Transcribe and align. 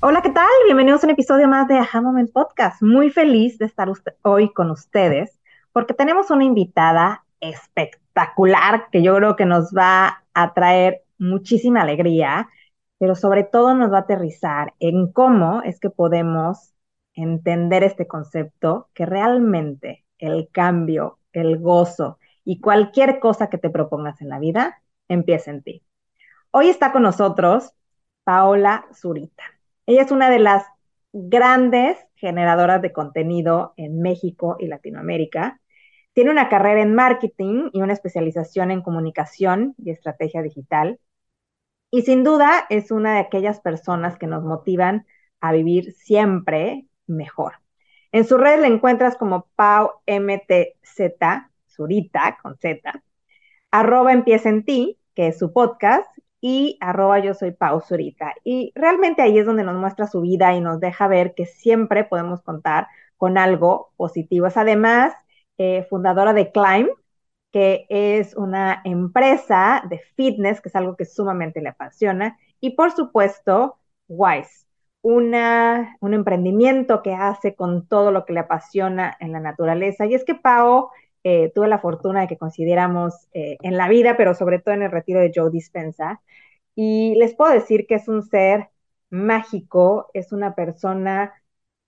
Hola, 0.00 0.20
¿qué 0.20 0.28
tal? 0.28 0.46
Bienvenidos 0.66 1.02
a 1.02 1.06
un 1.06 1.12
episodio 1.12 1.48
más 1.48 1.68
de 1.68 1.78
Aha 1.78 2.02
Moment 2.02 2.30
Podcast. 2.30 2.82
Muy 2.82 3.08
feliz 3.08 3.56
de 3.58 3.64
estar 3.64 3.88
hoy 4.22 4.52
con 4.52 4.70
ustedes 4.70 5.40
porque 5.72 5.94
tenemos 5.94 6.30
una 6.30 6.44
invitada 6.44 7.24
espectacular 7.40 8.88
que 8.92 9.02
yo 9.02 9.16
creo 9.16 9.36
que 9.36 9.46
nos 9.46 9.72
va 9.72 10.22
a 10.34 10.52
traer 10.52 11.02
muchísima 11.18 11.80
alegría, 11.80 12.50
pero 12.98 13.14
sobre 13.14 13.42
todo 13.42 13.74
nos 13.74 13.90
va 13.90 13.98
a 13.98 14.00
aterrizar 14.00 14.74
en 14.80 15.10
cómo 15.10 15.62
es 15.62 15.80
que 15.80 15.88
podemos 15.88 16.74
entender 17.14 17.82
este 17.82 18.06
concepto 18.06 18.90
que 18.92 19.06
realmente 19.06 20.04
el 20.18 20.50
cambio, 20.52 21.20
el 21.32 21.58
gozo 21.58 22.18
y 22.44 22.60
cualquier 22.60 23.18
cosa 23.18 23.48
que 23.48 23.58
te 23.58 23.70
propongas 23.70 24.20
en 24.20 24.28
la 24.28 24.38
vida 24.38 24.82
empieza 25.08 25.50
en 25.50 25.62
ti. 25.62 25.82
Hoy 26.50 26.68
está 26.68 26.92
con 26.92 27.02
nosotros 27.02 27.72
Paola 28.24 28.86
Zurita. 28.92 29.55
Ella 29.86 30.02
es 30.02 30.10
una 30.10 30.30
de 30.30 30.40
las 30.40 30.66
grandes 31.12 31.96
generadoras 32.16 32.82
de 32.82 32.92
contenido 32.92 33.72
en 33.76 34.00
México 34.02 34.56
y 34.58 34.66
Latinoamérica. 34.66 35.60
Tiene 36.12 36.30
una 36.30 36.48
carrera 36.48 36.82
en 36.82 36.94
marketing 36.94 37.70
y 37.72 37.82
una 37.82 37.92
especialización 37.92 38.70
en 38.70 38.82
comunicación 38.82 39.74
y 39.78 39.90
estrategia 39.90 40.42
digital. 40.42 40.98
Y 41.90 42.02
sin 42.02 42.24
duda 42.24 42.66
es 42.68 42.90
una 42.90 43.14
de 43.14 43.20
aquellas 43.20 43.60
personas 43.60 44.18
que 44.18 44.26
nos 44.26 44.42
motivan 44.42 45.06
a 45.40 45.52
vivir 45.52 45.92
siempre 45.92 46.86
mejor. 47.06 47.54
En 48.12 48.24
su 48.24 48.38
red 48.38 48.60
le 48.60 48.66
encuentras 48.66 49.16
como 49.16 49.48
Pau 49.54 49.90
MTZ, 50.06 51.12
Zurita, 51.68 52.38
con 52.42 52.56
Z, 52.58 53.02
arroba 53.70 54.12
empieza 54.12 54.48
en 54.48 54.64
ti, 54.64 54.98
que 55.14 55.28
es 55.28 55.38
su 55.38 55.52
podcast, 55.52 56.08
y 56.48 56.78
arroba 56.80 57.18
yo 57.18 57.34
soy 57.34 57.50
Pausurita. 57.50 58.32
Y 58.44 58.70
realmente 58.76 59.20
ahí 59.20 59.36
es 59.36 59.46
donde 59.46 59.64
nos 59.64 59.74
muestra 59.74 60.06
su 60.06 60.20
vida 60.20 60.54
y 60.54 60.60
nos 60.60 60.78
deja 60.78 61.08
ver 61.08 61.34
que 61.34 61.44
siempre 61.44 62.04
podemos 62.04 62.40
contar 62.40 62.86
con 63.16 63.36
algo 63.36 63.90
positivo. 63.96 64.46
Es 64.46 64.56
además 64.56 65.12
eh, 65.58 65.84
fundadora 65.90 66.32
de 66.34 66.52
Climb, 66.52 66.88
que 67.50 67.86
es 67.88 68.36
una 68.36 68.80
empresa 68.84 69.82
de 69.90 69.98
fitness, 70.14 70.60
que 70.60 70.68
es 70.68 70.76
algo 70.76 70.94
que 70.94 71.04
sumamente 71.04 71.60
le 71.60 71.70
apasiona. 71.70 72.38
Y 72.60 72.76
por 72.76 72.92
supuesto, 72.92 73.78
Wise, 74.06 74.68
una, 75.02 75.96
un 76.00 76.14
emprendimiento 76.14 77.02
que 77.02 77.14
hace 77.14 77.56
con 77.56 77.88
todo 77.88 78.12
lo 78.12 78.24
que 78.24 78.34
le 78.34 78.40
apasiona 78.40 79.16
en 79.18 79.32
la 79.32 79.40
naturaleza. 79.40 80.06
Y 80.06 80.14
es 80.14 80.24
que 80.24 80.36
Pau 80.36 80.90
eh, 81.28 81.50
tuve 81.52 81.66
la 81.66 81.80
fortuna 81.80 82.20
de 82.20 82.28
que 82.28 82.38
consideramos 82.38 83.26
eh, 83.32 83.56
en 83.60 83.76
la 83.76 83.88
vida, 83.88 84.16
pero 84.16 84.32
sobre 84.34 84.60
todo 84.60 84.76
en 84.76 84.82
el 84.82 84.92
retiro 84.92 85.18
de 85.18 85.32
Joe 85.34 85.50
Dispensa. 85.50 86.22
Y 86.76 87.16
les 87.16 87.34
puedo 87.34 87.52
decir 87.52 87.88
que 87.88 87.96
es 87.96 88.06
un 88.06 88.22
ser 88.22 88.70
mágico, 89.10 90.08
es 90.14 90.30
una 90.30 90.54
persona 90.54 91.34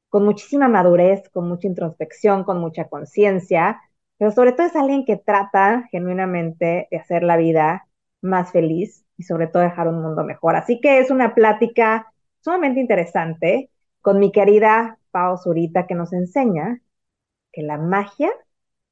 con 0.09 0.25
muchísima 0.25 0.67
madurez, 0.67 1.29
con 1.31 1.49
mucha 1.49 1.69
introspección, 1.69 2.43
con 2.43 2.59
mucha 2.61 2.89
conciencia, 2.89 3.81
pero 4.19 4.33
sobre 4.33 4.53
todo 4.53 4.67
es 4.67 4.75
alguien 4.75 5.05
que 5.05 5.17
trata 5.17 5.87
genuinamente 5.93 6.89
de 6.91 6.97
hacer 6.99 7.23
la 7.23 7.37
vida 7.37 7.87
más 8.21 8.51
feliz 8.51 9.05
y 9.17 9.23
sobre 9.23 9.47
todo 9.47 9.63
dejar 9.63 9.87
un 9.87 10.03
mundo 10.03 10.25
mejor. 10.25 10.57
Así 10.57 10.81
que 10.81 10.99
es 10.99 11.13
una 11.13 11.37
plática 11.37 12.13
sumamente 12.41 12.81
interesante 12.81 13.71
con 14.01 14.19
mi 14.19 14.33
querida 14.33 14.99
Pao 15.13 15.39
Zurita 15.39 15.87
que 15.87 15.95
nos 15.95 16.13
enseña 16.13 16.81
que 17.53 17.63
la 17.63 17.79
magia 17.79 18.31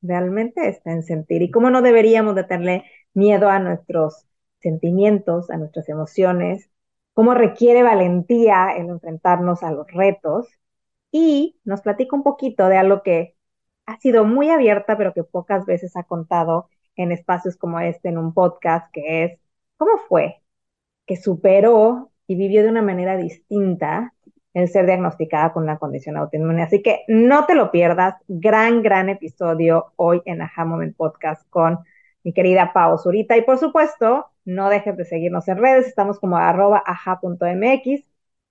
realmente 0.06 0.69
está 0.69 0.93
en 0.93 1.03
sentir. 1.03 1.43
Y 1.43 1.50
cómo 1.50 1.71
no 1.71 1.83
deberíamos 1.83 2.34
de 2.34 2.44
tenerle 2.44 2.84
miedo 3.15 3.49
a 3.49 3.59
nuestros 3.59 4.27
sentimientos, 4.61 5.50
a 5.50 5.56
nuestras 5.59 5.89
emociones, 5.89 6.71
cómo 7.15 7.34
requiere 7.34 7.83
valentía 7.83 8.71
el 8.77 8.89
enfrentarnos 8.89 9.62
a 9.62 9.72
los 9.72 9.87
retos. 9.93 10.49
Y 11.12 11.59
nos 11.65 11.83
platica 11.83 12.17
un 12.17 12.22
poquito 12.22 12.69
de 12.69 12.77
algo 12.78 13.03
que 13.03 13.37
ha 13.87 13.99
sido 14.00 14.25
muy 14.25 14.50
abierta, 14.50 14.97
pero 14.99 15.15
que 15.15 15.25
pocas 15.25 15.67
veces 15.67 15.97
ha 15.97 16.05
contado 16.05 16.69
en 16.97 17.12
espacios 17.12 17.56
como 17.56 17.81
este, 17.81 18.09
en 18.09 18.19
un 18.19 18.34
podcast, 18.34 18.91
que 18.93 19.25
es 19.25 19.41
cómo 19.77 19.99
fue 20.09 20.43
que 21.06 21.17
superó 21.17 22.12
y 22.27 22.37
vivió 22.37 22.62
de 22.62 22.71
una 22.71 22.83
manera 22.83 23.17
distinta 23.17 24.15
el 24.56 24.69
ser 24.69 24.87
diagnosticada 24.87 25.53
con 25.53 25.65
una 25.65 25.78
condición 25.78 26.17
autoinmune. 26.17 26.62
Así 26.62 26.81
que 26.81 27.05
no 27.09 27.44
te 27.44 27.55
lo 27.55 27.71
pierdas. 27.71 28.15
Gran, 28.27 28.83
gran 28.83 29.11
episodio 29.11 29.93
hoy 29.97 30.22
en 30.25 30.41
Aha 30.41 30.65
Moment 30.65 30.97
Podcast 30.97 31.47
con 31.50 31.81
mi 32.25 32.33
querida 32.33 32.72
Pau 32.72 32.97
Zurita. 32.97 33.37
Y 33.37 33.43
por 33.43 33.59
supuesto, 33.59 34.31
no 34.47 34.71
dejes 34.71 34.97
de 34.97 35.05
seguirnos 35.05 35.47
en 35.49 35.59
redes. 35.59 35.87
Estamos 35.87 36.19
como 36.19 36.39
arroba 36.39 36.83
aja.mx. 36.87 38.03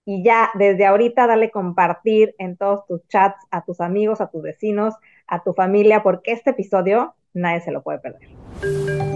Y 0.06 0.24
ya 0.24 0.52
desde 0.54 0.86
ahorita 0.86 1.26
dale 1.26 1.50
compartir 1.50 2.36
en 2.38 2.56
todos 2.56 2.86
tus 2.86 3.08
chats 3.08 3.44
a 3.50 3.66
tus 3.66 3.82
amigos, 3.82 4.22
a 4.22 4.30
tus 4.30 4.44
vecinos, 4.44 4.94
a 5.26 5.42
tu 5.42 5.54
familia, 5.54 6.04
porque 6.04 6.34
este 6.34 6.52
episodio 6.52 7.16
nadie 7.34 7.62
se 7.62 7.72
lo 7.72 7.82
puede 7.82 7.98
perder. 7.98 9.15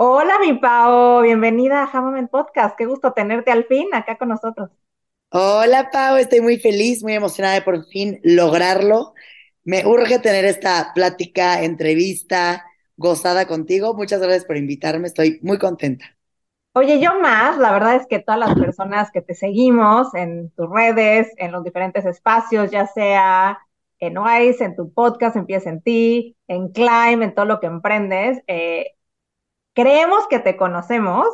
Hola, 0.00 0.38
mi 0.40 0.54
Pau, 0.54 1.22
bienvenida 1.22 1.82
a 1.92 2.00
Moment 2.00 2.30
Podcast. 2.30 2.76
Qué 2.76 2.86
gusto 2.86 3.12
tenerte 3.12 3.50
al 3.50 3.64
fin 3.64 3.88
acá 3.92 4.16
con 4.16 4.28
nosotros. 4.28 4.70
Hola, 5.30 5.90
Pau, 5.92 6.16
estoy 6.16 6.40
muy 6.40 6.58
feliz, 6.58 7.02
muy 7.02 7.14
emocionada 7.14 7.54
de 7.54 7.62
por 7.62 7.84
fin 7.86 8.20
lograrlo. 8.22 9.12
Me 9.64 9.84
urge 9.86 10.20
tener 10.20 10.44
esta 10.44 10.92
plática, 10.94 11.62
entrevista, 11.64 12.64
gozada 12.96 13.46
contigo. 13.46 13.94
Muchas 13.94 14.20
gracias 14.20 14.44
por 14.44 14.56
invitarme, 14.56 15.08
estoy 15.08 15.40
muy 15.42 15.58
contenta. 15.58 16.16
Oye, 16.74 17.00
yo 17.00 17.18
más, 17.20 17.58
la 17.58 17.72
verdad 17.72 17.96
es 17.96 18.06
que 18.06 18.20
todas 18.20 18.38
las 18.38 18.54
personas 18.54 19.10
que 19.10 19.20
te 19.20 19.34
seguimos 19.34 20.14
en 20.14 20.50
tus 20.50 20.70
redes, 20.70 21.28
en 21.38 21.50
los 21.50 21.64
diferentes 21.64 22.06
espacios, 22.06 22.70
ya 22.70 22.86
sea 22.86 23.58
en 23.98 24.16
Wise, 24.16 24.64
en 24.64 24.76
tu 24.76 24.92
podcast, 24.92 25.34
Empieza 25.34 25.70
en 25.70 25.82
ti, 25.82 26.36
en 26.46 26.68
Climb, 26.68 27.22
en 27.22 27.34
todo 27.34 27.46
lo 27.46 27.58
que 27.58 27.66
emprendes, 27.66 28.40
eh, 28.46 28.92
creemos 29.78 30.26
que 30.28 30.40
te 30.40 30.56
conocemos, 30.56 31.28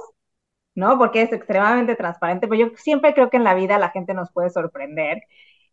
¿no? 0.75 0.99
Porque 0.99 1.23
es 1.23 1.33
extremadamente 1.33 1.97
transparente, 1.97 2.47
pero 2.47 2.69
yo 2.69 2.77
siempre 2.77 3.15
creo 3.15 3.31
que 3.31 3.39
en 3.39 3.45
la 3.45 3.55
vida 3.55 3.79
la 3.79 3.91
gente 3.91 4.13
nos 4.13 4.31
puede 4.33 4.51
sorprender. 4.51 5.23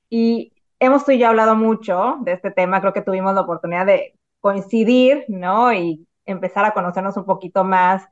Y 0.10 0.54
hemos 0.80 1.04
tú 1.06 1.12
y 1.12 1.20
yo 1.20 1.28
hablado 1.28 1.56
mucho 1.56 2.18
de 2.22 2.32
este 2.34 2.50
tema, 2.52 2.80
creo 2.80 2.94
que 2.94 3.02
tuvimos 3.02 3.36
la 3.36 3.42
oportunidad 3.42 3.86
de 3.86 4.18
coincidir, 4.40 5.26
¿no? 5.28 5.74
Y 5.74 6.08
empezar 6.26 6.64
a 6.64 6.74
conocernos 6.74 7.18
un 7.18 7.26
poquito 7.26 7.66
más 7.66 8.08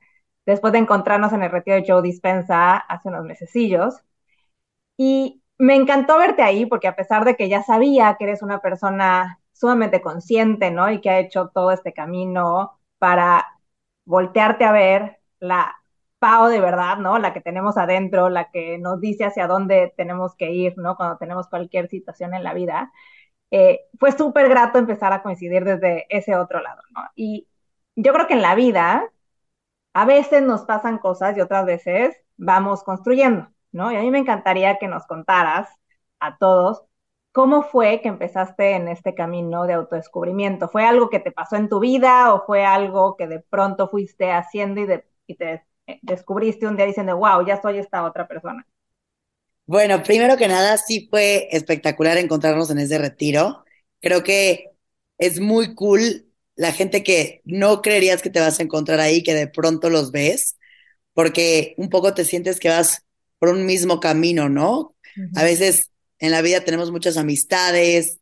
después 0.46 0.74
de 0.74 0.80
encontrarnos 0.80 1.32
en 1.34 1.44
el 1.44 1.52
retiro 1.52 1.78
de 1.78 1.86
Joe 1.88 2.02
Dispensa 2.02 2.78
hace 2.78 3.08
unos 3.10 3.24
mesecillos. 3.26 3.96
Y 4.98 5.42
me 5.58 5.76
encantó 5.76 6.18
verte 6.18 6.42
ahí 6.44 6.66
porque 6.66 6.88
a 6.90 6.96
pesar 6.98 7.24
de 7.26 7.36
que 7.38 7.50
ya 7.50 7.64
sabía 7.64 8.16
que 8.18 8.26
eres 8.26 8.42
una 8.42 8.60
persona 8.62 9.40
sumamente 9.54 10.02
consciente, 10.02 10.70
¿no? 10.72 10.92
Y 10.92 11.02
que 11.02 11.10
ha 11.10 11.20
hecho 11.20 11.50
todo 11.54 11.72
este 11.72 11.94
camino 11.94 12.80
para 12.98 13.59
voltearte 14.10 14.66
a 14.66 14.72
ver 14.72 15.20
la 15.40 15.76
Pau 16.20 16.48
de 16.50 16.60
verdad, 16.60 16.98
¿no? 16.98 17.20
La 17.20 17.32
que 17.34 17.42
tenemos 17.42 17.78
adentro, 17.78 18.30
la 18.30 18.52
que 18.52 18.78
nos 18.80 19.00
dice 19.00 19.24
hacia 19.26 19.48
dónde 19.48 19.94
tenemos 19.96 20.36
que 20.36 20.52
ir, 20.52 20.74
¿no? 20.78 20.98
Cuando 20.98 21.18
tenemos 21.18 21.48
cualquier 21.48 21.88
situación 21.90 22.34
en 22.34 22.44
la 22.44 22.54
vida. 22.54 22.92
Eh, 23.52 23.82
fue 24.00 24.12
súper 24.12 24.50
grato 24.50 24.80
empezar 24.80 25.14
a 25.14 25.24
coincidir 25.24 25.64
desde 25.64 26.06
ese 26.10 26.36
otro 26.36 26.62
lado, 26.62 26.82
¿no? 26.94 27.02
Y 27.16 27.48
yo 27.96 28.14
creo 28.14 28.28
que 28.28 28.34
en 28.34 28.42
la 28.42 28.56
vida 28.56 29.10
a 29.94 30.06
veces 30.06 30.44
nos 30.44 30.64
pasan 30.64 30.98
cosas 31.00 31.38
y 31.38 31.42
otras 31.42 31.66
veces 31.66 32.18
vamos 32.38 32.84
construyendo, 32.84 33.50
¿no? 33.72 33.92
Y 33.92 33.98
a 33.98 34.02
mí 34.02 34.12
me 34.12 34.20
encantaría 34.20 34.78
que 34.80 34.88
nos 34.88 35.06
contaras 35.08 35.70
a 36.20 36.38
todos 36.38 36.84
¿Cómo 37.32 37.64
fue 37.64 38.02
que 38.02 38.08
empezaste 38.08 38.72
en 38.72 38.88
este 38.88 39.14
camino 39.14 39.66
de 39.66 39.74
autodescubrimiento? 39.74 40.68
¿Fue 40.68 40.84
algo 40.84 41.10
que 41.10 41.20
te 41.20 41.32
pasó 41.32 41.58
en 41.58 41.70
tu 41.70 41.80
vida 41.80 42.34
o 42.34 42.44
fue 42.46 42.66
algo 42.66 43.16
que 43.16 43.28
de 43.28 43.40
pronto 43.40 43.88
fuiste 43.88 44.32
haciendo 44.32 44.82
y, 44.82 45.36
te 45.36 45.64
eh, 45.86 46.00
descubriste 46.02 46.66
un 46.66 46.76
día 46.76 46.88
diciendo, 46.88 47.18
wow, 47.18 47.46
ya 47.46 47.62
soy 47.62 47.78
esta 47.78 48.04
otra 48.04 48.28
persona? 48.28 48.66
Bueno, 49.68 50.02
primero 50.02 50.38
que 50.38 50.48
nada, 50.48 50.78
sí 50.78 51.08
fue 51.12 51.48
espectacular 51.52 52.18
encontrarnos 52.18 52.72
en 52.72 52.80
ese 52.80 52.98
retiro. 52.98 53.64
Creo 54.02 54.24
que 54.24 54.72
es 55.20 55.40
muy 55.40 55.76
cool 55.76 56.26
la 56.56 56.72
gente 56.72 57.04
que 57.04 57.42
no 57.46 57.84
creerías 57.84 58.24
que 58.24 58.32
te 58.32 58.40
vas 58.40 58.60
a 58.60 58.64
encontrar 58.64 59.00
ahí, 59.00 59.22
que 59.22 59.36
de 59.36 59.48
pronto 59.48 59.92
los 59.92 60.12
ves, 60.12 60.58
porque 61.14 61.76
un 61.78 61.90
poco 61.90 62.16
te 62.16 62.26
sientes 62.26 62.60
que 62.60 62.70
vas 62.70 63.06
por 63.38 63.50
un 63.50 63.68
mismo 63.68 64.00
camino, 64.00 64.50
¿no? 64.50 64.96
A 65.36 65.44
veces 65.44 65.92
en 66.20 66.32
la 66.32 66.42
vida 66.42 66.64
tenemos 66.64 66.92
muchas 66.92 67.18
amistades, 67.18 68.20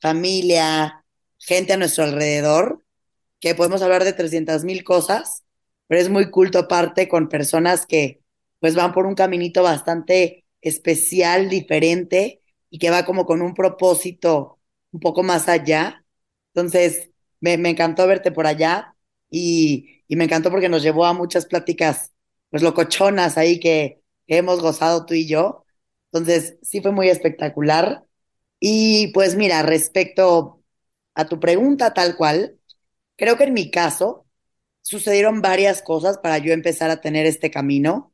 familia, 0.00 1.04
gente 1.38 1.72
a 1.72 1.76
nuestro 1.76 2.04
alrededor, 2.04 2.84
que 3.40 3.54
podemos 3.54 3.82
hablar 3.82 4.04
de 4.04 4.12
300 4.12 4.64
mil 4.64 4.84
cosas, 4.84 5.44
pero 5.86 6.00
es 6.00 6.08
muy 6.08 6.30
culto 6.30 6.58
aparte 6.58 7.08
con 7.08 7.28
personas 7.28 7.86
que 7.86 8.20
pues 8.60 8.74
van 8.74 8.92
por 8.92 9.06
un 9.06 9.14
caminito 9.14 9.62
bastante 9.62 10.44
especial, 10.60 11.48
diferente 11.48 12.42
y 12.70 12.78
que 12.78 12.90
va 12.90 13.04
como 13.04 13.24
con 13.26 13.42
un 13.42 13.54
propósito 13.54 14.58
un 14.92 15.00
poco 15.00 15.22
más 15.22 15.48
allá. 15.48 16.04
Entonces, 16.54 17.10
me, 17.40 17.54
encantó 17.54 18.06
verte 18.06 18.32
por 18.32 18.46
allá 18.46 18.94
y, 19.30 20.04
me 20.08 20.24
encantó 20.24 20.50
porque 20.50 20.68
nos 20.68 20.82
llevó 20.82 21.04
a 21.04 21.12
muchas 21.12 21.46
pláticas, 21.46 22.12
pues 22.50 22.62
locochonas 22.62 23.36
ahí 23.38 23.60
que 23.60 24.02
hemos 24.26 24.60
gozado 24.60 25.06
tú 25.06 25.14
y 25.14 25.26
yo. 25.26 25.64
Entonces, 26.12 26.58
sí 26.62 26.80
fue 26.80 26.92
muy 26.92 27.08
espectacular. 27.08 28.04
Y 28.60 29.08
pues 29.12 29.36
mira, 29.36 29.62
respecto 29.62 30.62
a 31.14 31.26
tu 31.28 31.40
pregunta 31.40 31.94
tal 31.94 32.16
cual, 32.16 32.58
creo 33.16 33.36
que 33.38 33.44
en 33.44 33.54
mi 33.54 33.70
caso 33.70 34.26
sucedieron 34.82 35.42
varias 35.42 35.82
cosas 35.82 36.18
para 36.18 36.38
yo 36.38 36.52
empezar 36.52 36.90
a 36.90 37.00
tener 37.00 37.26
este 37.26 37.50
camino. 37.50 38.12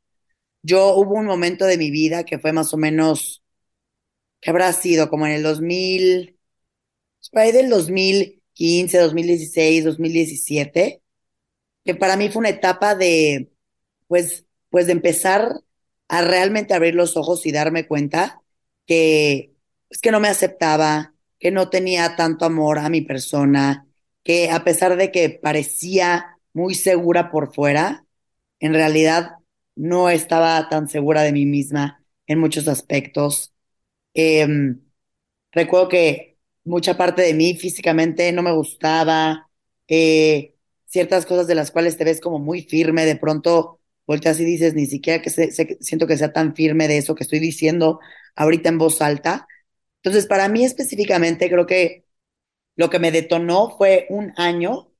Yo 0.63 0.95
hubo 0.95 1.15
un 1.15 1.25
momento 1.25 1.65
de 1.65 1.77
mi 1.77 1.91
vida 1.91 2.25
que 2.25 2.39
fue 2.39 2.53
más 2.53 2.73
o 2.73 2.77
menos, 2.77 3.43
que 4.41 4.49
habrá 4.51 4.71
sido 4.73 5.09
como 5.09 5.25
en 5.25 5.33
el 5.33 5.43
2000, 5.43 6.37
por 7.31 7.41
ahí 7.41 7.51
del 7.51 7.69
2015, 7.69 8.99
2016, 8.99 9.85
2017, 9.85 11.01
que 11.85 11.95
para 11.95 12.17
mí 12.17 12.29
fue 12.29 12.41
una 12.41 12.49
etapa 12.49 12.95
de, 12.95 13.51
pues, 14.07 14.45
pues 14.69 14.87
de 14.87 14.93
empezar 14.93 15.53
realmente 16.21 16.73
abrir 16.73 16.95
los 16.95 17.17
ojos 17.17 17.45
y 17.45 17.51
darme 17.51 17.87
cuenta 17.87 18.41
que, 18.85 19.53
pues, 19.87 19.99
que 20.01 20.11
no 20.11 20.19
me 20.19 20.27
aceptaba, 20.29 21.13
que 21.39 21.51
no 21.51 21.69
tenía 21.69 22.15
tanto 22.15 22.45
amor 22.45 22.79
a 22.79 22.89
mi 22.89 23.01
persona, 23.01 23.87
que 24.23 24.49
a 24.51 24.63
pesar 24.63 24.97
de 24.97 25.11
que 25.11 25.29
parecía 25.29 26.39
muy 26.53 26.75
segura 26.75 27.31
por 27.31 27.53
fuera, 27.53 28.05
en 28.59 28.73
realidad 28.73 29.35
no 29.75 30.09
estaba 30.09 30.67
tan 30.69 30.87
segura 30.89 31.21
de 31.21 31.33
mí 31.33 31.45
misma 31.45 32.03
en 32.27 32.39
muchos 32.39 32.67
aspectos. 32.67 33.53
Em, 34.13 34.81
recuerdo 35.51 35.89
que 35.89 36.37
mucha 36.63 36.97
parte 36.97 37.21
de 37.21 37.33
mí 37.33 37.55
físicamente 37.55 38.31
no 38.31 38.41
me 38.43 38.51
gustaba, 38.53 39.49
eh, 39.87 40.55
ciertas 40.85 41.25
cosas 41.25 41.47
de 41.47 41.55
las 41.55 41.71
cuales 41.71 41.97
te 41.97 42.05
ves 42.05 42.21
como 42.21 42.39
muy 42.39 42.61
firme, 42.63 43.05
de 43.05 43.15
pronto 43.17 43.79
volteas 44.07 44.39
y 44.39 44.45
dices, 44.45 44.73
ni 44.73 44.85
siquiera 44.85 45.21
que 45.21 45.29
siento 45.29 46.07
que 46.07 46.17
sea 46.17 46.33
tan 46.33 46.55
firme 46.55 46.87
de 46.87 46.97
eso 46.97 47.15
que 47.15 47.23
estoy 47.23 47.39
diciendo 47.39 47.99
ahorita 48.35 48.69
en 48.69 48.77
voz 48.77 49.01
alta. 49.01 49.47
Entonces, 50.03 50.27
para 50.27 50.47
mí 50.49 50.63
específicamente, 50.63 51.49
creo 51.49 51.65
que 51.65 52.05
lo 52.75 52.89
que 52.89 52.99
me 52.99 53.11
detonó 53.11 53.75
fue 53.77 54.05
un 54.09 54.33
año. 54.37 54.91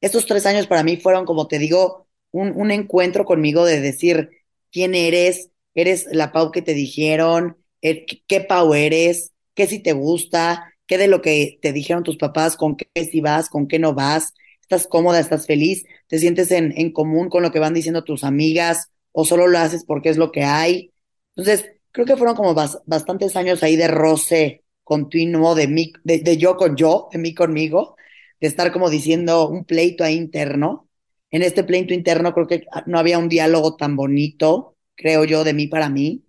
Estos 0.00 0.26
tres 0.26 0.46
años 0.46 0.66
para 0.66 0.82
mí 0.82 0.96
fueron, 0.96 1.24
como 1.24 1.48
te 1.48 1.58
digo, 1.58 2.08
un, 2.30 2.52
un 2.56 2.70
encuentro 2.70 3.24
conmigo 3.24 3.64
de 3.64 3.80
decir 3.80 4.30
quién 4.70 4.94
eres, 4.94 5.50
eres 5.74 6.06
la 6.10 6.32
Pau 6.32 6.50
que 6.52 6.62
te 6.62 6.74
dijeron, 6.74 7.56
eh, 7.82 8.06
qué 8.26 8.40
Pau 8.40 8.74
eres, 8.74 9.32
qué 9.54 9.66
si 9.66 9.80
te 9.80 9.92
gusta, 9.92 10.72
qué 10.86 10.98
de 10.98 11.08
lo 11.08 11.22
que 11.22 11.58
te 11.62 11.72
dijeron 11.72 12.04
tus 12.04 12.16
papás, 12.16 12.56
con 12.56 12.76
qué 12.76 12.88
si 13.04 13.20
vas, 13.20 13.48
con 13.48 13.68
qué 13.68 13.78
no 13.78 13.94
vas, 13.94 14.34
estás 14.68 14.86
cómoda, 14.86 15.18
estás 15.18 15.46
feliz, 15.46 15.86
te 16.08 16.18
sientes 16.18 16.50
en, 16.50 16.74
en 16.76 16.92
común 16.92 17.30
con 17.30 17.42
lo 17.42 17.50
que 17.50 17.58
van 17.58 17.72
diciendo 17.72 18.04
tus 18.04 18.22
amigas 18.22 18.90
o 19.12 19.24
solo 19.24 19.48
lo 19.48 19.58
haces 19.58 19.84
porque 19.84 20.10
es 20.10 20.18
lo 20.18 20.30
que 20.30 20.44
hay. 20.44 20.92
Entonces, 21.34 21.72
creo 21.90 22.04
que 22.06 22.16
fueron 22.16 22.36
como 22.36 22.54
bastantes 22.54 23.34
años 23.36 23.62
ahí 23.62 23.76
de 23.76 23.88
roce 23.88 24.64
continuo 24.84 25.54
de, 25.54 25.68
mí, 25.68 25.92
de, 26.04 26.18
de, 26.20 26.36
yo 26.36 26.56
con 26.56 26.76
yo, 26.76 27.08
de 27.12 27.18
mí 27.18 27.34
conmigo, 27.34 27.96
de 28.40 28.46
estar 28.48 28.70
como 28.72 28.90
diciendo 28.90 29.48
un 29.48 29.64
pleito 29.64 30.04
ahí 30.04 30.16
interno. 30.16 30.88
En 31.30 31.42
este 31.42 31.64
pleito 31.64 31.94
interno 31.94 32.34
creo 32.34 32.46
que 32.46 32.66
no 32.86 32.98
había 32.98 33.18
un 33.18 33.28
diálogo 33.28 33.76
tan 33.76 33.96
bonito, 33.96 34.76
creo 34.96 35.24
yo, 35.24 35.44
de 35.44 35.54
mí 35.54 35.66
para 35.66 35.88
mí, 35.88 36.24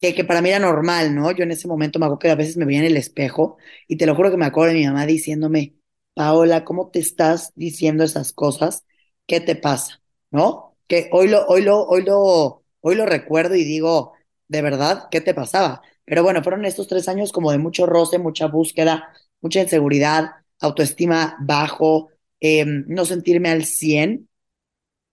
que, 0.00 0.14
que 0.14 0.24
para 0.24 0.42
mí 0.42 0.48
era 0.50 0.58
normal, 0.58 1.14
¿no? 1.14 1.30
Yo 1.32 1.44
en 1.44 1.52
ese 1.52 1.68
momento 1.68 1.98
me 1.98 2.06
acuerdo 2.06 2.18
que 2.20 2.30
a 2.30 2.34
veces 2.34 2.56
me 2.56 2.64
veía 2.64 2.80
en 2.80 2.86
el 2.86 2.96
espejo 2.96 3.56
y 3.88 3.96
te 3.96 4.06
lo 4.06 4.14
juro 4.16 4.30
que 4.30 4.36
me 4.36 4.46
acuerdo 4.46 4.72
de 4.72 4.80
mi 4.80 4.86
mamá 4.86 5.06
diciéndome, 5.06 5.74
Paola, 6.14 6.64
¿cómo 6.64 6.90
te 6.90 6.98
estás 6.98 7.52
diciendo 7.54 8.04
esas 8.04 8.32
cosas? 8.32 8.84
¿Qué 9.26 9.40
te 9.40 9.56
pasa? 9.56 10.02
¿No? 10.30 10.76
Que 10.86 11.08
hoy 11.12 11.28
lo, 11.28 11.46
hoy 11.46 11.62
lo, 11.62 11.82
hoy 11.86 12.02
lo, 12.04 12.64
hoy 12.80 12.94
lo 12.96 13.06
recuerdo 13.06 13.54
y 13.54 13.64
digo, 13.64 14.12
de 14.48 14.62
verdad, 14.62 15.08
¿qué 15.10 15.20
te 15.20 15.34
pasaba? 15.34 15.82
Pero 16.04 16.22
bueno, 16.22 16.42
fueron 16.42 16.64
estos 16.66 16.86
tres 16.88 17.08
años 17.08 17.32
como 17.32 17.50
de 17.52 17.58
mucho 17.58 17.86
roce, 17.86 18.18
mucha 18.18 18.46
búsqueda, 18.46 19.12
mucha 19.40 19.60
inseguridad, 19.62 20.30
autoestima 20.60 21.36
bajo, 21.40 22.10
em, 22.40 22.84
no 22.88 23.04
sentirme 23.06 23.48
al 23.50 23.64
100. 23.64 24.28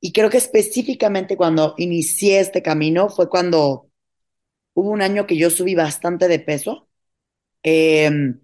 Y 0.02 0.14
creo 0.14 0.30
que 0.30 0.38
específicamente 0.38 1.38
cuando 1.38 1.76
inicié 1.78 2.40
este 2.42 2.64
camino 2.64 3.10
fue 3.10 3.30
cuando 3.30 3.90
hubo 4.74 4.92
un 4.92 5.02
año 5.02 5.28
que 5.28 5.38
yo 5.38 5.50
subí 5.52 5.76
bastante 5.76 6.28
de 6.28 6.40
peso. 6.40 6.90
Em, 7.64 8.40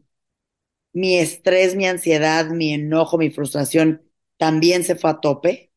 mi 0.96 1.18
estrés, 1.18 1.76
mi 1.76 1.86
ansiedad, 1.88 2.50
mi 2.52 2.74
enojo, 2.74 3.18
mi 3.18 3.30
frustración 3.30 4.02
también 4.38 4.86
se 4.86 4.96
fue 4.96 5.10
a 5.10 5.20
tope. 5.20 5.74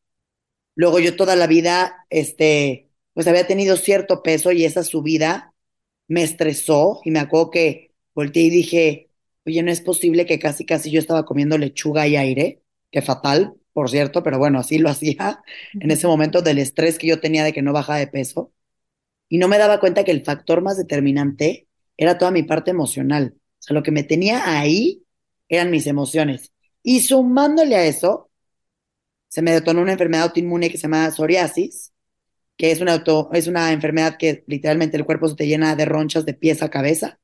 Luego 0.75 0.99
yo 0.99 1.17
toda 1.17 1.35
la 1.35 1.47
vida, 1.47 2.05
este, 2.09 2.89
pues 3.13 3.27
había 3.27 3.45
tenido 3.45 3.77
cierto 3.77 4.23
peso 4.23 4.53
y 4.53 4.65
esa 4.65 4.83
subida 4.83 5.53
me 6.07 6.23
estresó 6.23 7.01
y 7.03 7.11
me 7.11 7.19
acuerdo 7.19 7.51
que 7.51 7.93
volteé 8.15 8.43
y 8.43 8.49
dije, 8.49 9.09
oye, 9.45 9.61
no 9.61 9.71
es 9.71 9.81
posible 9.81 10.25
que 10.25 10.39
casi, 10.39 10.65
casi 10.65 10.89
yo 10.91 10.99
estaba 10.99 11.25
comiendo 11.25 11.57
lechuga 11.57 12.07
y 12.07 12.15
aire, 12.15 12.63
que 12.91 13.01
fatal, 13.01 13.55
por 13.73 13.89
cierto, 13.89 14.23
pero 14.23 14.39
bueno, 14.39 14.59
así 14.59 14.77
lo 14.79 14.89
hacía 14.91 15.43
en 15.73 15.91
ese 15.91 16.07
momento 16.07 16.41
del 16.41 16.59
estrés 16.59 16.97
que 16.97 17.07
yo 17.07 17.19
tenía 17.19 17.43
de 17.43 17.53
que 17.53 17.61
no 17.61 17.73
bajaba 17.73 17.99
de 17.99 18.07
peso. 18.07 18.53
Y 19.29 19.37
no 19.37 19.47
me 19.49 19.57
daba 19.57 19.79
cuenta 19.81 20.05
que 20.05 20.11
el 20.11 20.23
factor 20.23 20.61
más 20.61 20.77
determinante 20.77 21.67
era 21.97 22.17
toda 22.17 22.31
mi 22.31 22.43
parte 22.43 22.71
emocional. 22.71 23.35
O 23.35 23.61
sea, 23.61 23.73
lo 23.73 23.83
que 23.83 23.91
me 23.91 24.03
tenía 24.03 24.59
ahí 24.59 25.03
eran 25.49 25.71
mis 25.71 25.87
emociones. 25.87 26.53
Y 26.83 27.01
sumándole 27.01 27.75
a 27.75 27.85
eso, 27.85 28.29
se 29.27 29.41
me 29.41 29.51
detonó 29.51 29.81
una 29.81 29.93
enfermedad 29.93 30.25
autoinmune 30.25 30.69
que 30.69 30.77
se 30.77 30.83
llama 30.83 31.11
psoriasis, 31.11 31.93
que 32.57 32.71
es 32.71 32.81
una, 32.81 33.03
es 33.33 33.47
una 33.47 33.71
enfermedad 33.71 34.17
que 34.17 34.43
literalmente 34.47 34.97
el 34.97 35.05
cuerpo 35.05 35.27
se 35.27 35.35
te 35.35 35.47
llena 35.47 35.75
de 35.75 35.85
ronchas 35.85 36.25
de 36.25 36.33
pies 36.33 36.61
a 36.63 36.69
cabeza. 36.69 37.19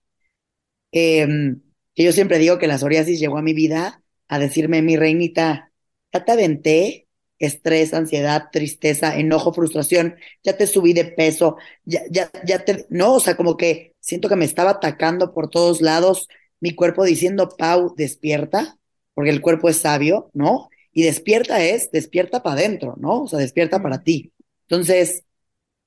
Em, 0.91 1.61
que 1.93 2.03
yo 2.03 2.11
siempre 2.11 2.39
digo 2.39 2.57
que 2.57 2.67
la 2.67 2.77
psoriasis 2.77 3.19
llegó 3.19 3.37
a 3.37 3.41
mi 3.41 3.53
vida 3.53 4.03
a 4.27 4.39
decirme, 4.39 4.81
mi 4.81 4.97
reinita, 4.97 5.71
ya 6.13 6.25
te 6.25 6.31
aventé 6.31 7.07
estrés, 7.39 7.93
ansiedad, 7.93 8.45
tristeza, 8.51 9.17
enojo, 9.17 9.53
frustración, 9.53 10.15
ya 10.43 10.57
te 10.57 10.67
subí 10.67 10.93
de 10.93 11.05
peso, 11.05 11.57
ya, 11.83 12.01
ya, 12.09 12.29
ya 12.45 12.63
te, 12.63 12.85
no, 12.89 13.15
o 13.15 13.19
sea, 13.19 13.35
como 13.35 13.57
que 13.57 13.93
siento 13.99 14.29
que 14.29 14.35
me 14.37 14.45
estaba 14.45 14.71
atacando 14.71 15.33
por 15.33 15.49
todos 15.49 15.81
lados, 15.81 16.27
mi 16.59 16.73
cuerpo 16.75 17.03
diciendo, 17.03 17.49
Pau, 17.57 17.93
despierta, 17.95 18.77
porque 19.13 19.29
el 19.31 19.41
cuerpo 19.41 19.69
es 19.69 19.77
sabio, 19.77 20.29
¿no? 20.33 20.69
Y 20.91 21.03
despierta 21.03 21.63
es, 21.63 21.91
despierta 21.91 22.43
para 22.43 22.55
adentro, 22.55 22.95
¿no? 22.97 23.23
O 23.23 23.27
sea, 23.27 23.39
despierta 23.39 23.81
para 23.81 24.03
ti. 24.03 24.33
Entonces, 24.67 25.23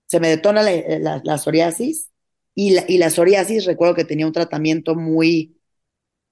se 0.07 0.21
me 0.21 0.29
detona 0.29 0.63
la, 0.63 1.39
psoriasis 1.39 2.11
y 2.55 2.71
la, 2.71 2.85
y 2.89 2.99
la 2.99 3.11
psoriasis 3.11 3.67
recuerdo 3.67 3.95
que 3.95 4.05
tenía 4.05 4.27
un 4.27 4.33
tratamiento 4.33 4.95
muy, 4.95 5.59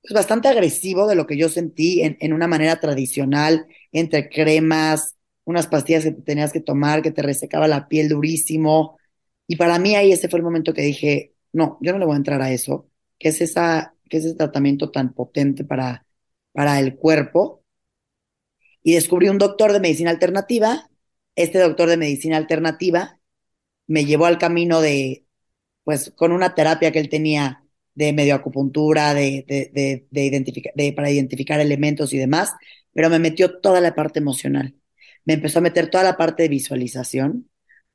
pues 0.03 0.15
bastante 0.15 0.49
agresivo 0.49 1.07
de 1.09 1.17
lo 1.17 1.27
que 1.27 1.37
yo 1.37 1.49
sentí 1.49 2.03
en, 2.03 2.17
en 2.21 2.33
una 2.33 2.47
manera 2.47 2.81
tradicional, 2.81 3.67
entre 3.93 4.29
cremas, 4.29 5.17
unas 5.45 5.69
pastillas 5.69 6.05
que 6.05 6.13
tenías 6.13 6.53
que 6.53 6.61
tomar, 6.61 7.03
que 7.03 7.13
te 7.13 7.23
resecaba 7.23 7.69
la 7.69 7.89
piel 7.89 8.09
durísimo. 8.09 8.99
Y 9.47 9.57
para 9.57 9.79
mí 9.79 9.97
ahí 9.97 10.13
ese 10.13 10.29
fue 10.29 10.39
el 10.41 10.45
momento 10.45 10.75
que 10.75 10.83
dije, 10.83 11.35
no, 11.53 11.79
yo 11.81 11.93
no 11.93 11.99
le 11.99 12.05
voy 12.05 12.15
a 12.15 12.19
entrar 12.19 12.43
a 12.43 12.53
eso, 12.53 12.91
que 13.19 13.29
es, 13.31 13.41
esa, 13.41 13.96
que 14.09 14.19
es 14.19 14.25
ese 14.25 14.35
tratamiento 14.37 14.91
tan 14.91 15.13
potente 15.13 15.65
para, 15.65 16.07
para 16.53 16.79
el 16.81 16.97
cuerpo. 16.97 17.65
Y 18.83 18.95
descubrí 18.95 19.29
un 19.29 19.39
doctor 19.39 19.73
de 19.73 19.81
medicina 19.81 20.11
alternativa. 20.11 20.89
Este 21.35 21.59
doctor 21.59 21.89
de 21.89 21.97
medicina 21.97 22.37
alternativa 22.37 23.19
me 23.87 24.05
llevó 24.05 24.27
al 24.27 24.39
camino 24.39 24.81
de, 24.81 25.27
pues, 25.85 26.13
con 26.17 26.33
una 26.33 26.55
terapia 26.55 26.93
que 26.93 27.01
él 27.01 27.09
tenía 27.09 27.63
de 27.95 28.13
medio 28.13 28.35
acupuntura, 28.35 29.15
de, 29.15 29.45
de, 29.49 29.71
de, 30.11 30.73
de, 30.75 30.93
para 30.93 31.11
identificar 31.11 31.61
elementos 31.61 32.13
y 32.13 32.19
demás, 32.19 32.53
pero 32.93 33.09
me 33.09 33.19
metió 33.19 33.59
toda 33.61 33.81
la 33.81 33.95
parte 33.95 34.19
emocional. 34.19 34.75
Me 35.25 35.35
empezó 35.35 35.59
a 35.59 35.63
meter 35.63 35.89
toda 35.91 36.05
la 36.05 36.17
parte 36.17 36.45
de 36.45 36.49
visualización. 36.51 37.51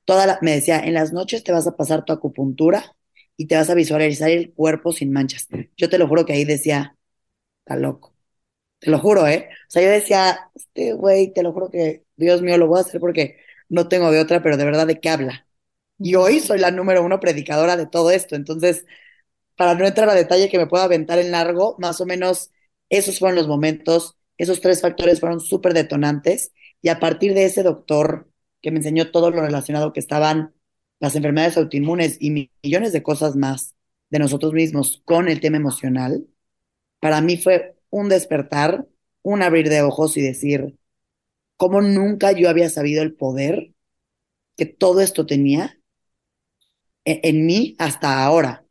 Toda 0.06 0.26
la, 0.26 0.40
me 0.42 0.52
decía, 0.52 0.80
en 0.80 0.96
las 0.96 1.14
noches 1.14 1.44
te 1.44 1.52
vas 1.52 1.68
a 1.68 1.78
pasar 1.78 2.04
tu 2.04 2.14
acupuntura 2.14 2.96
y 3.38 3.48
te 3.48 3.56
vas 3.56 3.70
a 3.70 3.76
visualizar 3.76 4.30
el 4.30 4.54
cuerpo 4.54 4.92
sin 4.94 5.12
manchas. 5.12 5.48
Yo 5.78 5.90
te 5.90 5.98
lo 5.98 6.08
juro 6.08 6.26
que 6.26 6.34
ahí 6.34 6.46
decía, 6.46 6.98
está 7.62 7.76
loco. 7.78 8.16
te 8.80 8.92
lo 8.92 9.00
juro, 9.00 9.28
¿eh? 9.28 9.50
O 9.70 9.72
sea, 9.72 9.84
yo 9.84 9.90
decía, 9.92 10.52
este 10.56 10.94
güey, 10.94 11.34
te 11.34 11.44
lo 11.44 11.54
juro 11.54 11.70
que, 11.72 12.06
Dios 12.18 12.42
mío, 12.42 12.58
lo 12.58 12.68
voy 12.68 12.80
a 12.80 12.82
hacer 12.82 13.00
porque 13.02 13.38
no 13.70 13.88
tengo 13.90 14.12
de 14.12 14.20
otra, 14.20 14.44
pero 14.44 14.58
de 14.58 14.66
verdad, 14.66 14.88
¿de 14.88 15.00
qué 15.00 15.10
habla? 15.10 15.48
Y 16.00 16.16
hoy 16.16 16.40
soy 16.40 16.60
la 16.60 16.72
número 16.72 17.04
uno 17.04 17.20
predicadora 17.20 17.78
de 17.78 17.88
todo 17.88 18.12
esto. 18.12 18.36
Entonces, 18.36 18.86
para 19.56 19.76
no 19.76 19.86
entrar 19.86 20.10
a 20.10 20.16
detalle 20.16 20.50
que 20.50 20.58
me 20.58 20.68
pueda 20.68 20.86
aventar 20.86 21.20
en 21.20 21.32
largo, 21.32 21.76
más 21.80 22.02
o 22.02 22.06
menos 22.06 22.52
esos 22.90 23.20
fueron 23.20 23.38
los 23.38 23.48
momentos, 23.48 24.18
esos 24.38 24.62
tres 24.62 24.82
factores 24.82 25.20
fueron 25.20 25.40
súper 25.40 25.74
detonantes. 25.74 26.54
Y 26.82 26.90
a 26.90 27.00
partir 27.00 27.34
de 27.34 27.46
ese 27.46 27.64
doctor 27.64 28.30
que 28.62 28.72
me 28.72 28.78
enseñó 28.78 29.12
todo 29.12 29.32
lo 29.32 29.42
relacionado 29.42 29.94
que 29.94 30.00
estaban 30.00 30.54
las 31.02 31.16
enfermedades 31.16 31.58
autoinmunes 31.58 32.18
y 32.20 32.48
millones 32.64 32.94
de 32.94 33.04
cosas 33.04 33.36
más 33.36 33.76
de 34.12 34.20
nosotros 34.20 34.54
mismos 34.54 35.02
con 35.04 35.28
el 35.28 35.40
tema 35.42 35.58
emocional, 35.58 36.28
para 37.00 37.22
mí 37.22 37.38
fue 37.38 37.76
un 37.90 38.08
despertar, 38.08 38.88
un 39.24 39.42
abrir 39.42 39.68
de 39.68 39.82
ojos 39.82 40.16
y 40.16 40.22
decir, 40.22 40.78
cómo 41.58 41.82
nunca 41.82 42.34
yo 42.34 42.50
había 42.50 42.70
sabido 42.70 43.02
el 43.02 43.16
poder 43.16 43.74
que 44.56 44.68
todo 44.68 45.02
esto 45.02 45.26
tenía 45.26 45.80
en, 47.04 47.48
mí 47.48 47.76
hasta 47.80 48.24
ahora. 48.24 48.64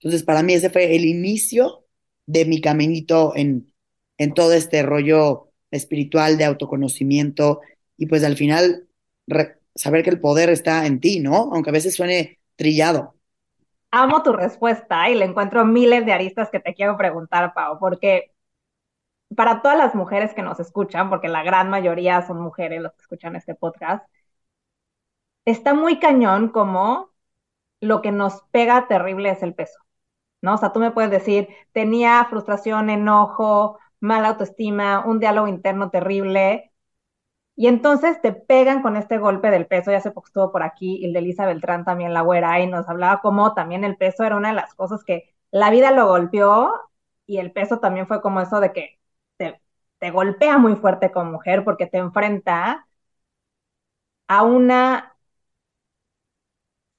Entonces, 0.00 0.24
para 0.24 0.42
mí 0.42 0.54
ese 0.54 0.70
fue 0.70 0.96
el 0.96 1.04
inicio 1.04 1.86
de 2.26 2.46
mi 2.46 2.60
caminito 2.60 3.32
en, 3.36 3.72
en 4.18 4.34
todo 4.34 4.54
este 4.54 4.82
rollo 4.82 5.52
espiritual 5.70 6.36
de 6.36 6.46
autoconocimiento 6.46 7.60
y 7.96 8.06
pues 8.06 8.24
al 8.24 8.36
final 8.36 8.88
saber 9.80 10.04
que 10.04 10.10
el 10.10 10.20
poder 10.20 10.50
está 10.50 10.86
en 10.86 11.00
ti, 11.00 11.20
¿no? 11.20 11.50
Aunque 11.52 11.70
a 11.70 11.72
veces 11.72 11.94
suene 11.94 12.38
trillado. 12.56 13.14
Amo 13.90 14.22
tu 14.22 14.32
respuesta 14.32 15.08
y 15.10 15.14
le 15.16 15.24
encuentro 15.24 15.64
miles 15.64 16.06
de 16.06 16.12
aristas 16.12 16.50
que 16.50 16.60
te 16.60 16.74
quiero 16.74 16.96
preguntar, 16.96 17.52
Pau, 17.54 17.78
porque 17.78 18.32
para 19.36 19.62
todas 19.62 19.78
las 19.78 19.94
mujeres 19.94 20.34
que 20.34 20.42
nos 20.42 20.60
escuchan, 20.60 21.08
porque 21.08 21.28
la 21.28 21.42
gran 21.42 21.70
mayoría 21.70 22.22
son 22.26 22.40
mujeres 22.40 22.82
los 22.82 22.92
que 22.92 23.02
escuchan 23.02 23.36
este 23.36 23.54
podcast, 23.54 24.06
está 25.44 25.74
muy 25.74 25.98
cañón 25.98 26.48
como 26.50 27.10
lo 27.80 28.02
que 28.02 28.12
nos 28.12 28.42
pega 28.52 28.88
terrible 28.88 29.30
es 29.30 29.42
el 29.42 29.54
peso, 29.54 29.78
¿no? 30.42 30.54
O 30.54 30.58
sea, 30.58 30.72
tú 30.72 30.80
me 30.80 30.92
puedes 30.92 31.10
decir, 31.10 31.48
tenía 31.72 32.26
frustración, 32.30 32.90
enojo, 32.90 33.78
mala 34.00 34.28
autoestima, 34.30 35.04
un 35.06 35.20
diálogo 35.20 35.48
interno 35.48 35.90
terrible, 35.90 36.69
y 37.60 37.66
entonces 37.68 38.20
te 38.22 38.32
pegan 38.32 38.82
con 38.82 38.96
este 38.96 39.18
golpe 39.18 39.50
del 39.50 39.66
peso, 39.66 39.90
ya 39.90 40.00
se 40.00 40.10
poco 40.12 40.26
estuvo 40.28 40.50
por 40.52 40.62
aquí, 40.62 41.04
el 41.04 41.12
de 41.12 41.18
Elisa 41.20 41.46
Beltrán 41.46 41.84
también, 41.84 42.14
la 42.14 42.22
güera, 42.22 42.58
y 42.60 42.66
nos 42.66 42.88
hablaba 42.88 43.20
como 43.20 43.54
también 43.54 43.84
el 43.84 43.96
peso 43.96 44.24
era 44.24 44.36
una 44.36 44.48
de 44.48 44.54
las 44.54 44.74
cosas 44.74 45.04
que 45.04 45.34
la 45.50 45.70
vida 45.70 45.90
lo 45.92 46.06
golpeó, 46.08 46.72
y 47.26 47.38
el 47.38 47.52
peso 47.52 47.78
también 47.80 48.06
fue 48.08 48.22
como 48.22 48.40
eso 48.40 48.60
de 48.60 48.72
que 48.72 48.98
te, 49.36 49.60
te 49.98 50.10
golpea 50.10 50.58
muy 50.58 50.74
fuerte 50.76 51.12
como 51.12 51.32
mujer 51.32 51.64
porque 51.64 51.86
te 51.86 51.98
enfrenta 51.98 52.86
a 54.28 54.42
una 54.44 55.14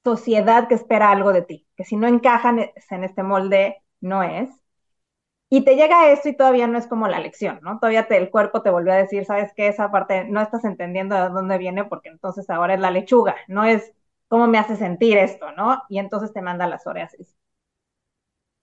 sociedad 0.03 0.67
que 0.67 0.75
espera 0.75 1.09
algo 1.11 1.33
de 1.33 1.41
ti, 1.43 1.67
que 1.75 1.83
si 1.83 1.95
no 1.95 2.07
encajan 2.07 2.59
en 2.59 3.03
este 3.03 3.23
molde, 3.23 3.77
no 3.99 4.21
es. 4.23 4.49
Y 5.51 5.63
te 5.65 5.75
llega 5.75 6.11
esto 6.11 6.29
y 6.29 6.35
todavía 6.35 6.65
no 6.67 6.79
es 6.79 6.87
como 6.87 7.07
la 7.07 7.19
lección, 7.19 7.59
¿no? 7.61 7.77
Todavía 7.79 8.07
el 8.09 8.31
cuerpo 8.31 8.63
te 8.63 8.71
volvió 8.71 8.93
a 8.93 8.95
decir, 8.97 9.25
sabes 9.25 9.53
que 9.53 9.67
esa 9.67 9.91
parte 9.91 10.23
no 10.25 10.41
estás 10.41 10.63
entendiendo 10.65 11.15
de 11.15 11.29
dónde 11.29 11.59
viene 11.59 11.85
porque 11.85 12.09
entonces 12.09 12.49
ahora 12.49 12.73
es 12.73 12.79
la 12.79 12.89
lechuga, 12.91 13.35
no 13.47 13.63
es 13.65 13.93
cómo 14.29 14.47
me 14.47 14.57
hace 14.57 14.77
sentir 14.77 15.17
esto, 15.19 15.51
¿no? 15.51 15.83
Y 15.89 15.99
entonces 15.99 16.33
te 16.33 16.41
manda 16.41 16.67
las 16.67 16.83
psoriasis. 16.83 17.35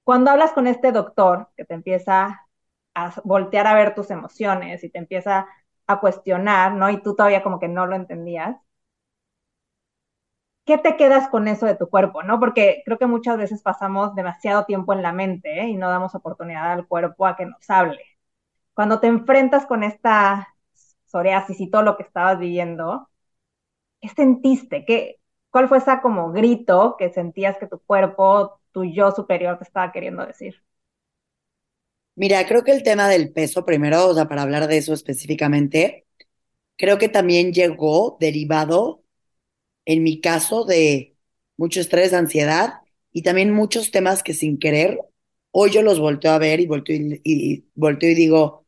Cuando 0.05 0.31
hablas 0.31 0.53
con 0.53 0.67
este 0.67 0.91
doctor 0.93 1.51
que 1.57 1.65
te 1.65 1.75
empieza 1.75 2.47
a 2.95 3.15
voltear 3.25 3.67
a 3.67 3.75
ver 3.75 3.95
tus 3.95 4.11
emociones 4.11 4.83
y 4.85 4.91
te 4.91 4.99
empieza 4.99 5.47
a 5.87 6.01
cuestionar, 6.01 6.73
¿no? 6.75 6.91
Y 6.91 7.03
tú 7.03 7.15
todavía 7.15 7.43
como 7.43 7.59
que 7.61 7.69
no 7.69 7.87
lo 7.87 7.95
entendías, 7.97 8.57
¿qué 10.69 10.77
te 10.77 10.99
quedas 10.99 11.29
con 11.31 11.49
eso 11.49 11.65
de 11.65 11.77
tu 11.77 11.89
cuerpo? 11.89 12.23
¿no? 12.23 12.39
Porque 12.39 12.83
creo 12.85 12.99
que 12.99 13.07
muchas 13.07 13.39
veces 13.39 13.63
pasamos 13.63 14.15
demasiado 14.15 14.67
tiempo 14.67 14.93
en 14.93 15.01
la 15.03 15.13
mente 15.15 15.63
¿eh? 15.63 15.69
y 15.69 15.77
no 15.79 15.89
damos 15.89 16.15
oportunidad 16.15 16.73
al 16.73 16.87
cuerpo 16.87 17.27
a 17.27 17.37
que 17.37 17.47
nos 17.47 17.71
hable. 17.71 18.03
Cuando 18.75 19.01
te 19.01 19.07
enfrentas 19.07 19.65
con 19.67 19.83
esta 19.83 20.49
psoriasis 21.07 21.59
y 21.61 21.71
todo 21.71 21.83
lo 21.83 21.97
que 21.97 22.03
estabas 22.03 22.39
viviendo, 22.39 23.09
¿qué 24.01 24.09
sentiste? 24.11 24.85
¿Qué, 24.85 25.21
¿Cuál 25.51 25.69
fue 25.69 25.79
esa 25.79 26.03
como 26.03 26.33
grito 26.33 26.97
que 26.99 27.11
sentías 27.11 27.57
que 27.59 27.67
tu 27.67 27.79
cuerpo, 27.81 28.61
tu 28.73 28.85
yo 28.85 29.13
superior 29.13 29.57
te 29.59 29.65
estaba 29.65 29.91
queriendo 29.91 30.27
decir? 30.27 30.63
Mira, 32.15 32.47
creo 32.47 32.63
que 32.63 32.73
el 32.73 32.83
tema 32.83 33.09
del 33.09 33.33
peso, 33.33 33.65
primero, 33.65 34.09
o 34.09 34.15
sea, 34.15 34.29
para 34.29 34.43
hablar 34.43 34.67
de 34.69 34.77
eso 34.77 34.93
específicamente, 34.93 36.07
creo 36.77 36.99
que 36.99 37.09
también 37.09 37.53
llegó 37.53 38.19
derivado 38.21 39.05
en 39.89 40.05
mi 40.05 40.21
caso, 40.23 40.67
de 40.67 41.17
mucho 41.59 41.81
estrés, 41.81 42.15
ansiedad 42.15 42.75
y 43.13 43.23
también 43.25 43.53
muchos 43.53 43.91
temas 43.93 44.23
que 44.23 44.35
sin 44.35 44.61
querer, 44.61 45.01
hoy 45.53 45.73
yo 45.73 45.83
los 45.83 46.01
volteo 46.01 46.33
a 46.33 46.39
ver 46.39 46.61
y 46.61 46.69
volteo 46.69 46.97
y, 46.97 47.21
y, 47.25 47.67
y 47.75 48.15
digo, 48.15 48.67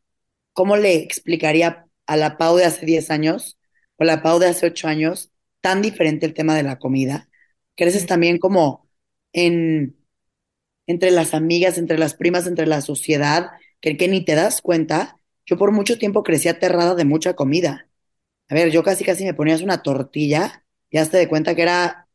¿cómo 0.53 0.77
le 0.77 0.97
explicaría 0.97 1.87
a 2.07 2.17
la 2.17 2.39
Pau 2.39 2.57
de 2.57 2.65
hace 2.67 2.87
10 2.87 3.11
años 3.11 3.59
o 3.97 4.05
la 4.05 4.23
Pau 4.23 4.39
de 4.41 4.49
hace 4.49 4.67
8 4.67 4.89
años 4.89 5.31
tan 5.63 5.83
diferente 5.83 6.27
el 6.27 6.35
tema 6.35 6.55
de 6.57 6.65
la 6.65 6.79
comida? 6.79 7.29
Creces 7.77 8.07
también 8.07 8.39
como 8.39 8.89
en 9.33 9.97
entre 10.87 11.11
las 11.11 11.35
amigas, 11.35 11.79
entre 11.79 11.99
las 11.99 12.15
primas, 12.15 12.47
entre 12.47 12.67
la 12.67 12.81
sociedad, 12.81 13.51
que, 13.81 13.97
que 13.97 14.09
ni 14.09 14.25
te 14.25 14.35
das 14.35 14.61
cuenta. 14.61 15.17
Yo 15.47 15.57
por 15.59 15.73
mucho 15.73 15.99
tiempo 15.99 16.23
crecí 16.23 16.49
aterrada 16.49 16.95
de 16.95 17.05
mucha 17.05 17.35
comida. 17.35 17.89
A 18.49 18.55
ver, 18.55 18.71
yo 18.71 18.83
casi 18.85 19.05
casi 19.05 19.25
me 19.25 19.35
ponías 19.35 19.63
una 19.63 19.83
tortilla 19.83 20.65
ya 20.91 21.07
te 21.07 21.19
de 21.19 21.29
cuenta 21.29 21.55
que 21.55 21.63
era 21.63 22.09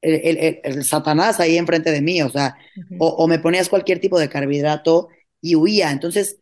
el, 0.00 0.84
Satanás 0.84 1.40
ahí 1.40 1.56
enfrente 1.56 1.90
de 1.90 2.02
mí, 2.02 2.22
o 2.22 2.28
sea, 2.28 2.56
o, 2.98 3.26
me 3.26 3.38
ponías 3.38 3.68
cualquier 3.68 4.00
tipo 4.00 4.18
de 4.18 4.28
carbohidrato 4.28 5.08
y 5.40 5.56
huía. 5.56 5.90
Entonces, 5.90 6.40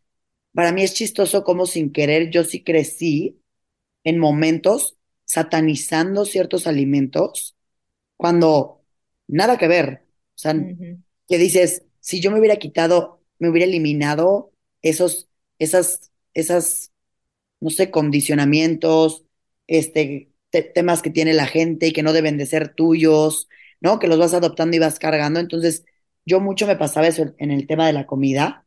para 0.52 0.72
mí 0.72 0.82
es 0.82 0.94
chistoso 0.94 1.44
como 1.44 1.66
sin 1.66 1.92
querer 1.92 2.30
yo 2.30 2.44
sí 2.44 2.62
crecí 2.62 3.40
en 4.04 4.18
momentos 4.18 4.96
satanizando 5.24 6.24
ciertos 6.24 6.66
alimentos 6.66 7.56
cuando 8.16 8.82
nada 9.26 9.58
que 9.58 9.68
ver. 9.68 10.04
O 10.34 10.38
sea, 10.38 10.54
que 11.28 11.38
dices, 11.38 11.82
si 12.00 12.20
yo 12.20 12.30
me 12.30 12.38
hubiera 12.38 12.56
quitado, 12.56 13.20
me 13.38 13.48
hubiera 13.48 13.66
eliminado 13.66 14.52
esos, 14.82 15.28
esas, 15.58 16.12
esas, 16.34 16.92
no 17.60 17.70
sé, 17.70 17.90
condicionamientos, 17.90 19.24
este, 19.66 20.30
temas 20.62 21.02
que 21.02 21.10
tiene 21.10 21.34
la 21.34 21.46
gente 21.46 21.88
y 21.88 21.92
que 21.92 22.02
no 22.02 22.12
deben 22.12 22.38
de 22.38 22.46
ser 22.46 22.74
tuyos, 22.74 23.48
¿no? 23.80 23.98
Que 23.98 24.08
los 24.08 24.18
vas 24.18 24.34
adoptando 24.34 24.76
y 24.76 24.80
vas 24.80 24.98
cargando. 24.98 25.40
Entonces, 25.40 25.84
yo 26.24 26.40
mucho 26.40 26.66
me 26.66 26.76
pasaba 26.76 27.06
eso 27.08 27.34
en 27.38 27.50
el 27.50 27.66
tema 27.66 27.86
de 27.86 27.92
la 27.92 28.06
comida, 28.06 28.66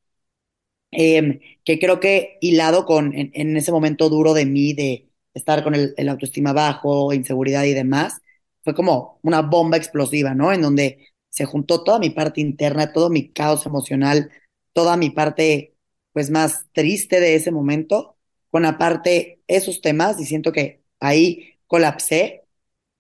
em, 0.92 1.40
que 1.64 1.80
creo 1.80 2.00
que 2.00 2.38
hilado 2.42 2.86
con, 2.86 3.14
en, 3.16 3.58
ese 3.58 3.72
momento 3.72 4.10
duro 4.10 4.34
de 4.34 4.46
mí, 4.46 4.74
de 4.74 5.10
estar 5.34 5.64
con 5.64 5.76
el, 5.76 5.94
el, 5.98 6.10
autoestima 6.10 6.54
bajo, 6.54 7.14
inseguridad 7.14 7.64
y 7.66 7.74
demás, 7.74 8.22
fue 8.64 8.74
como 8.76 9.20
una 9.24 9.42
bomba 9.42 9.78
explosiva, 9.78 10.34
¿no? 10.36 10.52
En 10.54 10.62
donde 10.62 11.10
se 11.30 11.46
juntó 11.46 11.84
toda 11.84 12.00
mi 12.00 12.10
parte 12.10 12.42
interna, 12.42 12.92
todo 12.94 13.10
mi 13.10 13.32
caos 13.32 13.66
emocional, 13.66 14.32
toda 14.74 14.98
mi 14.98 15.10
parte, 15.12 15.76
pues, 16.14 16.30
más 16.30 16.66
triste 16.74 17.20
de 17.20 17.36
ese 17.36 17.52
momento, 17.52 18.18
con 18.50 18.66
aparte 18.66 19.42
esos 19.48 19.82
temas, 19.82 20.20
y 20.20 20.26
siento 20.26 20.52
que 20.52 20.84
ahí 21.00 21.59
colapsé. 21.70 22.46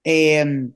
Em, 0.06 0.74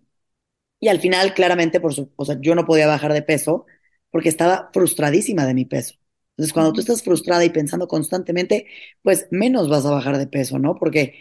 y 0.79 0.87
al 0.89 0.99
final, 0.99 1.33
claramente, 1.33 1.79
por 1.79 1.93
su, 1.93 2.11
o 2.15 2.25
sea, 2.25 2.37
yo 2.41 2.55
no 2.55 2.65
podía 2.65 2.87
bajar 2.87 3.13
de 3.13 3.21
peso 3.21 3.65
porque 4.11 4.29
estaba 4.29 4.69
frustradísima 4.73 5.45
de 5.45 5.53
mi 5.53 5.65
peso. 5.65 5.95
Entonces, 6.31 6.53
cuando 6.53 6.73
tú 6.73 6.81
estás 6.81 7.03
frustrada 7.03 7.45
y 7.45 7.49
pensando 7.51 7.87
constantemente, 7.87 8.67
pues 9.01 9.27
menos 9.31 9.69
vas 9.69 9.85
a 9.85 9.91
bajar 9.91 10.17
de 10.17 10.27
peso, 10.27 10.59
¿no? 10.59 10.75
Porque 10.75 11.15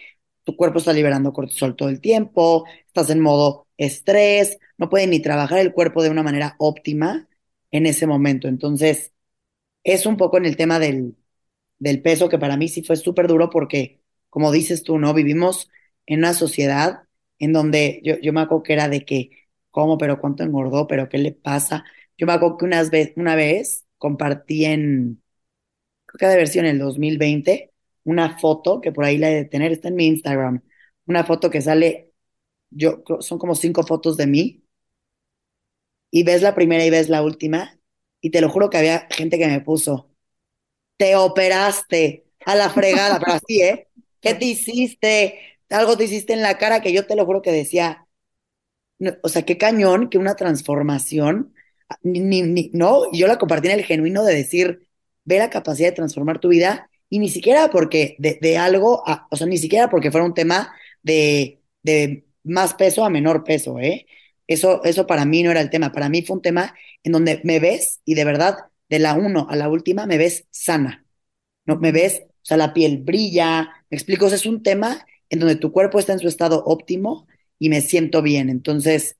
tu 0.45 0.57
cuerpo 0.57 0.79
está 0.79 0.93
liberando 0.93 1.33
cortisol 1.33 1.77
todo 1.77 1.89
el 1.89 2.01
tiempo, 2.01 2.65
estás 2.87 3.11
en 3.11 3.21
modo 3.21 3.69
estrés, 3.77 4.59
no 4.79 4.89
puede 4.91 5.07
ni 5.07 5.21
trabajar 5.21 5.59
el 5.61 5.73
cuerpo 5.73 6.03
de 6.03 6.11
una 6.11 6.23
manera 6.23 6.57
óptima 6.59 7.29
en 7.71 7.87
ese 7.87 8.07
momento. 8.07 8.49
Entonces, 8.49 9.13
es 9.85 10.07
un 10.07 10.17
poco 10.17 10.39
en 10.39 10.47
el 10.47 10.57
tema 10.57 10.79
del, 10.79 11.17
del 11.79 12.03
peso 12.03 12.29
que 12.29 12.39
para 12.39 12.57
mí 12.57 12.69
sí 12.69 12.83
fue 12.83 12.97
súper 12.97 13.29
duro 13.29 13.51
porque, 13.51 14.03
como 14.31 14.53
dices 14.53 14.83
tú, 14.85 14.99
¿no? 14.99 15.15
Vivimos 15.15 15.71
en 16.07 16.21
una 16.21 16.35
sociedad 16.35 17.03
en 17.39 17.53
donde 17.53 18.01
yo, 18.05 18.17
yo 18.21 18.33
me 18.33 18.41
acuerdo 18.43 18.63
que 18.63 18.73
era 18.75 18.89
de 18.89 19.05
que, 19.05 19.31
¿cómo? 19.71 19.99
¿Pero 19.99 20.21
cuánto 20.21 20.43
engordó? 20.45 20.87
¿Pero 20.87 21.09
qué 21.09 21.19
le 21.19 21.33
pasa? 21.33 21.85
Yo 22.17 22.27
me 22.27 22.33
acuerdo 22.35 22.59
que 22.59 22.65
unas 22.67 22.91
vez, 22.91 23.13
una 23.17 23.35
vez 23.37 23.87
compartí 23.99 24.65
en, 24.65 25.23
creo 26.07 26.19
que 26.19 26.27
de 26.27 26.37
versión 26.37 26.67
en 26.67 26.73
el 26.73 26.79
2020, 26.79 27.73
una 28.05 28.39
foto 28.39 28.81
que 28.81 28.93
por 28.93 29.05
ahí 29.05 29.19
la 29.19 29.31
he 29.31 29.35
de 29.35 29.45
tener, 29.47 29.73
está 29.73 29.89
en 29.89 29.97
mi 29.97 30.07
Instagram, 30.07 30.63
una 31.07 31.25
foto 31.25 31.51
que 31.51 31.61
sale, 31.63 32.13
yo, 32.71 33.03
son 33.21 33.39
como 33.39 33.55
cinco 33.55 33.85
fotos 33.85 34.17
de 34.17 34.27
mí, 34.27 34.65
y 36.11 36.25
ves 36.25 36.43
la 36.43 36.55
primera 36.55 36.85
y 36.85 36.91
ves 36.91 37.09
la 37.09 37.23
última, 37.23 37.79
y 38.21 38.31
te 38.31 38.41
lo 38.41 38.49
juro 38.51 38.71
que 38.71 38.79
había 38.79 39.07
gente 39.11 39.39
que 39.39 39.47
me 39.49 39.61
puso, 39.61 40.11
te 40.97 41.17
operaste 41.17 42.27
a 42.47 42.57
la 42.57 42.71
fregada, 42.71 43.21
pero 43.21 43.35
así, 43.35 43.63
¿eh? 43.63 43.89
¿Qué 44.21 44.35
te 44.35 44.47
hiciste? 44.47 45.52
Algo 45.73 45.97
te 45.97 46.05
hiciste 46.05 46.33
en 46.33 46.43
la 46.43 46.59
cara 46.59 46.81
que 46.83 46.93
yo 46.93 47.07
te 47.07 47.17
lo 47.17 47.27
juro 47.27 47.43
que 47.43 47.53
decía, 47.53 48.07
o 49.23 49.29
sea, 49.29 49.43
qué 49.43 49.59
cañón 49.59 50.09
que 50.09 50.19
una 50.19 50.35
transformación, 50.35 51.55
ni, 52.03 52.71
no, 52.73 53.11
yo 53.13 53.27
la 53.27 53.39
compartí 53.39 53.69
en 53.69 53.79
el 53.79 53.85
genuino 53.85 54.25
de 54.25 54.35
decir, 54.35 54.89
ve 55.25 55.39
la 55.39 55.51
capacidad 55.51 55.89
de 55.89 55.97
transformar 55.97 56.39
tu 56.41 56.49
vida, 56.49 56.91
y 57.09 57.19
ni 57.19 57.29
siquiera 57.29 57.71
porque 57.71 58.17
de, 58.19 58.59
algo, 58.59 59.03
o 59.31 59.37
sea, 59.37 59.47
ni 59.47 59.59
siquiera 59.59 59.91
porque 59.91 60.11
fuera 60.11 60.25
un 60.27 60.35
tema 60.35 60.73
de, 61.03 61.61
de 61.83 62.25
más 62.43 62.75
peso 62.75 63.05
a 63.05 63.11
menor 63.11 63.45
peso, 63.45 63.79
¿eh? 63.79 64.07
Eso, 64.47 64.83
eso 64.85 65.07
para 65.07 65.25
mí 65.25 65.43
no 65.43 65.51
era 65.51 65.61
el 65.61 65.71
tema, 65.71 65.93
para 65.93 66.09
mí 66.09 66.23
fue 66.23 66.37
un 66.37 66.43
tema 66.43 66.75
en 67.03 67.13
donde 67.13 67.41
me 67.45 67.61
ves 67.61 68.01
y 68.05 68.15
de 68.15 68.25
verdad, 68.25 68.57
de 68.89 68.99
la 68.99 69.15
uno 69.15 69.47
a 69.51 69.57
la 69.57 69.69
última, 69.69 70.07
me 70.07 70.19
ves 70.19 70.47
sana, 70.51 71.05
¿no? 71.67 71.77
Me 71.79 71.93
ves, 71.93 72.23
o 72.27 72.45
sea, 72.45 72.57
la 72.57 72.73
piel 72.75 72.99
brilla, 72.99 73.71
me 73.91 73.97
explico, 73.97 74.27
es 74.27 74.47
un 74.47 74.63
tema 74.63 75.05
en 75.33 75.39
donde 75.39 75.57
tu 75.57 75.73
cuerpo 75.73 75.99
está 75.99 76.13
en 76.13 76.19
su 76.19 76.29
estado 76.29 76.63
óptimo 76.67 77.27
y 77.59 77.71
me 77.71 77.81
siento 77.81 78.21
bien. 78.21 78.51
Entonces, 78.51 79.17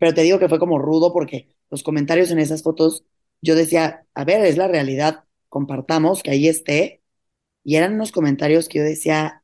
pero 0.00 0.14
te 0.14 0.22
digo 0.22 0.38
que 0.38 0.48
fue 0.48 0.58
como 0.58 0.78
rudo 0.78 1.12
porque 1.12 1.54
los 1.70 1.82
comentarios 1.82 2.30
en 2.30 2.38
esas 2.38 2.62
fotos, 2.62 3.04
yo 3.42 3.54
decía, 3.54 4.06
a 4.14 4.24
ver, 4.24 4.46
es 4.46 4.56
la 4.56 4.66
realidad, 4.66 5.24
compartamos 5.50 6.22
que 6.22 6.30
ahí 6.30 6.48
esté. 6.48 7.02
Y 7.62 7.76
eran 7.76 7.94
unos 7.94 8.12
comentarios 8.12 8.66
que 8.66 8.78
yo 8.78 8.84
decía, 8.84 9.42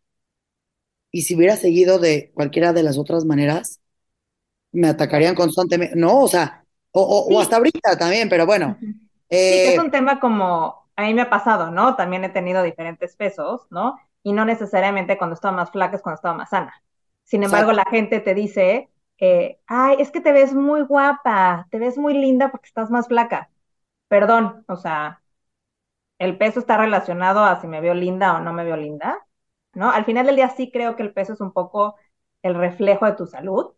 y 1.11 1.23
si 1.23 1.37
hubiera 1.37 1.57
seguido 1.57 1.99
de 1.99 2.33
cualquiera 2.33 2.73
de 2.73 2.85
las 2.85 2.97
otras 2.97 3.27
maneras, 3.27 3.83
me 4.73 4.89
atacarían 4.89 5.35
constantemente. 5.35 5.95
No, 5.95 6.23
o 6.23 6.29
sea, 6.29 6.65
o, 6.93 7.39
hasta 7.39 7.57
ahorita 7.57 7.99
también, 7.99 8.31
pero 8.31 8.47
bueno. 8.47 8.79
sí, 8.81 8.87
es 9.29 9.77
eh, 9.77 9.79
un 9.79 9.91
tema 9.91 10.21
como, 10.21 10.89
a 10.97 11.03
mí 11.03 11.13
me 11.13 11.21
ha 11.21 11.29
pasado, 11.29 11.71
¿no? 11.71 11.97
También 11.97 12.25
he 12.25 12.31
tenido 12.31 12.63
diferentes 12.63 13.15
pesos, 13.15 13.67
¿no? 13.69 13.99
Y 14.23 14.33
no 14.33 14.45
necesariamente 14.45 15.19
cuando 15.19 15.35
estaba 15.35 15.57
más 15.57 15.71
flaca 15.71 15.97
es 15.97 16.03
cuando 16.03 16.17
estaba 16.17 16.35
más 16.37 16.51
sana. 16.51 16.83
Sin 17.25 17.43
embargo, 17.43 17.73
la 17.73 17.85
gente 17.91 18.21
te 18.21 18.35
dice, 18.35 18.91
eh, 19.19 19.61
ay, 19.67 19.97
es 20.01 20.11
que 20.11 20.21
te 20.21 20.33
ves 20.33 20.55
muy 20.55 20.83
guapa, 20.83 21.67
te 21.71 21.79
ves 21.79 21.99
muy 21.99 22.15
linda 22.15 22.51
porque 22.51 22.67
estás 22.69 22.91
más 22.91 23.09
flaca. 23.09 23.51
Perdón, 24.09 24.65
o 24.69 24.77
sea, 24.77 25.23
el 26.19 26.39
peso 26.39 26.61
está 26.61 26.77
relacionado 26.79 27.45
a 27.45 27.61
si 27.61 27.67
me 27.67 27.81
veo 27.81 27.95
linda 27.95 28.37
o 28.37 28.41
no 28.41 28.53
me 28.53 28.65
veo 28.65 28.77
linda, 28.77 29.27
¿no? 29.75 29.91
Al 29.91 30.05
final 30.05 30.27
del 30.27 30.37
día 30.37 30.51
sí 30.51 30.71
creo 30.71 30.97
que 30.97 31.03
el 31.03 31.13
peso 31.13 31.33
es 31.35 31.41
un 31.41 31.53
poco 31.53 31.97
el 32.43 32.55
reflejo 32.55 33.07
de 33.07 33.13
tu 33.15 33.27
salud, 33.27 33.73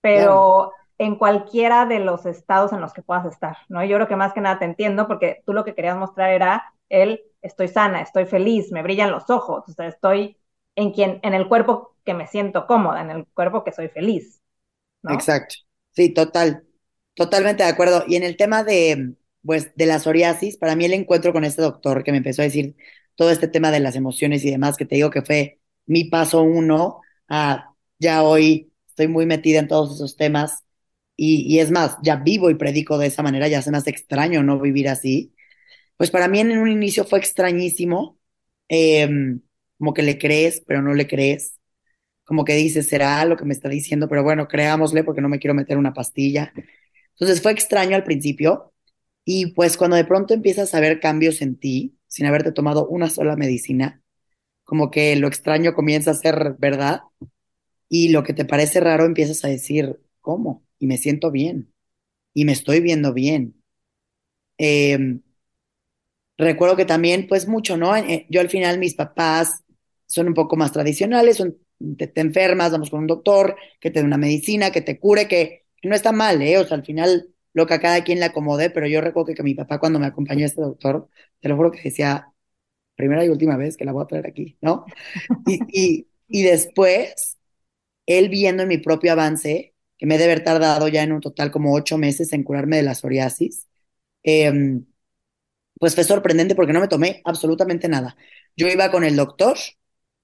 pero 0.00 0.72
en 0.98 1.16
cualquiera 1.16 1.86
de 1.86 2.00
los 2.00 2.26
estados 2.26 2.72
en 2.72 2.80
los 2.80 2.92
que 2.92 3.02
puedas 3.02 3.26
estar, 3.26 3.58
¿no? 3.68 3.84
Yo 3.84 3.96
creo 3.96 4.08
que 4.08 4.16
más 4.16 4.32
que 4.32 4.40
nada 4.40 4.58
te 4.58 4.64
entiendo 4.64 5.06
porque 5.06 5.42
tú 5.46 5.52
lo 5.52 5.64
que 5.64 5.74
querías 5.74 5.96
mostrar 5.96 6.30
era 6.30 6.74
el 6.88 7.22
estoy 7.44 7.68
sana, 7.68 8.00
estoy 8.00 8.26
feliz, 8.26 8.72
me 8.72 8.82
brillan 8.82 9.12
los 9.12 9.30
ojos, 9.30 9.64
estoy 9.78 10.36
en 10.74 10.92
quien 10.92 11.20
en 11.22 11.34
el 11.34 11.46
cuerpo 11.46 11.94
que 12.04 12.14
me 12.14 12.26
siento 12.26 12.66
cómoda, 12.66 13.02
en 13.02 13.10
el 13.10 13.26
cuerpo 13.26 13.62
que 13.62 13.72
soy 13.72 13.88
feliz. 13.88 14.40
Exacto. 15.08 15.54
Sí, 15.92 16.12
total. 16.12 16.64
Totalmente 17.14 17.62
de 17.62 17.68
acuerdo. 17.68 18.04
Y 18.08 18.16
en 18.16 18.24
el 18.24 18.36
tema 18.36 18.64
de 18.64 19.14
pues 19.44 19.74
de 19.76 19.86
la 19.86 19.98
psoriasis, 19.98 20.56
para 20.56 20.74
mí 20.74 20.86
el 20.86 20.94
encuentro 20.94 21.32
con 21.32 21.44
este 21.44 21.62
doctor 21.62 22.02
que 22.02 22.12
me 22.12 22.18
empezó 22.18 22.42
a 22.42 22.46
decir 22.46 22.76
todo 23.14 23.30
este 23.30 23.46
tema 23.46 23.70
de 23.70 23.80
las 23.80 23.94
emociones 23.94 24.44
y 24.44 24.50
demás, 24.50 24.76
que 24.76 24.86
te 24.86 24.96
digo 24.96 25.10
que 25.10 25.22
fue 25.22 25.60
mi 25.86 26.04
paso 26.04 26.42
uno 26.42 27.00
a 27.28 27.74
ya 27.98 28.22
hoy 28.22 28.72
estoy 28.88 29.08
muy 29.08 29.26
metida 29.26 29.58
en 29.58 29.68
todos 29.68 29.94
esos 29.94 30.16
temas 30.16 30.64
y, 31.16 31.58
es 31.60 31.70
más, 31.70 31.96
ya 32.02 32.16
vivo 32.16 32.50
y 32.50 32.56
predico 32.56 32.98
de 32.98 33.06
esa 33.06 33.22
manera, 33.22 33.46
ya 33.46 33.62
se 33.62 33.70
me 33.70 33.76
hace 33.78 33.90
extraño 33.90 34.42
no 34.42 34.58
vivir 34.60 34.88
así. 34.88 35.33
Pues 35.96 36.10
para 36.10 36.28
mí 36.28 36.40
en 36.40 36.58
un 36.58 36.68
inicio 36.68 37.04
fue 37.04 37.18
extrañísimo, 37.18 38.18
em, 38.68 39.40
como 39.78 39.94
que 39.94 40.02
le 40.02 40.18
crees, 40.18 40.62
pero 40.66 40.82
no 40.82 40.94
le 40.94 41.06
crees, 41.06 41.58
como 42.24 42.44
que 42.44 42.54
dices, 42.54 42.88
será 42.88 43.24
lo 43.26 43.36
que 43.36 43.44
me 43.44 43.54
está 43.54 43.68
diciendo, 43.68 44.08
pero 44.08 44.22
bueno, 44.24 44.48
creámosle 44.48 45.04
porque 45.04 45.20
no 45.22 45.28
me 45.28 45.38
quiero 45.40 45.54
meter 45.54 45.78
una 45.78 45.92
pastilla. 45.94 46.52
Entonces 47.12 47.42
fue 47.42 47.52
extraño 47.52 47.96
al 47.96 48.04
principio 48.04 48.72
y 49.24 49.48
pues 49.54 49.76
cuando 49.76 49.96
de 49.96 50.04
pronto 50.04 50.34
empiezas 50.34 50.74
a 50.74 50.80
ver 50.80 51.00
cambios 51.00 51.42
en 51.42 51.56
ti, 51.58 51.96
sin 52.08 52.26
haberte 52.26 52.52
tomado 52.52 52.88
una 52.88 53.10
sola 53.10 53.36
medicina, 53.36 54.02
como 54.64 54.90
que 54.90 55.16
lo 55.16 55.28
extraño 55.28 55.74
comienza 55.74 56.12
a 56.12 56.14
ser 56.14 56.56
verdad 56.58 57.02
y 57.88 58.08
lo 58.10 58.22
que 58.24 58.34
te 58.34 58.44
parece 58.44 58.80
raro 58.80 59.04
empiezas 59.06 59.44
a 59.44 59.48
decir, 59.48 60.00
¿cómo? 60.20 60.64
Y 60.78 60.86
me 60.86 60.98
siento 60.98 61.30
bien 61.30 61.72
y 62.34 62.44
me 62.46 62.52
estoy 62.52 62.80
viendo 62.80 63.12
bien. 63.14 63.56
Em, 64.58 65.22
recuerdo 66.36 66.76
que 66.76 66.84
también, 66.84 67.26
pues 67.28 67.46
mucho, 67.48 67.76
¿no? 67.76 67.96
Eh, 67.96 68.26
yo 68.30 68.40
al 68.40 68.50
final 68.50 68.78
mis 68.78 68.94
papás 68.94 69.64
son 70.06 70.28
un 70.28 70.34
poco 70.34 70.56
más 70.56 70.72
tradicionales, 70.72 71.36
son, 71.36 71.56
te, 71.96 72.12
enfermas, 72.20 72.72
vamos 72.72 72.90
con 72.90 73.00
un 73.00 73.06
doctor, 73.06 73.56
que 73.80 73.90
te 73.90 74.00
dé 74.00 74.06
una 74.06 74.18
medicina, 74.18 74.70
que 74.70 74.82
te 74.82 74.98
cure, 74.98 75.28
que, 75.28 75.64
no 75.82 75.94
está 75.94 76.12
mal, 76.12 76.40
¿eh? 76.40 76.56
O 76.58 76.66
sea, 76.66 76.78
al 76.78 76.84
final 76.84 77.28
lo 77.52 77.66
que 77.66 77.74
a 77.74 77.80
cada 77.80 78.02
quien 78.04 78.18
le 78.18 78.24
acomode, 78.24 78.70
pero 78.70 78.86
yo 78.86 79.02
recuerdo 79.02 79.34
que, 79.34 79.42
mi 79.42 79.54
papá 79.54 79.78
cuando 79.78 79.98
me 79.98 80.06
acompañó 80.06 80.44
a 80.44 80.46
este 80.46 80.62
doctor, 80.62 81.08
te 81.40 81.48
lo 81.48 81.56
juro 81.56 81.70
que 81.70 81.82
decía, 81.82 82.32
primera 82.96 83.24
y 83.24 83.28
última 83.28 83.56
vez 83.56 83.76
que 83.76 83.84
la 83.84 83.92
voy 83.92 84.02
a 84.04 84.06
traer 84.06 84.26
aquí, 84.26 84.56
¿no? 84.60 84.86
Y, 85.46 86.06
y, 86.28 86.42
después, 86.42 87.38
él 88.06 88.28
viendo 88.30 88.62
en 88.62 88.68
mi 88.70 88.78
propio 88.78 89.12
avance, 89.12 89.74
que 89.98 90.06
me 90.06 90.18
debe 90.18 90.32
haber 90.32 90.44
tardado 90.44 90.88
ya 90.88 91.02
en 91.02 91.12
un 91.12 91.20
total 91.20 91.50
como 91.50 91.74
ocho 91.74 91.98
meses 91.98 92.32
en 92.32 92.44
curarme 92.44 92.76
de 92.76 92.82
la 92.82 92.94
psoriasis, 92.94 93.68
em, 94.22 94.86
pues 95.78 95.94
fue 95.94 96.04
sorprendente 96.04 96.54
porque 96.54 96.72
no 96.72 96.80
me 96.80 96.88
tomé 96.88 97.20
absolutamente 97.24 97.88
nada. 97.88 98.16
Yo 98.56 98.68
iba 98.68 98.90
con 98.90 99.04
el 99.04 99.16
doctor, 99.16 99.56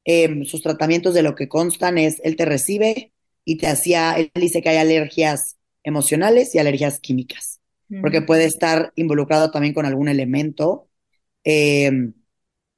em, 0.04 0.44
sus 0.44 0.62
tratamientos 0.62 1.14
de 1.14 1.22
lo 1.22 1.34
que 1.34 1.48
constan 1.48 1.98
es, 1.98 2.20
él 2.24 2.36
te 2.36 2.44
recibe 2.44 3.12
y 3.44 3.56
te 3.56 3.66
hacía, 3.66 4.14
él 4.14 4.30
dice 4.34 4.62
que 4.62 4.68
hay 4.70 4.76
alergias 4.78 5.56
emocionales 5.82 6.54
y 6.54 6.58
alergias 6.58 7.00
químicas, 7.00 7.60
porque 8.00 8.22
puede 8.22 8.44
estar 8.44 8.92
involucrado 8.96 9.50
también 9.50 9.74
con 9.74 9.86
algún 9.86 10.08
elemento, 10.08 10.88
em, 11.44 12.14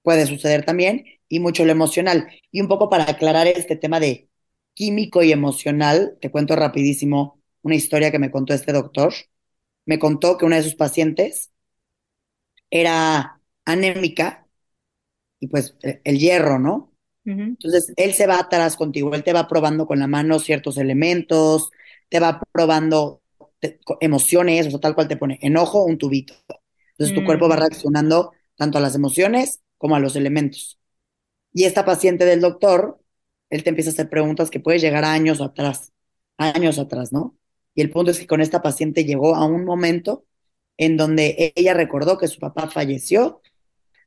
puede 0.02 0.26
suceder 0.26 0.64
también, 0.64 1.04
y 1.28 1.40
mucho 1.40 1.64
lo 1.64 1.72
emocional. 1.72 2.28
Y 2.50 2.60
un 2.60 2.68
poco 2.68 2.90
para 2.90 3.04
aclarar 3.10 3.46
este 3.46 3.76
tema 3.76 4.00
de 4.00 4.28
químico 4.74 5.22
y 5.22 5.32
emocional, 5.32 6.18
te 6.20 6.30
cuento 6.30 6.56
rapidísimo 6.56 7.40
una 7.62 7.74
historia 7.74 8.10
que 8.10 8.18
me 8.18 8.30
contó 8.30 8.54
este 8.54 8.72
doctor. 8.72 9.14
Me 9.86 9.98
contó 9.98 10.36
que 10.38 10.44
una 10.44 10.56
de 10.56 10.62
sus 10.62 10.74
pacientes 10.74 11.50
era 12.72 13.38
anémica 13.66 14.48
y 15.38 15.46
pues 15.48 15.76
e, 15.82 16.00
el 16.04 16.18
hierro, 16.18 16.58
¿no? 16.58 16.88
Entonces, 17.24 17.92
él 17.94 18.14
se 18.14 18.26
va 18.26 18.40
atrás 18.40 18.74
contigo, 18.74 19.14
él 19.14 19.22
te 19.22 19.32
va 19.32 19.46
probando 19.46 19.86
con 19.86 20.00
la 20.00 20.08
mano 20.08 20.40
ciertos 20.40 20.76
elementos, 20.76 21.70
te 22.08 22.18
va 22.18 22.42
probando 22.50 23.22
emociones, 24.00 24.66
o 24.66 24.70
sea, 24.70 24.80
tal 24.80 24.96
cual 24.96 25.06
te 25.06 25.16
pone 25.16 25.38
enojo, 25.40 25.84
un 25.84 25.98
tubito. 25.98 26.34
Entonces 26.90 27.14
tu 27.14 27.24
cuerpo 27.24 27.48
va 27.48 27.54
mm. 27.54 27.60
reaccionando 27.60 28.32
tanto 28.56 28.78
a 28.78 28.80
las 28.80 28.96
emociones 28.96 29.60
como 29.78 29.94
a 29.94 30.00
los 30.00 30.16
elementos. 30.16 30.80
Y 31.52 31.64
esta 31.64 31.84
paciente 31.84 32.24
del 32.24 32.40
doctor, 32.40 32.98
él 33.50 33.62
te 33.62 33.68
empieza 33.70 33.90
a 33.90 33.92
hacer 33.92 34.10
preguntas 34.10 34.50
que 34.50 34.58
puedes 34.58 34.82
llegar 34.82 35.04
a 35.04 35.12
años 35.12 35.40
atrás, 35.40 35.92
años 36.38 36.80
atrás, 36.80 37.12
¿no? 37.12 37.36
Y 37.74 37.82
el 37.82 37.90
punto 37.90 38.10
es 38.10 38.18
que 38.18 38.26
con 38.26 38.40
esta 38.40 38.62
paciente 38.62 39.04
llegó 39.04 39.36
a 39.36 39.44
un 39.44 39.64
momento 39.64 40.24
en 40.76 40.96
donde 40.96 41.52
ella 41.56 41.74
recordó 41.74 42.18
que 42.18 42.28
su 42.28 42.40
papá 42.40 42.68
falleció, 42.68 43.42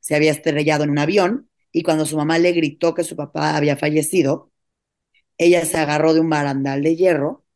se 0.00 0.14
había 0.14 0.32
estrellado 0.32 0.84
en 0.84 0.90
un 0.90 0.98
avión, 0.98 1.50
y 1.72 1.82
cuando 1.82 2.06
su 2.06 2.16
mamá 2.16 2.38
le 2.38 2.52
gritó 2.52 2.94
que 2.94 3.04
su 3.04 3.16
papá 3.16 3.56
había 3.56 3.76
fallecido, 3.76 4.52
ella 5.38 5.64
se 5.64 5.78
agarró 5.78 6.14
de 6.14 6.20
un 6.20 6.30
barandal 6.30 6.82
de 6.82 6.96
hierro 6.96 7.46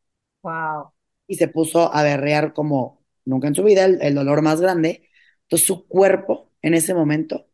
Wow. 0.43 0.93
Y 1.27 1.35
se 1.35 1.47
puso 1.47 1.93
a 1.93 2.03
berrear 2.03 2.53
como 2.53 3.03
nunca 3.25 3.47
en 3.47 3.55
su 3.55 3.63
vida, 3.63 3.85
el, 3.85 4.15
dolor 4.15 4.41
más 4.41 4.61
grande. 4.61 5.09
Entonces 5.43 5.67
su 5.67 5.87
cuerpo 5.87 6.51
en 6.61 6.73
ese 6.73 6.93
momento 6.93 7.47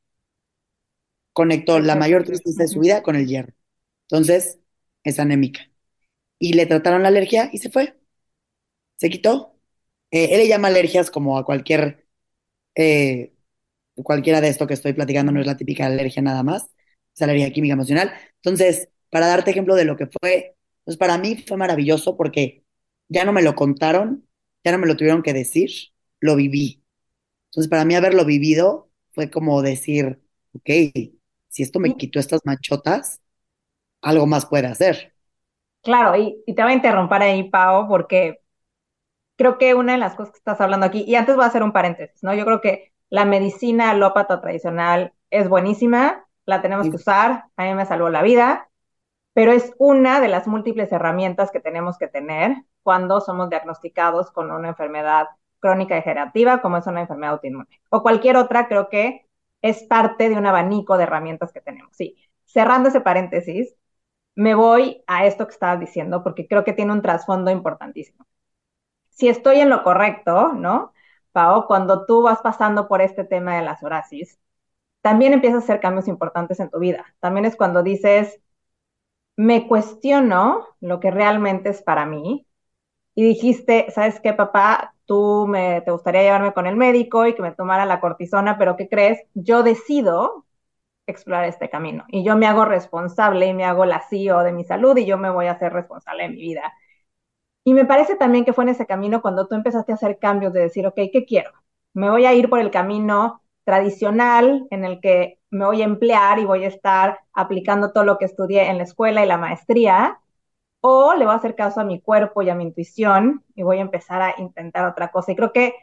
conectó 1.34 1.80
la 1.80 1.96
mayor 1.96 2.24
tristeza 2.24 2.64
de 2.64 2.68
su 2.68 2.80
vida 2.80 3.04
con 3.04 3.16
el 3.16 3.28
hierro. 3.28 3.54
Entonces, 4.04 4.60
es 5.04 5.20
anémica. 5.20 5.62
Y 6.40 6.54
le 6.54 6.66
trataron 6.66 7.04
la 7.04 7.10
alergia 7.10 7.50
y 7.54 7.60
se 7.60 7.70
fue. 7.70 8.00
Se 8.98 9.10
quitó. 9.10 9.57
Eh, 10.12 10.30
él 10.32 10.40
le 10.40 10.48
llama 10.48 10.70
alergias 10.70 11.12
como 11.12 11.38
a 11.38 11.46
cualquier, 11.46 12.08
eh, 12.76 13.34
cualquiera 13.96 14.42
de 14.42 14.50
esto 14.50 14.68
que 14.68 14.74
estoy 14.74 14.94
platicando, 14.94 15.32
no 15.32 15.42
es 15.42 15.48
la 15.48 15.58
típica 15.58 15.86
alergia 15.86 16.22
nada 16.22 16.44
más, 16.44 16.70
es 17.16 17.22
alergia 17.22 17.52
química 17.52 17.74
emocional. 17.74 18.14
Entonces, 18.36 18.90
para 19.10 19.28
darte 19.28 19.52
ejemplo 19.52 19.76
de 19.76 19.86
lo 19.86 19.98
que 19.98 20.08
fue, 20.08 20.56
pues 20.86 20.98
para 20.98 21.18
mí 21.18 21.44
fue 21.48 21.58
maravilloso 21.58 22.16
porque 22.18 22.64
ya 23.10 23.26
no 23.26 23.34
me 23.34 23.42
lo 23.42 23.56
contaron, 23.56 24.28
ya 24.64 24.72
no 24.72 24.78
me 24.78 24.88
lo 24.88 24.96
tuvieron 24.96 25.24
que 25.24 25.34
decir, 25.34 25.70
lo 26.20 26.36
viví. 26.36 26.84
Entonces, 27.52 27.70
para 27.70 27.86
mí 27.86 27.96
haberlo 27.96 28.26
vivido 28.26 28.90
fue 29.12 29.30
como 29.30 29.62
decir, 29.62 30.22
ok, 30.54 30.70
si 31.50 31.64
esto 31.64 31.80
me 31.80 31.96
quitó 31.96 32.20
estas 32.20 32.42
manchotas, 32.46 33.22
algo 34.02 34.28
más 34.28 34.46
puede 34.46 34.68
hacer. 34.68 35.14
Claro, 35.82 36.16
y, 36.18 36.44
te 36.54 36.62
voy 36.62 36.74
a 36.74 36.76
interrumpir 36.76 37.22
ahí, 37.22 37.50
Pau, 37.50 37.88
porque 37.88 38.42
creo 39.38 39.58
que 39.58 39.74
una 39.76 39.94
de 39.94 40.00
las 40.00 40.16
cosas 40.16 40.34
que 40.34 40.40
estás 40.40 40.60
hablando 40.62 40.86
aquí, 40.86 41.04
y 41.08 41.16
antes 41.16 41.36
voy 41.36 41.46
a 41.46 41.48
hacer 41.48 41.64
un 41.64 41.72
paréntesis, 41.72 42.22
¿no? 42.24 42.34
Yo 42.34 42.46
creo 42.46 42.62
que 42.62 42.92
la 43.10 43.26
medicina 43.26 43.92
alópata 43.92 44.42
tradicional 44.42 45.14
es 45.30 45.48
buenísima, 45.48 46.26
la 46.46 46.62
tenemos 46.62 46.90
que 46.90 46.96
usar, 46.96 47.46
a 47.56 47.64
mí 47.64 47.74
me 47.74 47.86
salvó 47.86 48.10
la 48.10 48.22
vida, 48.22 48.70
pero 49.34 49.52
es 49.52 49.74
una 49.78 50.20
de 50.20 50.30
las 50.30 50.48
múltiples 50.48 50.92
herramientas 50.92 51.52
que 51.52 51.60
tenemos 51.60 51.98
que 51.98 52.08
tener 52.08 52.56
cuando 52.84 53.22
somos 53.22 53.50
diagnosticados 53.50 54.32
con 54.32 54.52
una 54.52 54.70
enfermedad 54.70 55.28
crónica 55.60 55.96
degenerativa, 55.96 56.62
como 56.62 56.78
es 56.78 56.88
una 56.88 57.02
enfermedad 57.02 57.34
autoinmune. 57.34 57.68
O 57.90 58.02
cualquier 58.02 58.38
otra, 58.38 58.68
creo 58.68 58.90
que 58.90 59.28
es 59.62 59.84
parte 59.84 60.30
de 60.30 60.36
un 60.36 60.46
abanico 60.46 60.98
de 60.98 61.04
herramientas 61.04 61.52
que 61.52 61.62
tenemos. 61.62 61.96
Sí, 61.96 62.16
cerrando 62.46 62.90
ese 62.90 63.02
paréntesis, 63.02 63.76
me 64.36 64.56
voy 64.56 65.04
a 65.08 65.26
esto 65.26 65.48
que 65.48 65.54
estabas 65.54 65.80
diciendo, 65.80 66.24
porque 66.24 66.48
creo 66.48 66.64
que 66.64 66.74
tiene 66.74 66.94
un 66.94 67.02
trasfondo 67.02 67.52
importantísimo. 67.52 68.26
Si 69.18 69.28
estoy 69.30 69.60
en 69.62 69.70
lo 69.70 69.84
correcto, 69.84 70.54
¿no? 70.54 70.94
Pau, 71.32 71.66
cuando 71.68 72.06
tú 72.06 72.22
vas 72.24 72.40
pasando 72.42 72.88
por 72.88 73.02
este 73.02 73.24
tema 73.26 73.56
de 73.58 73.64
la 73.64 73.76
psoriasis, 73.78 74.40
también 75.02 75.34
empiezas 75.34 75.62
a 75.62 75.66
hacer 75.66 75.80
cambios 75.82 76.08
importantes 76.08 76.60
en 76.60 76.70
tu 76.72 76.80
vida. 76.80 77.06
También 77.20 77.46
es 77.46 77.56
cuando 77.58 77.84
dices, 77.84 78.40
me 79.36 79.68
cuestiono 79.68 80.66
lo 80.82 81.00
que 81.00 81.12
realmente 81.12 81.70
es 81.70 81.82
para 81.84 82.06
mí. 82.06 82.48
Y 83.16 83.24
dijiste, 83.26 83.88
¿sabes 83.92 84.20
qué, 84.22 84.34
papá? 84.34 84.96
Tú 85.06 85.48
me, 85.50 85.82
te 85.82 85.92
gustaría 85.92 86.24
llevarme 86.24 86.54
con 86.54 86.68
el 86.68 86.78
médico 86.78 87.28
y 87.28 87.36
que 87.36 87.42
me 87.44 87.54
tomara 87.54 87.86
la 87.86 88.00
cortisona, 88.02 88.58
pero 88.60 88.78
¿qué 88.78 88.90
crees? 88.90 89.22
Yo 89.36 89.64
decido 89.64 90.46
explorar 91.08 91.46
este 91.46 91.70
camino. 91.70 92.06
Y 92.10 92.24
yo 92.26 92.38
me 92.38 92.48
hago 92.48 92.66
responsable 92.66 93.48
y 93.48 93.54
me 93.54 93.66
hago 93.66 93.86
la 93.86 94.02
CEO 94.02 94.44
de 94.44 94.54
mi 94.54 94.66
salud 94.66 94.98
y 94.98 95.06
yo 95.06 95.18
me 95.18 95.30
voy 95.32 95.48
a 95.48 95.54
hacer 95.54 95.74
responsable 95.74 96.24
de 96.24 96.30
mi 96.30 96.38
vida. 96.42 96.74
Y 97.68 97.74
me 97.74 97.84
parece 97.84 98.16
también 98.16 98.46
que 98.46 98.54
fue 98.54 98.64
en 98.64 98.70
ese 98.70 98.86
camino 98.86 99.22
cuando 99.22 99.46
tú 99.46 99.56
empezaste 99.56 99.92
a 99.92 99.96
hacer 99.96 100.20
cambios 100.20 100.54
de 100.54 100.62
decir, 100.62 100.88
ok, 100.88 100.96
¿qué 101.12 101.26
quiero? 101.28 101.52
Me 101.94 102.10
voy 102.10 102.26
a 102.26 102.34
ir 102.34 102.50
por 102.50 102.62
el 102.62 102.72
camino 102.72 103.42
tradicional 103.66 104.66
en 104.72 104.86
el 104.86 105.02
que 105.02 105.40
me 105.50 105.66
voy 105.66 105.82
a 105.82 105.86
emplear 105.86 106.40
y 106.40 106.46
voy 106.46 106.64
a 106.64 106.70
estar 106.70 107.20
aplicando 107.34 107.92
todo 107.92 108.06
lo 108.06 108.18
que 108.20 108.24
estudié 108.24 108.70
en 108.70 108.78
la 108.78 108.84
escuela 108.84 109.22
y 109.22 109.28
la 109.28 109.38
maestría, 109.38 110.22
o 110.82 111.14
le 111.16 111.26
voy 111.26 111.34
a 111.34 111.38
hacer 111.38 111.56
caso 111.56 111.82
a 111.82 111.84
mi 111.84 112.00
cuerpo 112.02 112.42
y 112.42 112.50
a 112.50 112.56
mi 112.56 112.64
intuición 112.64 113.44
y 113.54 113.64
voy 113.64 113.80
a 113.80 113.82
empezar 113.82 114.22
a 114.22 114.36
intentar 114.38 114.86
otra 114.88 115.12
cosa. 115.12 115.34
Y 115.34 115.36
creo 115.36 115.52
que 115.52 115.76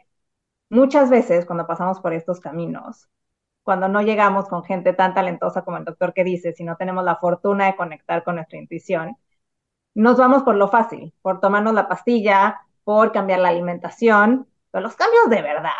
muchas 0.69 1.11
veces 1.11 1.45
cuando 1.45 1.67
pasamos 1.67 1.99
por 2.01 2.13
estos 2.13 2.39
caminos, 2.39 3.09
cuando 3.63 3.89
no 3.89 4.01
llegamos 4.01 4.47
con 4.49 4.63
gente 4.63 4.93
tan 4.93 5.13
talentosa 5.13 5.63
como 5.63 5.77
el 5.77 5.85
doctor 5.85 6.13
que 6.13 6.23
dice, 6.23 6.53
si 6.53 6.63
no 6.63 6.77
tenemos 6.77 7.03
la 7.03 7.17
fortuna 7.17 7.67
de 7.67 7.75
conectar 7.75 8.23
con 8.23 8.35
nuestra 8.37 8.59
intuición, 8.59 9.17
nos 9.95 10.17
vamos 10.17 10.43
por 10.43 10.55
lo 10.55 10.67
fácil, 10.67 11.13
por 11.21 11.39
tomarnos 11.39 11.73
la 11.73 11.87
pastilla, 11.87 12.61
por 12.83 13.11
cambiar 13.11 13.39
la 13.39 13.49
alimentación, 13.49 14.47
pero 14.71 14.83
los 14.83 14.95
cambios 14.95 15.29
de 15.29 15.41
verdad, 15.41 15.71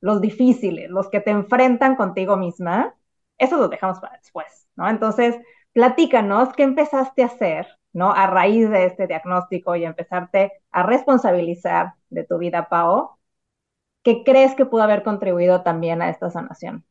los 0.00 0.20
difíciles, 0.20 0.90
los 0.90 1.08
que 1.08 1.20
te 1.20 1.30
enfrentan 1.30 1.94
contigo 1.94 2.36
misma, 2.36 2.94
eso 3.38 3.56
los 3.58 3.70
dejamos 3.70 4.00
para 4.00 4.16
después, 4.16 4.66
¿no? 4.76 4.88
Entonces, 4.88 5.36
platícanos 5.72 6.50
qué 6.54 6.62
empezaste 6.64 7.22
a 7.22 7.26
hacer, 7.26 7.68
¿no? 7.92 8.12
A 8.12 8.26
raíz 8.26 8.68
de 8.70 8.86
este 8.86 9.06
diagnóstico 9.06 9.76
y 9.76 9.84
empezarte 9.84 10.52
a 10.70 10.82
responsabilizar 10.82 11.94
de 12.08 12.24
tu 12.24 12.38
vida, 12.38 12.68
Pao, 12.68 13.18
¿qué 14.02 14.22
crees 14.24 14.54
que 14.54 14.66
pudo 14.66 14.82
haber 14.82 15.02
contribuido 15.02 15.62
también 15.62 16.02
a 16.02 16.10
esta 16.10 16.30
sanación? 16.30 16.84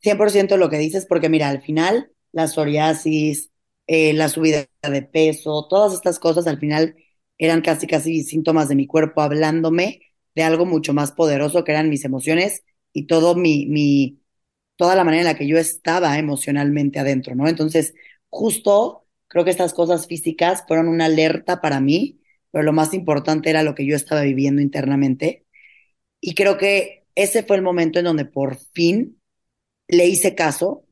100% 0.00 0.56
lo 0.58 0.68
que 0.68 0.78
dices, 0.78 1.06
porque 1.06 1.28
mira, 1.28 1.48
al 1.48 1.62
final 1.62 2.10
la 2.32 2.48
psoriasis, 2.48 3.50
eh, 3.86 4.12
la 4.14 4.28
subida 4.28 4.66
de 4.82 5.02
peso, 5.02 5.66
todas 5.68 5.92
estas 5.94 6.18
cosas 6.18 6.46
al 6.46 6.58
final 6.58 6.96
eran 7.38 7.62
casi, 7.62 7.86
casi 7.86 8.22
síntomas 8.24 8.68
de 8.68 8.76
mi 8.76 8.86
cuerpo 8.86 9.22
hablándome 9.22 10.00
de 10.34 10.42
algo 10.42 10.66
mucho 10.66 10.94
más 10.94 11.12
poderoso 11.12 11.64
que 11.64 11.72
eran 11.72 11.90
mis 11.90 12.04
emociones 12.04 12.64
y 12.92 13.06
todo 13.06 13.34
mi, 13.34 13.66
mi, 13.66 14.20
toda 14.76 14.96
la 14.96 15.04
manera 15.04 15.22
en 15.22 15.26
la 15.28 15.36
que 15.38 15.46
yo 15.46 15.58
estaba 15.58 16.18
emocionalmente 16.18 16.98
adentro, 16.98 17.34
¿no? 17.34 17.48
Entonces, 17.48 17.94
justo 18.30 19.06
creo 19.28 19.44
que 19.44 19.50
estas 19.50 19.74
cosas 19.74 20.06
físicas 20.06 20.64
fueron 20.68 20.88
una 20.88 21.06
alerta 21.06 21.60
para 21.60 21.80
mí, 21.80 22.20
pero 22.50 22.64
lo 22.64 22.72
más 22.72 22.94
importante 22.94 23.50
era 23.50 23.62
lo 23.62 23.74
que 23.74 23.86
yo 23.86 23.96
estaba 23.96 24.22
viviendo 24.22 24.62
internamente. 24.62 25.46
Y 26.20 26.34
creo 26.34 26.58
que 26.58 27.06
ese 27.14 27.42
fue 27.42 27.56
el 27.56 27.62
momento 27.62 27.98
en 27.98 28.06
donde 28.06 28.24
por 28.24 28.56
fin 28.56 29.20
le 29.88 30.06
hice 30.08 30.34
caso. 30.34 30.83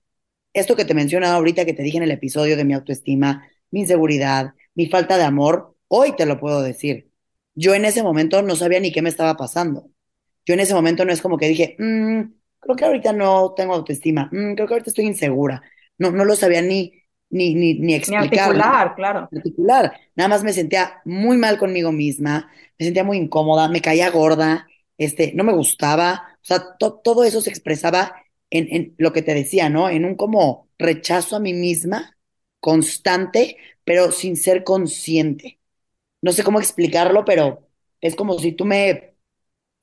Esto 0.53 0.77
que 0.77 0.85
te 0.85 0.95
mencionaba 0.95 1.37
ahorita, 1.37 1.65
que 1.65 1.73
te 1.75 1.83
dije 1.83 1.97
en 1.97 2.03
el 2.03 2.11
episodio 2.11 2.57
de 2.57 2.65
mi 2.65 2.75
autoestima, 2.75 3.49
mi 3.71 3.81
inseguridad, 3.81 4.55
mi 4.75 4.87
falta 4.87 5.17
de 5.17 5.25
amor, 5.25 5.77
hoy 5.89 6.15
te 6.17 6.27
lo 6.27 6.39
puedo 6.39 6.63
decir. 6.63 7.11
Yo 7.55 7.75
en 7.75 7.85
ese 7.85 8.03
momento 8.03 8.43
no 8.43 8.57
sabía 8.57 8.81
ni 8.81 8.93
qué 8.93 9.03
me 9.03 9.09
estaba 9.09 9.37
pasando. 9.37 9.91
Yo 10.45 10.55
en 10.55 10.61
ese 10.61 10.75
momento 10.75 11.05
no 11.05 11.13
es 11.13 11.23
como 11.23 11.39
que 11.39 11.49
dije, 11.49 11.77
mm, 11.79 12.21
creo 12.61 12.77
que 12.77 12.85
ahorita 12.85 13.13
no 13.13 13.55
tengo 13.57 13.75
autoestima, 13.75 14.29
mm, 14.33 14.55
creo 14.55 14.67
que 14.67 14.75
ahorita 14.75 14.91
estoy 14.91 15.07
insegura. 15.07 15.63
No, 15.99 16.11
no 16.11 16.25
lo 16.25 16.37
sabía 16.37 16.63
ni, 16.63 16.93
ni, 17.31 17.55
ni, 17.55 17.75
ni 17.75 17.95
explicar. 17.95 18.31
Ni 18.31 18.39
articular, 18.39 18.95
claro. 18.95 19.29
Articular. 19.35 19.93
Nada 20.15 20.29
más 20.29 20.43
me 20.43 20.53
sentía 20.53 21.01
muy 21.05 21.37
mal 21.37 21.59
conmigo 21.59 21.93
misma, 21.93 22.51
me 22.79 22.85
sentía 22.85 23.05
muy 23.05 23.19
incómoda, 23.19 23.69
me 23.69 23.81
caía 23.81 24.11
gorda, 24.11 24.67
este, 24.99 25.33
no 25.35 25.45
me 25.45 25.53
gustaba. 25.53 26.29
O 26.37 26.45
sea, 26.45 26.77
todo 26.79 27.25
eso 27.25 27.41
se 27.41 27.51
expresaba 27.51 28.15
en, 28.53 28.95
lo 28.99 29.13
que 29.13 29.23
te 29.23 29.35
decía, 29.35 29.69
¿no? 29.69 29.89
En 29.89 30.05
un 30.05 30.15
como 30.17 30.69
rechazo 30.79 31.37
a 31.37 31.41
mí 31.41 31.55
misma 31.55 32.17
constante, 32.61 33.57
pero 33.85 34.13
sin 34.13 34.37
ser 34.37 34.65
consciente. 34.65 35.59
No 36.23 36.33
sé 36.33 36.45
cómo 36.45 36.61
explicarlo, 36.61 37.25
pero 37.25 37.69
es 38.01 38.15
como 38.15 38.39
si 38.39 38.53
tú 38.53 38.65
me 38.65 39.17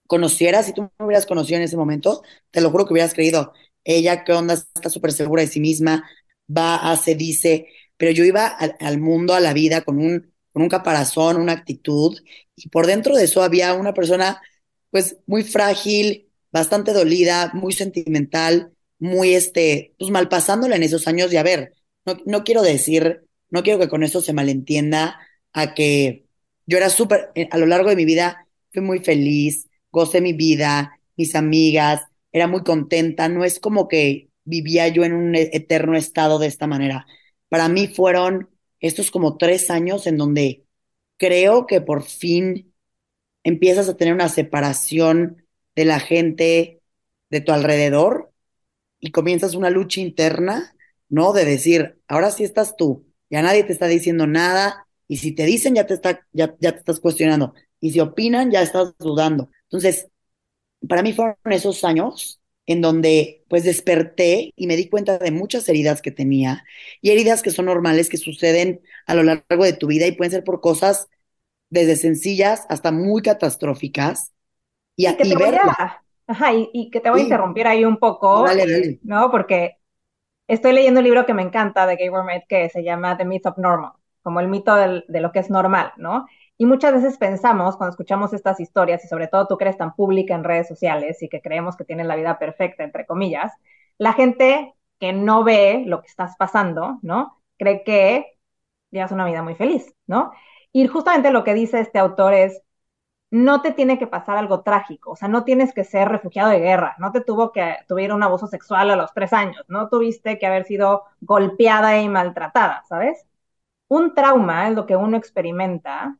conocieras, 0.07 0.67
si 0.67 0.73
tú 0.73 0.83
me 0.97 1.05
hubieras 1.05 1.25
conocido 1.25 1.57
en 1.57 1.63
ese 1.63 1.77
momento, 1.77 2.23
te 2.51 2.61
lo 2.61 2.71
juro 2.71 2.85
que 2.85 2.93
hubieras 2.93 3.13
creído, 3.13 3.53
ella, 3.83 4.23
¿qué 4.23 4.33
onda? 4.33 4.53
Está 4.55 4.89
súper 4.89 5.11
segura 5.13 5.41
de 5.43 5.49
sí 5.49 5.59
misma, 5.59 6.09
va, 6.49 6.91
hace, 6.91 7.15
dice, 7.15 7.67
pero 7.97 8.11
yo 8.11 8.23
iba 8.23 8.47
al, 8.47 8.99
mundo, 8.99 9.33
a 9.33 9.39
la 9.39 9.53
vida, 9.53 9.81
con 9.81 9.99
un, 9.99 10.33
con 10.53 10.63
un 10.63 10.69
caparazón, 10.69 11.37
una 11.37 11.53
actitud, 11.53 12.17
y 12.55 12.69
por 12.69 12.87
dentro 12.87 13.15
de 13.15 13.25
eso 13.25 13.43
había 13.43 13.73
una 13.73 13.93
persona, 13.93 14.41
pues, 14.91 15.17
muy 15.27 15.43
frágil, 15.43 16.28
bastante 16.51 16.93
dolida, 16.93 17.51
muy 17.53 17.73
sentimental, 17.73 18.73
muy, 18.99 19.33
este, 19.33 19.93
pues 19.97 20.11
mal 20.11 20.29
pasándola 20.29 20.75
en 20.75 20.83
esos 20.83 21.07
años. 21.07 21.31
Y 21.33 21.37
a 21.37 21.43
ver, 21.43 21.73
no, 22.05 22.17
no 22.25 22.43
quiero 22.43 22.61
decir, 22.61 23.23
no 23.49 23.63
quiero 23.63 23.79
que 23.79 23.89
con 23.89 24.03
eso 24.03 24.21
se 24.21 24.33
malentienda 24.33 25.19
a 25.53 25.73
que 25.73 26.25
yo 26.65 26.77
era 26.77 26.89
súper, 26.89 27.31
eh, 27.35 27.47
a 27.51 27.57
lo 27.57 27.65
largo 27.65 27.89
de 27.89 27.95
mi 27.95 28.05
vida 28.05 28.47
fui 28.71 28.81
muy 28.81 28.99
feliz, 28.99 29.67
gocé 29.91 30.21
mi 30.21 30.33
vida, 30.33 30.99
mis 31.17 31.35
amigas, 31.35 32.01
era 32.31 32.47
muy 32.47 32.63
contenta, 32.63 33.27
no 33.29 33.43
es 33.43 33.59
como 33.59 33.87
que 33.87 34.29
vivía 34.43 34.87
yo 34.87 35.03
en 35.03 35.13
un 35.13 35.35
e, 35.35 35.49
eterno 35.53 35.97
estado 35.97 36.39
de 36.39 36.47
esta 36.47 36.67
manera. 36.67 37.07
Para 37.49 37.69
mí 37.69 37.87
fueron 37.87 38.49
estos 38.79 39.11
como 39.11 39.37
tres 39.37 39.69
años 39.69 40.07
en 40.07 40.17
donde 40.17 40.65
creo 41.17 41.65
que 41.65 41.81
por 41.81 42.03
fin 42.03 42.73
empiezas 43.43 43.89
a 43.89 43.97
tener 43.97 44.13
una 44.13 44.29
separación 44.29 45.45
de 45.79 45.85
la 45.85 46.01
gente 46.01 46.81
de 47.29 47.39
tu 47.39 47.53
alrededor 47.53 48.33
y 48.99 49.11
comienzas 49.11 49.55
una 49.55 49.69
lucha 49.69 50.01
interna, 50.01 50.75
¿no? 51.07 51.31
De 51.31 51.45
decir, 51.45 52.01
ahora 52.09 52.31
sí 52.31 52.43
estás 52.43 52.75
tú, 52.75 53.07
ya 53.29 53.41
nadie 53.41 53.63
te 53.63 53.71
está 53.71 53.87
diciendo 53.87 54.27
nada, 54.27 54.85
y 55.07 55.17
si 55.19 55.31
te 55.31 55.45
dicen, 55.45 55.75
ya 55.75 55.85
te, 55.87 55.93
está, 55.93 56.27
ya, 56.33 56.53
ya 56.59 56.73
te 56.73 56.79
estás 56.79 56.99
cuestionando, 56.99 57.53
y 57.79 57.91
si 57.91 58.01
opinan, 58.01 58.51
ya 58.51 58.61
estás 58.61 58.93
dudando. 58.99 59.51
Entonces, 59.69 60.09
para 60.85 61.01
mí 61.01 61.13
fueron 61.13 61.37
esos 61.45 61.85
años 61.85 62.41
en 62.65 62.81
donde 62.81 63.45
pues 63.47 63.63
desperté 63.63 64.51
y 64.57 64.67
me 64.67 64.75
di 64.75 64.89
cuenta 64.89 65.17
de 65.17 65.31
muchas 65.31 65.69
heridas 65.69 66.01
que 66.01 66.11
tenía 66.11 66.65
y 67.01 67.11
heridas 67.11 67.41
que 67.41 67.51
son 67.51 67.67
normales, 67.67 68.09
que 68.09 68.17
suceden 68.17 68.81
a 69.07 69.15
lo 69.15 69.23
largo 69.23 69.63
de 69.63 69.73
tu 69.73 69.87
vida 69.87 70.07
y 70.07 70.11
pueden 70.11 70.31
ser 70.31 70.43
por 70.43 70.59
cosas 70.59 71.07
desde 71.69 71.95
sencillas 71.95 72.65
hasta 72.67 72.91
muy 72.91 73.21
catastróficas 73.21 74.33
y, 74.99 75.15
que 75.15 75.23
te 75.23 75.35
voy 75.35 75.55
a, 75.55 76.03
ajá, 76.27 76.53
y, 76.53 76.89
que 76.89 76.99
te 76.99 77.09
voy 77.09 77.21
a 77.21 77.23
interrumpir 77.23 77.67
ahí 77.67 77.85
un 77.85 77.97
poco, 77.97 78.45
¿no? 79.03 79.31
Porque 79.31 79.77
estoy 80.47 80.73
leyendo 80.73 80.99
un 80.99 81.05
libro 81.05 81.25
que 81.25 81.33
me 81.33 81.41
encanta 81.41 81.85
de 81.85 81.95
Gabor 81.95 82.25
Maté 82.25 82.45
que 82.47 82.69
se 82.69 82.83
llama 82.83 83.17
The 83.17 83.25
Myth 83.25 83.45
of 83.45 83.57
Normal, 83.57 83.93
como 84.21 84.39
el 84.39 84.49
mito 84.49 84.75
de 84.75 85.21
lo 85.21 85.31
que 85.31 85.39
es 85.39 85.49
normal, 85.49 85.93
¿no? 85.97 86.25
Y 86.57 86.65
muchas 86.65 86.93
veces 86.93 87.17
pensamos, 87.17 87.77
cuando 87.77 87.91
escuchamos 87.91 88.33
estas 88.33 88.59
historias, 88.59 89.05
y 89.05 89.07
sobre 89.07 89.27
todo 89.27 89.47
tú 89.47 89.57
que 89.57 89.63
eres 89.63 89.77
tan 89.77 89.95
pública 89.95 90.35
en 90.35 90.43
redes 90.43 90.67
sociales 90.67 91.23
y 91.23 91.29
que 91.29 91.41
creemos 91.41 91.77
que 91.77 91.85
tienes 91.85 92.05
la 92.05 92.17
vida 92.17 92.37
perfecta, 92.37 92.83
entre 92.83 93.05
comillas, 93.05 93.53
la 93.97 94.11
gente 94.11 94.73
que 94.99 95.13
no 95.13 95.45
ve 95.45 95.83
lo 95.85 96.01
que 96.01 96.07
estás 96.07 96.35
pasando, 96.37 96.99
¿no? 97.01 97.41
Cree 97.57 97.83
que 97.85 98.37
llevas 98.91 99.13
una 99.13 99.25
vida 99.25 99.41
muy 99.43 99.55
feliz, 99.55 99.95
¿no? 100.07 100.33
Y 100.73 100.87
justamente 100.87 101.31
lo 101.31 101.45
que 101.45 101.53
dice 101.53 101.79
este 101.79 101.99
autor 101.99 102.33
es, 102.33 102.61
no 103.31 103.61
te 103.61 103.73
tiene 103.73 103.99
que 103.99 104.07
pasar 104.07 104.37
algo 104.37 104.61
trágico, 104.61 105.11
o 105.11 105.15
sea, 105.15 105.27
no 105.27 105.43
tienes 105.43 105.73
que 105.73 105.83
ser 105.83 106.09
refugiado 106.09 106.49
de 106.49 106.59
guerra, 106.59 106.95
no 106.97 107.11
te 107.11 107.21
tuvo 107.21 107.51
que 107.51 107.77
tuviera 107.87 108.15
un 108.15 108.23
abuso 108.23 108.47
sexual 108.47 108.89
a 108.89 108.95
los 108.95 109.13
tres 109.13 109.33
años, 109.33 109.63
no 109.67 109.87
tuviste 109.89 110.39
que 110.39 110.47
haber 110.47 110.65
sido 110.65 111.03
golpeada 111.21 112.01
y 112.01 112.09
maltratada, 112.09 112.83
¿sabes? 112.89 113.25
Un 113.87 114.15
trauma 114.15 114.69
es 114.69 114.75
lo 114.75 114.85
que 114.85 114.95
uno 114.95 115.17
experimenta 115.17 116.17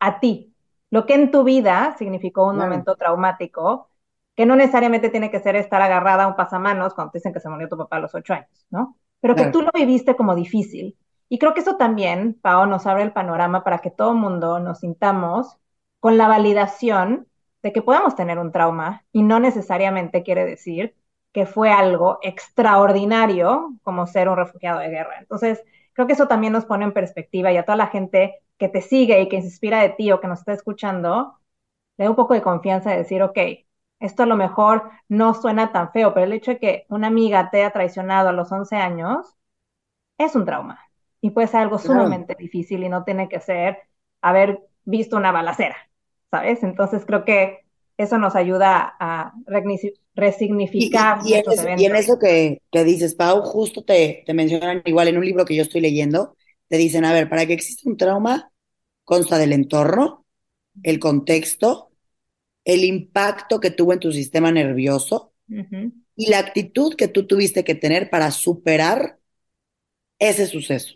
a 0.00 0.20
ti, 0.20 0.54
lo 0.90 1.06
que 1.06 1.14
en 1.14 1.30
tu 1.30 1.44
vida 1.44 1.94
significó 1.98 2.48
un 2.48 2.58
momento 2.58 2.96
traumático, 2.96 3.90
que 4.34 4.46
no 4.46 4.56
necesariamente 4.56 5.10
tiene 5.10 5.30
que 5.30 5.40
ser 5.40 5.56
estar 5.56 5.82
agarrada 5.82 6.24
a 6.24 6.28
un 6.28 6.36
pasamanos 6.36 6.94
cuando 6.94 7.12
te 7.12 7.18
dicen 7.18 7.32
que 7.34 7.40
se 7.40 7.48
murió 7.50 7.68
tu 7.68 7.76
papá 7.76 7.96
a 7.96 8.00
los 8.00 8.14
ocho 8.14 8.34
años, 8.34 8.66
¿no? 8.70 8.96
Pero 9.20 9.36
que 9.36 9.46
tú 9.46 9.62
lo 9.62 9.70
viviste 9.74 10.16
como 10.16 10.34
difícil. 10.34 10.96
Y 11.28 11.38
creo 11.38 11.54
que 11.54 11.60
eso 11.60 11.76
también, 11.76 12.38
Pao, 12.42 12.66
nos 12.66 12.86
abre 12.86 13.02
el 13.04 13.12
panorama 13.12 13.64
para 13.64 13.78
que 13.78 13.90
todo 13.90 14.14
mundo 14.14 14.58
nos 14.58 14.80
sintamos 14.80 15.58
con 16.02 16.18
la 16.18 16.28
validación 16.28 17.28
de 17.62 17.72
que 17.72 17.82
podemos 17.82 18.16
tener 18.16 18.38
un 18.40 18.52
trauma 18.52 19.06
y 19.12 19.22
no 19.22 19.38
necesariamente 19.40 20.24
quiere 20.24 20.44
decir 20.44 20.96
que 21.32 21.46
fue 21.46 21.70
algo 21.72 22.18
extraordinario 22.22 23.74
como 23.84 24.08
ser 24.08 24.28
un 24.28 24.36
refugiado 24.36 24.80
de 24.80 24.90
guerra. 24.90 25.20
Entonces, 25.20 25.62
creo 25.92 26.08
que 26.08 26.14
eso 26.14 26.26
también 26.28 26.52
nos 26.52 26.66
pone 26.66 26.84
en 26.84 26.92
perspectiva 26.92 27.52
y 27.52 27.56
a 27.56 27.64
toda 27.64 27.76
la 27.76 27.86
gente 27.86 28.40
que 28.58 28.68
te 28.68 28.82
sigue 28.82 29.20
y 29.22 29.28
que 29.28 29.40
se 29.42 29.46
inspira 29.46 29.80
de 29.80 29.90
ti 29.90 30.10
o 30.12 30.20
que 30.20 30.26
nos 30.28 30.40
está 30.40 30.52
escuchando, 30.54 31.38
le 31.98 32.04
da 32.06 32.10
un 32.10 32.16
poco 32.16 32.34
de 32.34 32.42
confianza 32.42 32.90
de 32.90 32.98
decir, 32.98 33.22
ok, 33.22 33.38
esto 34.00 34.24
a 34.24 34.26
lo 34.26 34.36
mejor 34.36 34.90
no 35.08 35.34
suena 35.34 35.72
tan 35.72 35.92
feo, 35.92 36.14
pero 36.14 36.26
el 36.26 36.32
hecho 36.32 36.52
de 36.52 36.58
que 36.58 36.86
una 36.88 37.06
amiga 37.08 37.50
te 37.50 37.58
haya 37.58 37.72
traicionado 37.72 38.30
a 38.30 38.32
los 38.32 38.50
11 38.52 38.76
años 38.76 39.36
es 40.18 40.34
un 40.36 40.44
trauma 40.46 40.80
y 41.20 41.30
puede 41.30 41.48
ser 41.48 41.60
algo 41.62 41.78
sumamente 41.78 42.36
difícil 42.38 42.82
y 42.84 42.88
no 42.88 43.04
tiene 43.04 43.28
que 43.28 43.40
ser 43.40 43.78
haber 44.20 44.60
visto 44.84 45.16
una 45.16 45.32
balacera, 45.32 45.76
¿sabes? 46.32 46.62
Entonces 46.62 47.04
creo 47.06 47.24
que 47.24 47.58
eso 47.98 48.18
nos 48.18 48.34
ayuda 48.34 48.96
a 48.98 49.34
resignificar 50.14 51.18
y, 51.24 51.34
en, 51.34 51.94
eso, 51.94 52.18
que, 52.18 52.60
dices, 52.72 53.14
Pau, 53.14 53.42
justo 53.42 53.84
te, 53.84 54.24
te 54.26 54.34
mencionan 54.34 54.82
igual 54.86 55.08
en 55.08 55.18
un 55.18 55.24
libro 55.24 55.44
que 55.44 55.54
yo 55.54 55.62
estoy 55.62 55.82
leyendo, 55.82 56.36
te 56.68 56.78
dicen, 56.78 57.04
a 57.04 57.12
ver, 57.12 57.28
para 57.28 57.46
que 57.46 57.52
exista 57.52 57.88
un 57.88 57.98
trauma, 57.98 58.50
consta 59.04 59.36
del 59.38 59.52
entorno, 59.52 60.24
el 60.82 60.98
contexto, 60.98 61.92
el 62.64 62.84
impacto 62.84 63.60
que 63.60 63.70
tuvo 63.70 63.92
en 63.92 64.00
tu 64.00 64.10
sistema 64.10 64.50
nervioso 64.50 65.34
y 66.16 66.30
la 66.30 66.38
actitud 66.38 66.94
que 66.96 67.08
tú 67.08 67.26
tuviste 67.26 67.62
que 67.62 67.74
tener 67.74 68.08
para 68.08 68.30
superar 68.30 69.18
ese 70.18 70.46
suceso. 70.46 70.94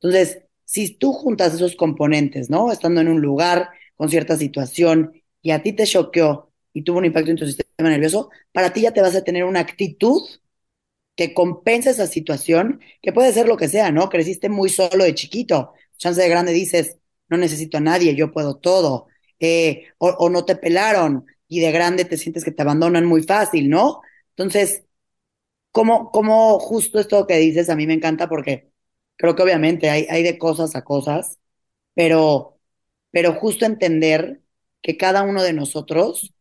Entonces, 0.00 0.42
si 0.64 0.94
tú 0.94 1.12
juntas 1.12 1.54
esos 1.54 1.74
componentes, 1.74 2.48
¿no? 2.48 2.70
Estando 2.70 3.00
en 3.00 3.08
un 3.08 3.20
lugar 3.20 3.70
con 3.98 4.08
cierta 4.10 4.38
situación 4.38 5.12
y 5.42 5.50
a 5.52 5.62
ti 5.62 5.74
te 5.74 5.86
choqueó 5.86 6.52
y 6.72 6.82
tuvo 6.82 6.98
un 6.98 7.06
impacto 7.06 7.30
en 7.30 7.36
tu 7.36 7.46
sistema 7.46 7.90
nervioso, 7.90 8.30
para 8.52 8.72
ti 8.72 8.82
ya 8.82 8.92
te 8.92 9.02
vas 9.02 9.16
a 9.16 9.24
tener 9.24 9.44
una 9.44 9.60
actitud 9.60 10.22
que 11.16 11.34
compensa 11.34 11.90
esa 11.90 12.06
situación, 12.06 12.80
que 13.02 13.12
puede 13.12 13.32
ser 13.32 13.48
lo 13.48 13.56
que 13.56 13.68
sea, 13.68 13.90
¿no? 13.90 14.08
Creciste 14.08 14.48
muy 14.48 14.68
solo 14.70 15.04
de 15.04 15.14
chiquito, 15.14 15.74
chance 15.98 16.20
de 16.22 16.28
grande 16.28 16.52
dices, 16.52 16.98
no 17.28 17.36
necesito 17.36 17.78
a 17.78 17.80
nadie, 17.80 18.14
yo 18.14 18.32
puedo 18.32 18.56
todo, 18.58 19.08
eh, 19.40 19.88
o, 19.98 20.30
no 20.30 20.44
te 20.44 20.56
pelaron 20.56 21.26
y 21.48 21.60
de 21.60 21.72
grande 21.72 22.04
te 22.04 22.16
sientes 22.16 22.44
que 22.44 22.52
te 22.52 22.62
abandonan 22.62 23.04
muy 23.06 23.22
fácil, 23.24 23.68
¿no? 23.68 24.00
Entonces, 24.30 24.84
¿cómo, 25.72 26.10
cómo 26.12 26.58
justo 26.60 27.00
esto 27.00 27.26
que 27.26 27.36
dices 27.38 27.70
a 27.70 27.76
mí 27.76 27.86
me 27.86 27.94
encanta 27.94 28.28
porque 28.28 28.72
creo 29.16 29.34
que 29.36 29.42
obviamente 29.42 29.90
hay, 29.90 30.06
hay 30.10 30.22
de 30.22 30.38
cosas 30.38 30.76
a 30.76 30.84
cosas, 30.84 31.38
pero, 31.94 32.57
pero 33.10 33.34
justo 33.34 33.66
entender 33.66 34.40
que 34.82 34.96
cada 34.96 35.22
uno 35.22 35.42
de 35.42 35.52
nosotros 35.52 36.32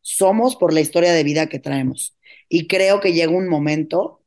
somos 0.00 0.56
por 0.56 0.72
la 0.72 0.80
historia 0.80 1.12
de 1.12 1.24
vida 1.24 1.48
que 1.48 1.58
traemos. 1.58 2.16
Y 2.48 2.66
creo 2.66 3.00
que 3.00 3.12
llega 3.12 3.32
un 3.32 3.48
momento, 3.48 4.22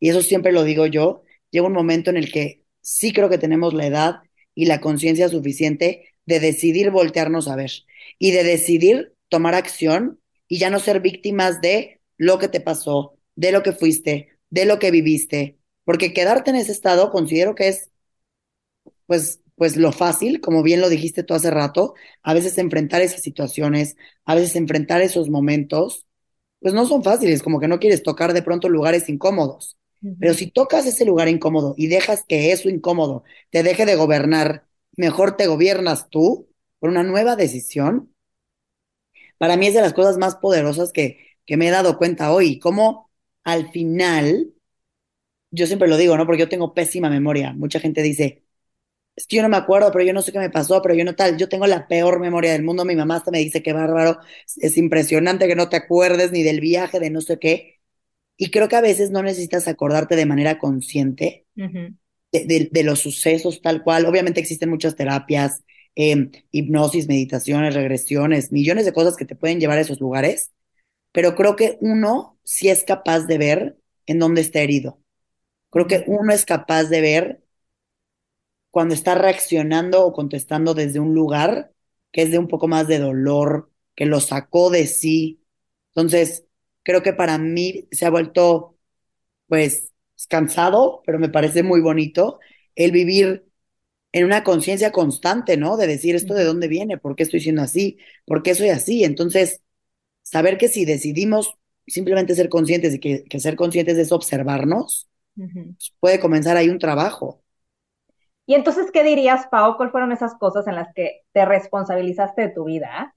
y 0.00 0.10
eso 0.10 0.22
siempre 0.22 0.52
lo 0.52 0.64
digo 0.64 0.86
yo, 0.86 1.22
llega 1.50 1.66
un 1.66 1.72
momento 1.72 2.10
en 2.10 2.16
el 2.16 2.32
que 2.32 2.64
sí 2.80 3.12
creo 3.12 3.28
que 3.28 3.38
tenemos 3.38 3.74
la 3.74 3.86
edad 3.86 4.16
y 4.54 4.66
la 4.66 4.80
conciencia 4.80 5.28
suficiente 5.28 6.14
de 6.26 6.40
decidir 6.40 6.90
voltearnos 6.90 7.48
a 7.48 7.56
ver 7.56 7.72
y 8.18 8.30
de 8.32 8.44
decidir 8.44 9.14
tomar 9.28 9.54
acción 9.54 10.20
y 10.48 10.58
ya 10.58 10.70
no 10.70 10.78
ser 10.78 11.00
víctimas 11.00 11.60
de 11.60 12.00
lo 12.16 12.38
que 12.38 12.48
te 12.48 12.60
pasó, 12.60 13.16
de 13.34 13.52
lo 13.52 13.62
que 13.62 13.72
fuiste, 13.72 14.38
de 14.50 14.66
lo 14.66 14.78
que 14.78 14.90
viviste, 14.90 15.58
porque 15.84 16.12
quedarte 16.12 16.50
en 16.50 16.56
ese 16.56 16.72
estado 16.72 17.10
considero 17.10 17.54
que 17.54 17.68
es, 17.68 17.90
pues, 19.06 19.41
pues 19.62 19.76
lo 19.76 19.92
fácil, 19.92 20.40
como 20.40 20.64
bien 20.64 20.80
lo 20.80 20.88
dijiste 20.88 21.22
tú 21.22 21.34
hace 21.34 21.48
rato, 21.48 21.94
a 22.24 22.34
veces 22.34 22.58
enfrentar 22.58 23.00
esas 23.00 23.20
situaciones, 23.22 23.96
a 24.24 24.34
veces 24.34 24.56
enfrentar 24.56 25.02
esos 25.02 25.30
momentos, 25.30 26.04
pues 26.58 26.74
no 26.74 26.84
son 26.84 27.04
fáciles, 27.04 27.44
como 27.44 27.60
que 27.60 27.68
no 27.68 27.78
quieres 27.78 28.02
tocar 28.02 28.32
de 28.32 28.42
pronto 28.42 28.68
lugares 28.68 29.08
incómodos. 29.08 29.78
Pero 30.18 30.34
si 30.34 30.50
tocas 30.50 30.84
ese 30.86 31.04
lugar 31.04 31.28
incómodo 31.28 31.74
y 31.76 31.86
dejas 31.86 32.24
que 32.26 32.50
eso 32.50 32.68
incómodo 32.68 33.22
te 33.50 33.62
deje 33.62 33.86
de 33.86 33.94
gobernar 33.94 34.66
mejor 34.96 35.36
te 35.36 35.46
gobiernas 35.46 36.08
tú 36.10 36.48
por 36.80 36.90
una 36.90 37.04
nueva 37.04 37.36
decisión, 37.36 38.12
para 39.38 39.56
mí 39.56 39.66
es 39.66 39.74
de 39.74 39.80
las 39.82 39.92
cosas 39.94 40.18
más 40.18 40.36
poderosas 40.36 40.92
que, 40.92 41.36
que 41.46 41.56
me 41.56 41.68
he 41.68 41.70
dado 41.70 41.98
cuenta 41.98 42.32
hoy. 42.32 42.58
Como 42.58 43.10
al 43.44 43.70
final, 43.70 44.52
yo 45.50 45.66
siempre 45.66 45.88
lo 45.88 45.96
digo, 45.96 46.16
¿no? 46.16 46.26
Porque 46.26 46.40
yo 46.40 46.48
tengo 46.48 46.74
pésima 46.74 47.10
memoria. 47.10 47.52
Mucha 47.52 47.80
gente 47.80 48.02
dice, 48.02 48.41
es 49.16 49.26
que 49.26 49.36
yo 49.36 49.42
no 49.42 49.48
me 49.48 49.56
acuerdo, 49.56 49.90
pero 49.92 50.04
yo 50.04 50.12
no 50.12 50.22
sé 50.22 50.32
qué 50.32 50.38
me 50.38 50.50
pasó, 50.50 50.80
pero 50.82 50.94
yo 50.94 51.04
no 51.04 51.14
tal. 51.14 51.36
Yo 51.36 51.48
tengo 51.48 51.66
la 51.66 51.86
peor 51.86 52.18
memoria 52.20 52.52
del 52.52 52.62
mundo. 52.62 52.84
Mi 52.84 52.96
mamá 52.96 53.16
hasta 53.16 53.30
me 53.30 53.38
dice 53.38 53.62
que 53.62 53.72
bárbaro, 53.72 54.18
es 54.56 54.76
impresionante 54.78 55.46
que 55.48 55.56
no 55.56 55.68
te 55.68 55.76
acuerdes 55.76 56.32
ni 56.32 56.42
del 56.42 56.60
viaje, 56.60 56.98
de 57.00 57.10
no 57.10 57.20
sé 57.20 57.38
qué. 57.38 57.80
Y 58.36 58.50
creo 58.50 58.68
que 58.68 58.76
a 58.76 58.80
veces 58.80 59.10
no 59.10 59.22
necesitas 59.22 59.68
acordarte 59.68 60.16
de 60.16 60.26
manera 60.26 60.58
consciente 60.58 61.46
de, 62.32 62.82
los 62.84 63.00
sucesos 63.00 63.60
tal 63.62 63.82
cual. 63.82 64.06
Obviamente 64.06 64.40
existen 64.40 64.70
muchas 64.70 64.96
terapias, 64.96 65.62
em, 65.94 66.30
hipnosis, 66.50 67.06
meditaciones, 67.06 67.74
regresiones, 67.74 68.50
millones 68.52 68.86
de 68.86 68.92
cosas 68.92 69.16
que 69.16 69.26
te 69.26 69.36
pueden 69.36 69.60
llevar 69.60 69.78
a 69.78 69.82
esos 69.82 70.00
lugares, 70.00 70.52
pero 71.12 71.34
creo 71.34 71.56
que 71.56 71.76
uno 71.80 72.38
sí 72.42 72.68
es 72.68 72.84
capaz 72.84 73.26
de 73.26 73.38
ver 73.38 73.76
en 74.06 74.18
dónde 74.18 74.40
está 74.40 74.60
herido. 74.60 74.98
Creo 75.70 75.86
que 75.86 76.04
uno 76.06 76.32
es 76.32 76.44
capaz 76.44 76.84
de 76.84 77.00
ver 77.00 77.41
cuando 78.72 78.94
está 78.94 79.14
reaccionando 79.14 80.04
o 80.04 80.14
contestando 80.14 80.74
desde 80.74 80.98
un 80.98 81.14
lugar 81.14 81.72
que 82.10 82.22
es 82.22 82.30
de 82.32 82.38
un 82.38 82.48
poco 82.48 82.68
más 82.68 82.88
de 82.88 82.98
dolor, 82.98 83.70
que 83.94 84.06
lo 84.06 84.20
sacó 84.20 84.70
de 84.70 84.86
sí. 84.86 85.44
Entonces, 85.90 86.46
creo 86.82 87.02
que 87.02 87.12
para 87.12 87.38
mí 87.38 87.86
se 87.92 88.06
ha 88.06 88.10
vuelto, 88.10 88.78
pues, 89.46 89.92
cansado, 90.28 91.02
pero 91.06 91.18
me 91.18 91.28
parece 91.28 91.62
muy 91.62 91.80
bonito 91.80 92.40
el 92.74 92.92
vivir 92.92 93.46
en 94.12 94.24
una 94.24 94.44
conciencia 94.44 94.90
constante, 94.90 95.56
¿no? 95.58 95.76
De 95.76 95.86
decir 95.86 96.14
esto 96.16 96.34
de 96.34 96.44
dónde 96.44 96.68
viene, 96.68 96.98
por 96.98 97.14
qué 97.16 97.24
estoy 97.24 97.40
siendo 97.40 97.62
así, 97.62 97.98
por 98.24 98.42
qué 98.42 98.54
soy 98.54 98.70
así. 98.70 99.04
Entonces, 99.04 99.62
saber 100.22 100.58
que 100.58 100.68
si 100.68 100.84
decidimos 100.86 101.54
simplemente 101.86 102.34
ser 102.34 102.48
conscientes 102.48 102.94
y 102.94 102.98
que, 103.00 103.40
ser 103.40 103.56
conscientes 103.56 103.98
es 103.98 104.12
observarnos, 104.12 105.10
puede 106.00 106.20
comenzar 106.20 106.56
ahí 106.56 106.70
un 106.70 106.78
trabajo. 106.78 107.41
Entonces, 108.54 108.90
¿qué 108.92 109.02
dirías, 109.04 109.46
Pau? 109.48 109.76
¿Cuáles 109.76 109.92
fueron 109.92 110.12
esas 110.12 110.34
cosas 110.36 110.66
en 110.66 110.74
las 110.76 110.92
que 110.94 111.22
te 111.32 111.44
responsabilizaste 111.44 112.42
de 112.42 112.48
tu 112.50 112.64
vida 112.64 113.14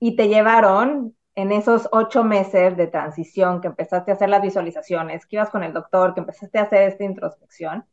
y 0.00 0.16
te 0.16 0.28
llevaron 0.28 1.16
en 1.34 1.52
esos 1.52 1.88
ocho 1.92 2.24
meses 2.24 2.76
de 2.76 2.88
transición 2.88 3.60
que 3.60 3.68
empezaste 3.68 4.10
a 4.10 4.14
hacer 4.14 4.28
las 4.28 4.42
visualizaciones, 4.42 5.26
que 5.26 5.36
ibas 5.36 5.50
con 5.50 5.64
el 5.64 5.72
doctor, 5.72 6.14
que 6.14 6.20
empezaste 6.20 6.58
a 6.58 6.62
hacer 6.62 6.82
esta 6.84 7.04
introspección, 7.04 7.86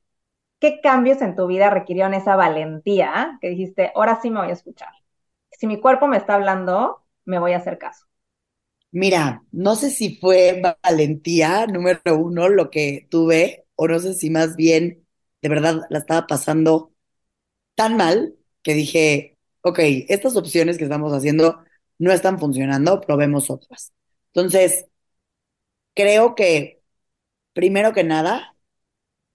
¿qué 0.59 0.81
cambios 0.81 1.21
en 1.21 1.35
tu 1.35 1.47
vida 1.47 1.69
requirieron 1.69 2.13
esa 2.13 2.35
valentía 2.35 3.38
que 3.41 3.49
dijiste, 3.49 3.91
ahora 3.95 4.19
sí 4.21 4.31
me 4.31 4.41
voy 4.41 4.49
a 4.49 4.53
escuchar? 4.53 4.89
Si 5.51 5.67
mi 5.67 5.79
cuerpo 5.79 6.07
me 6.07 6.17
está 6.17 6.35
hablando, 6.35 7.03
me 7.25 7.39
voy 7.39 7.53
a 7.53 7.57
hacer 7.57 7.77
caso. 7.77 8.05
Mira, 8.91 9.43
no 9.51 9.75
sé 9.75 9.89
si 9.91 10.17
fue 10.17 10.61
valentía, 10.83 11.67
número 11.67 12.17
uno, 12.17 12.49
lo 12.49 12.71
que 12.71 13.07
tuve, 13.11 13.65
o 13.75 13.88
no 13.88 13.99
sé 13.99 14.13
si 14.13 14.29
más 14.29 14.55
bien 14.55 15.05
de 15.45 15.49
verdad 15.49 15.81
la 15.91 15.99
estaba 15.99 16.25
pasando 16.25 16.91
tan 17.75 17.97
mal 17.97 18.34
que 18.63 18.73
dije, 18.73 19.38
ok, 19.62 19.77
estas 20.10 20.36
opciones 20.38 20.79
que 20.79 20.86
estamos 20.86 21.13
haciendo 21.13 21.63
no 21.99 22.12
están 22.12 22.39
funcionando, 22.39 22.99
probemos 22.99 23.51
otras. 23.51 23.93
Entonces, 24.34 24.88
creo 25.93 26.34
que, 26.34 26.81
primero 27.53 27.93
que 27.93 28.03
nada, 28.03 28.55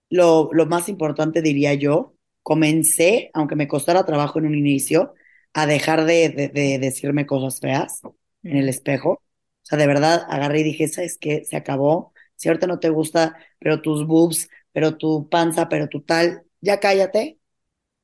lo, 0.09 0.51
más 0.67 0.89
importante 0.89 1.43
diría 1.43 1.75
yo, 1.75 2.17
comencé, 2.43 3.31
aunque 3.33 3.55
me 3.55 3.69
costara 3.69 4.05
trabajo 4.05 4.41
en 4.41 4.47
un 4.47 4.57
inicio, 4.57 5.15
a 5.53 5.67
dejar 5.67 6.07
de, 6.07 6.51
decirme 6.81 7.25
cosas 7.25 7.61
feas 7.61 8.01
en 8.43 8.57
el 8.57 8.69
espejo. 8.69 9.13
O 9.13 9.23
sea, 9.63 9.79
de 9.79 9.87
verdad 9.87 10.27
agarré 10.29 10.61
y 10.63 10.65
dije, 10.65 10.89
¿sabes 10.89 11.19
qué? 11.21 11.45
Se 11.45 11.57
acabó. 11.57 12.13
Si 12.35 12.49
ahorita 12.49 12.67
no 12.67 12.81
te 12.81 12.89
gusta, 12.91 13.37
pero 13.61 13.81
tus 13.81 14.09
boobs, 14.09 14.49
pero 14.73 14.97
tu 14.97 15.29
panza, 15.29 15.69
pero 15.69 15.89
tu 15.89 16.03
tal, 16.03 16.45
ya 16.61 16.81
cállate 16.81 17.39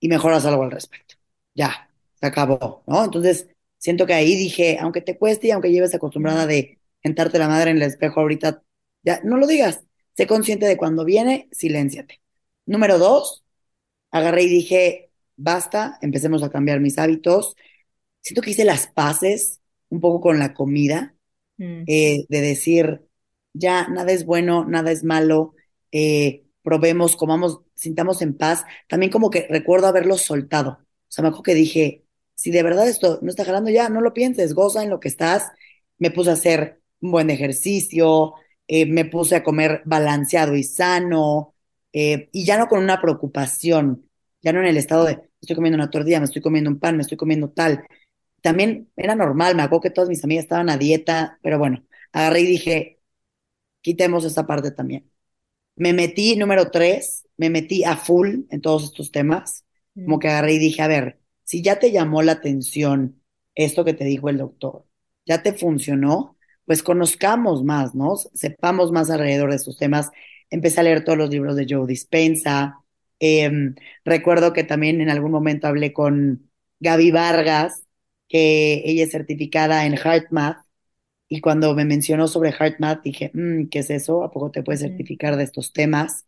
y 0.01 0.09
mejoras 0.09 0.45
algo 0.47 0.63
al 0.65 0.71
respecto. 0.71 1.17
Ya, 1.55 1.91
se 2.21 2.27
acabó, 2.27 2.83
¿no? 2.87 3.05
Entonces, 3.05 3.49
siento 3.79 4.07
que 4.07 4.15
ahí 4.15 4.37
dije, 4.37 4.79
aunque 4.81 5.01
te 5.01 5.19
cueste 5.19 5.49
y 5.49 5.51
aunque 5.53 5.73
lleves 5.73 5.95
acostumbrada 5.95 6.47
de 6.47 6.79
sentarte 7.03 7.39
la 7.39 7.49
madre 7.49 7.71
en 7.71 7.79
el 7.79 7.83
espejo 7.85 8.21
ahorita, 8.21 8.63
ya 9.03 9.21
no 9.25 9.37
lo 9.39 9.47
digas. 9.47 9.83
Sé 10.17 10.27
consciente 10.27 10.67
de 10.67 10.77
cuando 10.77 11.05
viene, 11.05 11.49
silénciate. 11.53 12.21
Número 12.67 12.99
dos, 12.99 13.45
agarré 14.11 14.45
y 14.45 14.49
dije, 14.49 15.11
basta, 15.37 15.99
empecemos 16.03 16.43
a 16.43 16.51
cambiar 16.51 16.81
mis 16.81 16.99
hábitos. 16.99 17.57
Siento 18.23 18.43
que 18.43 18.51
hice 18.51 18.65
las 18.65 18.89
paces 18.89 19.61
un 19.91 20.01
poco 20.01 20.21
con 20.21 20.39
la 20.39 20.55
comida. 20.55 21.15
mm. 21.59 21.85
eh, 21.87 22.27
de 22.29 22.41
decir, 22.41 23.03
ya 23.55 23.89
nada 23.89 24.13
es 24.13 24.27
bueno, 24.27 24.65
nada 24.67 24.93
es 24.93 25.05
malo, 25.05 25.55
eh, 25.93 26.46
probemos, 26.67 27.15
comamos, 27.15 27.61
sintamos 27.77 28.23
en 28.23 28.37
paz. 28.37 28.65
También 28.89 29.13
como 29.13 29.31
que 29.31 29.47
recuerdo 29.49 29.87
haberlo 29.87 30.19
soltado. 30.19 30.81
O 30.81 31.07
sea, 31.07 31.23
me 31.23 31.29
acuerdo 31.29 31.45
que 31.45 31.55
dije, 31.55 32.05
si 32.35 32.51
de 32.51 32.65
verdad 32.65 32.89
esto 32.89 33.21
no 33.23 33.31
está 33.31 33.45
jalando 33.45 33.71
ya, 33.71 33.89
no 33.89 34.01
lo 34.01 34.13
pienses, 34.13 34.53
goza 34.53 34.83
en 34.83 34.91
lo 34.91 34.99
que 34.99 35.07
estás. 35.07 35.53
Me 35.99 36.11
puse 36.11 36.31
a 36.31 36.33
hacer 36.33 36.83
un 37.01 37.13
buen 37.13 37.31
ejercicio, 37.31 38.35
eh, 38.67 38.85
me 38.85 39.05
puse 39.05 39.37
a 39.37 39.45
comer 39.45 39.83
balanceado 39.85 40.57
y 40.57 40.65
sano, 40.65 41.55
eh, 41.93 42.29
y 42.33 42.45
ya 42.45 42.59
no 42.59 42.67
con 42.67 42.83
una 42.83 43.01
preocupación, 43.01 44.09
ya 44.43 44.53
no 44.53 44.59
en 44.59 44.67
el 44.67 44.77
estado 44.77 45.05
de 45.05 45.21
estoy 45.41 45.55
comiendo 45.55 45.77
una 45.77 45.91
tortilla, 45.91 46.19
me 46.19 46.25
estoy 46.27 46.43
comiendo 46.43 46.69
un 46.69 46.81
pan, 46.81 46.97
me 46.97 47.03
estoy 47.03 47.17
comiendo 47.17 47.51
tal. 47.51 47.87
También 48.43 48.91
era 48.97 49.15
normal, 49.15 49.55
me 49.55 49.63
acuerdo 49.63 49.83
que 49.83 49.91
todas 49.91 50.09
mis 50.09 50.25
amigas 50.25 50.45
estaban 50.45 50.69
a 50.69 50.79
dieta, 50.79 51.39
pero 51.43 51.59
bueno, 51.61 51.85
agarré 52.13 52.41
y 52.41 52.47
dije, 52.47 53.01
quitemos 53.83 54.25
esta 54.25 54.47
parte 54.47 54.73
también. 54.73 55.16
Me 55.77 55.93
metí, 55.93 56.37
número 56.37 56.71
tres, 56.71 57.27
me 57.37 57.51
metí 57.51 57.85
a 57.85 57.97
full 57.97 58.45
en 58.51 58.61
todos 58.61 58.85
estos 58.85 59.13
temas, 59.13 59.65
como 59.95 60.19
que 60.19 60.29
agarré 60.29 60.55
y 60.55 60.59
dije, 60.59 60.83
a 60.83 60.89
ver, 60.89 61.21
si 61.45 61.63
ya 61.63 61.79
te 61.79 61.93
llamó 61.93 62.23
la 62.23 62.33
atención 62.33 63.23
esto 63.55 63.85
que 63.85 63.95
te 63.95 64.05
dijo 64.05 64.29
el 64.29 64.39
doctor, 64.39 64.87
ya 65.27 65.43
te 65.43 65.53
funcionó, 65.53 66.37
pues 66.65 66.83
conozcamos 66.83 67.65
más, 67.65 67.95
¿no? 67.95 68.17
Sepamos 68.17 68.93
más 68.93 69.11
alrededor 69.11 69.51
de 69.51 69.57
estos 69.57 69.79
temas. 69.79 70.11
Empecé 70.51 70.81
a 70.81 70.83
leer 70.85 71.05
todos 71.05 71.19
los 71.19 71.31
libros 71.31 71.57
de 71.57 71.67
Joe 71.69 71.87
Dispensa. 71.87 72.81
Em, 73.19 73.75
recuerdo 74.05 74.53
que 74.53 74.65
también 74.65 75.01
en 75.01 75.11
algún 75.11 75.31
momento 75.31 75.67
hablé 75.69 75.93
con 75.93 76.51
Gaby 76.81 77.11
Vargas, 77.13 77.85
que 78.29 78.83
ella 78.85 79.05
es 79.05 79.13
certificada 79.13 79.87
en 79.87 79.95
HeartMath, 79.95 80.66
y 81.29 81.41
cuando 81.41 81.75
me 81.75 81.85
mencionó 81.85 82.29
sobre 82.29 82.51
HeartMath 82.53 83.03
dije, 83.03 83.31
mm, 83.35 83.69
¿qué 83.69 83.81
es 83.81 83.91
eso? 83.91 84.23
¿A 84.25 84.31
poco 84.31 84.51
te 84.51 84.63
puedes 84.63 84.81
certificar 84.83 85.37
de 85.37 85.45
estos 85.45 85.73
temas? 85.73 86.27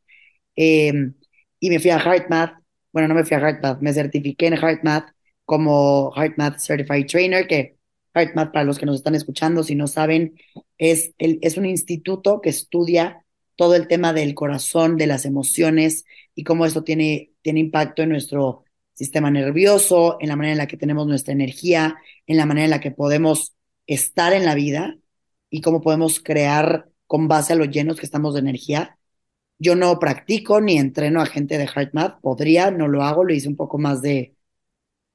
Em, 0.56 1.14
y 1.60 1.70
me 1.70 1.78
fui 1.80 1.90
a 1.90 1.98
HeartMath, 1.98 2.54
bueno, 2.92 3.08
no 3.08 3.14
me 3.14 3.24
fui 3.24 3.36
a 3.36 3.40
HeartMath, 3.40 3.80
me 3.80 3.92
certifiqué 3.92 4.46
en 4.48 4.54
HeartMath 4.54 5.10
como 5.44 6.12
HeartMath 6.16 6.58
Certified 6.60 7.06
Trainer, 7.06 7.46
que 7.46 7.78
HeartMath, 8.14 8.52
para 8.52 8.64
los 8.64 8.78
que 8.78 8.86
nos 8.86 8.96
están 8.96 9.14
escuchando, 9.14 9.62
si 9.62 9.74
no 9.74 9.86
saben, 9.86 10.34
es, 10.78 11.14
el, 11.18 11.38
es 11.42 11.56
un 11.56 11.66
instituto 11.66 12.40
que 12.40 12.50
estudia 12.50 13.24
todo 13.56 13.74
el 13.74 13.88
tema 13.88 14.12
del 14.12 14.34
corazón, 14.34 14.96
de 14.96 15.06
las 15.06 15.24
emociones 15.24 16.04
y 16.34 16.44
cómo 16.44 16.66
esto 16.66 16.84
tiene, 16.84 17.32
tiene 17.42 17.60
impacto 17.60 18.02
en 18.02 18.10
nuestro 18.10 18.64
sistema 18.94 19.30
nervioso, 19.30 20.18
en 20.20 20.28
la 20.28 20.36
manera 20.36 20.52
en 20.52 20.58
la 20.58 20.66
que 20.66 20.76
tenemos 20.76 21.06
nuestra 21.06 21.32
energía, 21.32 21.96
en 22.26 22.36
la 22.36 22.46
manera 22.46 22.64
en 22.66 22.70
la 22.70 22.80
que 22.80 22.90
podemos 22.90 23.54
estar 23.88 24.32
en 24.32 24.44
la 24.44 24.54
vida 24.54 24.96
y 25.50 25.62
cómo 25.62 25.80
podemos 25.80 26.20
crear 26.20 26.88
con 27.08 27.26
base 27.26 27.54
a 27.54 27.56
los 27.56 27.70
llenos 27.70 27.98
que 27.98 28.06
estamos 28.06 28.34
de 28.34 28.40
energía. 28.40 28.98
Yo 29.58 29.74
no 29.74 29.98
practico 29.98 30.60
ni 30.60 30.78
entreno 30.78 31.20
a 31.20 31.26
gente 31.26 31.58
de 31.58 31.66
HeartMath, 31.66 32.20
podría, 32.20 32.70
no 32.70 32.86
lo 32.86 33.02
hago, 33.02 33.24
lo 33.24 33.34
hice 33.34 33.48
un 33.48 33.56
poco 33.56 33.78
más 33.78 34.02
de 34.02 34.36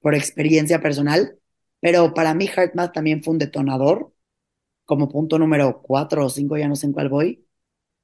por 0.01 0.15
experiencia 0.15 0.81
personal, 0.81 1.37
pero 1.79 2.13
para 2.13 2.33
mí 2.33 2.47
HeartMath 2.47 2.91
también 2.93 3.23
fue 3.23 3.33
un 3.33 3.37
detonador, 3.37 4.11
como 4.85 5.07
punto 5.07 5.39
número 5.39 5.81
cuatro 5.81 6.25
o 6.25 6.29
cinco, 6.29 6.57
ya 6.57 6.67
no 6.67 6.75
sé 6.75 6.87
en 6.87 6.93
cuál 6.93 7.07
voy, 7.07 7.45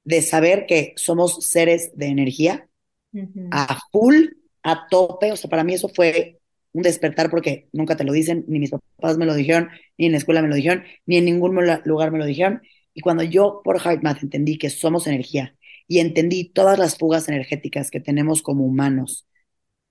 de 0.05 0.21
saber 0.21 0.65
que 0.65 0.93
somos 0.95 1.45
seres 1.45 1.91
de 1.95 2.05
energía 2.05 2.69
a 3.51 3.79
full, 3.91 4.27
a 4.63 4.87
tope. 4.87 5.31
O 5.31 5.35
sea, 5.35 5.49
para 5.49 5.63
mí 5.63 5.73
eso 5.73 5.89
fue 5.89 6.38
un 6.79 6.83
despertar 6.83 7.29
porque 7.29 7.67
nunca 7.73 7.95
te 7.95 8.03
lo 8.03 8.13
dicen, 8.13 8.45
ni 8.47 8.59
mis 8.59 8.71
papás 8.71 9.17
me 9.17 9.25
lo 9.25 9.35
dijeron, 9.35 9.69
ni 9.97 10.07
en 10.07 10.13
la 10.13 10.17
escuela 10.17 10.41
me 10.41 10.47
lo 10.47 10.55
dijeron, 10.55 10.83
ni 11.05 11.17
en 11.17 11.25
ningún 11.25 11.55
lugar 11.85 12.11
me 12.11 12.17
lo 12.17 12.25
dijeron. 12.25 12.61
Y 12.93 13.01
cuando 13.01 13.23
yo 13.23 13.61
por 13.63 13.77
HeartMath 13.79 14.23
entendí 14.23 14.57
que 14.57 14.69
somos 14.69 15.07
energía 15.07 15.55
y 15.87 15.99
entendí 15.99 16.45
todas 16.49 16.79
las 16.79 16.97
fugas 16.97 17.27
energéticas 17.29 17.91
que 17.91 17.99
tenemos 17.99 18.41
como 18.41 18.65
humanos 18.65 19.27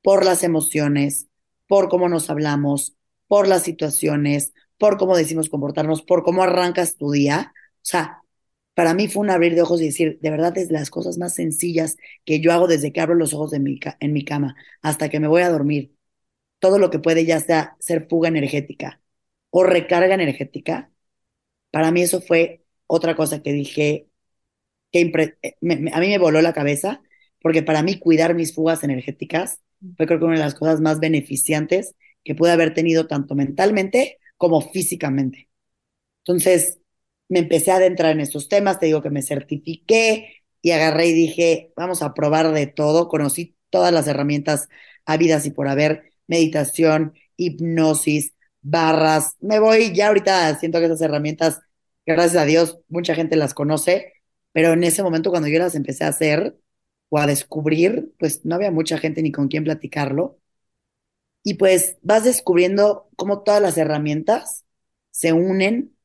por 0.02 0.24
las 0.24 0.42
emociones, 0.44 1.28
por 1.66 1.88
cómo 1.88 2.08
nos 2.08 2.30
hablamos, 2.30 2.96
por 3.26 3.46
las 3.48 3.62
situaciones, 3.62 4.52
por 4.78 4.96
cómo 4.96 5.16
decimos 5.16 5.48
comportarnos, 5.50 6.02
por 6.02 6.22
cómo 6.22 6.42
arrancas 6.42 6.96
tu 6.96 7.10
día. 7.10 7.52
O 7.76 7.80
sea, 7.82 8.22
para 8.74 8.94
mí 8.94 9.08
fue 9.08 9.22
un 9.22 9.30
abrir 9.30 9.54
de 9.54 9.62
ojos 9.62 9.80
y 9.80 9.86
decir, 9.86 10.18
de 10.22 10.30
verdad 10.30 10.56
es 10.56 10.70
las 10.70 10.90
cosas 10.90 11.18
más 11.18 11.34
sencillas 11.34 11.96
que 12.24 12.40
yo 12.40 12.52
hago 12.52 12.68
desde 12.68 12.92
que 12.92 13.00
abro 13.00 13.14
los 13.14 13.34
ojos 13.34 13.52
en 13.52 13.64
mi 14.12 14.24
cama 14.24 14.56
hasta 14.82 15.08
que 15.08 15.20
me 15.20 15.28
voy 15.28 15.42
a 15.42 15.50
dormir. 15.50 15.97
Todo 16.58 16.78
lo 16.78 16.90
que 16.90 16.98
puede 16.98 17.24
ya 17.24 17.40
sea 17.40 17.76
ser 17.80 18.08
fuga 18.08 18.28
energética 18.28 19.00
o 19.50 19.64
recarga 19.64 20.14
energética. 20.14 20.90
Para 21.70 21.90
mí 21.92 22.02
eso 22.02 22.20
fue 22.20 22.64
otra 22.86 23.16
cosa 23.16 23.42
que 23.42 23.52
dije, 23.52 24.08
que 24.92 25.00
eh, 25.42 25.56
a 25.92 26.00
mí 26.00 26.08
me 26.08 26.18
voló 26.18 26.40
la 26.42 26.52
cabeza, 26.52 27.02
porque 27.40 27.62
para 27.62 27.82
mí 27.82 27.98
cuidar 27.98 28.34
mis 28.34 28.54
fugas 28.54 28.84
energéticas 28.84 29.60
fue 29.96 30.06
creo 30.06 30.18
que 30.18 30.24
una 30.24 30.34
de 30.36 30.44
las 30.44 30.54
cosas 30.54 30.80
más 30.80 31.00
beneficiantes 31.00 31.94
que 32.24 32.34
pude 32.34 32.50
haber 32.50 32.74
tenido 32.74 33.06
tanto 33.06 33.34
mentalmente 33.34 34.18
como 34.36 34.60
físicamente. 34.60 35.48
Entonces, 36.24 36.78
me 37.28 37.40
empecé 37.40 37.70
a 37.72 37.76
adentrar 37.76 38.12
en 38.12 38.20
estos 38.20 38.48
temas, 38.48 38.78
te 38.78 38.86
digo 38.86 39.02
que 39.02 39.10
me 39.10 39.22
certifiqué 39.22 40.42
y 40.62 40.70
agarré 40.72 41.08
y 41.08 41.12
dije, 41.14 41.72
vamos 41.76 42.02
a 42.02 42.14
probar 42.14 42.52
de 42.52 42.66
todo, 42.66 43.08
conocí 43.08 43.56
todas 43.70 43.92
las 43.92 44.06
herramientas 44.08 44.68
habidas 45.06 45.46
y 45.46 45.50
por 45.50 45.68
haber, 45.68 46.07
meditación, 46.28 47.14
hipnosis, 47.36 48.34
barras, 48.62 49.36
me 49.40 49.58
voy, 49.60 49.94
ya 49.94 50.08
ahorita 50.08 50.58
siento 50.58 50.78
que 50.78 50.86
esas 50.86 51.00
herramientas, 51.00 51.60
gracias 52.06 52.42
a 52.42 52.46
Dios, 52.46 52.78
mucha 52.88 53.14
gente 53.14 53.36
las 53.36 53.54
conoce, 53.54 54.12
pero 54.52 54.72
en 54.72 54.84
ese 54.84 55.02
momento 55.02 55.30
cuando 55.30 55.48
yo 55.48 55.58
las 55.58 55.74
empecé 55.74 56.04
a 56.04 56.08
hacer 56.08 56.56
o 57.10 57.18
a 57.18 57.26
descubrir, 57.26 58.12
pues 58.18 58.44
no 58.44 58.54
había 58.56 58.70
mucha 58.70 58.98
gente 58.98 59.22
ni 59.22 59.32
con 59.32 59.48
quién 59.48 59.64
platicarlo. 59.64 60.38
Y 61.42 61.54
pues 61.54 61.96
vas 62.02 62.24
descubriendo 62.24 63.08
cómo 63.16 63.42
todas 63.42 63.62
las 63.62 63.78
herramientas 63.78 64.64
se 65.10 65.32
unen 65.32 65.96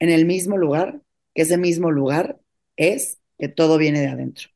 en 0.00 0.10
el 0.10 0.26
mismo 0.26 0.56
lugar, 0.56 1.02
que 1.34 1.42
ese 1.42 1.58
mismo 1.58 1.90
lugar 1.90 2.40
es 2.76 3.18
que 3.38 3.48
todo 3.48 3.78
viene 3.78 4.00
de 4.00 4.08
adentro. 4.08 4.48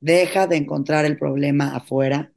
Deja 0.00 0.46
de 0.46 0.56
encontrar 0.56 1.04
el 1.06 1.18
problema 1.18 1.74
afuera, 1.76 2.32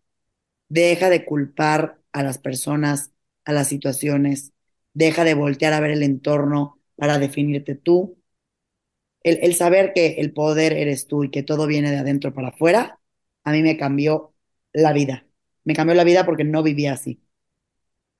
deja 0.69 1.09
de 1.09 1.25
culpar 1.25 2.00
a 2.13 2.23
las 2.23 2.37
personas, 2.37 3.11
a 3.45 3.53
las 3.53 3.67
situaciones, 3.67 4.53
deja 4.93 5.23
de 5.23 5.33
voltear 5.33 5.73
a 5.73 5.79
ver 5.79 5.91
el 5.91 6.03
entorno 6.03 6.79
para 6.95 7.17
definirte 7.17 7.75
tú. 7.75 8.17
El, 9.23 9.53
saber 9.53 9.93
que 9.93 10.15
el 10.19 10.33
poder 10.33 10.73
eres 10.73 11.07
tú 11.07 11.23
y 11.23 11.29
que 11.29 11.43
todo 11.43 11.67
viene 11.67 11.91
de 11.91 11.99
adentro 11.99 12.33
para 12.33 12.49
afuera, 12.49 12.99
a 13.43 13.51
mí 13.51 13.61
me 13.61 13.77
cambió 13.77 14.33
la 14.73 14.93
vida. 14.93 15.25
Me 15.63 15.75
cambió 15.75 15.95
la 15.95 16.03
vida 16.03 16.25
porque 16.25 16.43
no 16.43 16.63
vivía 16.63 16.93
así. 16.93 17.21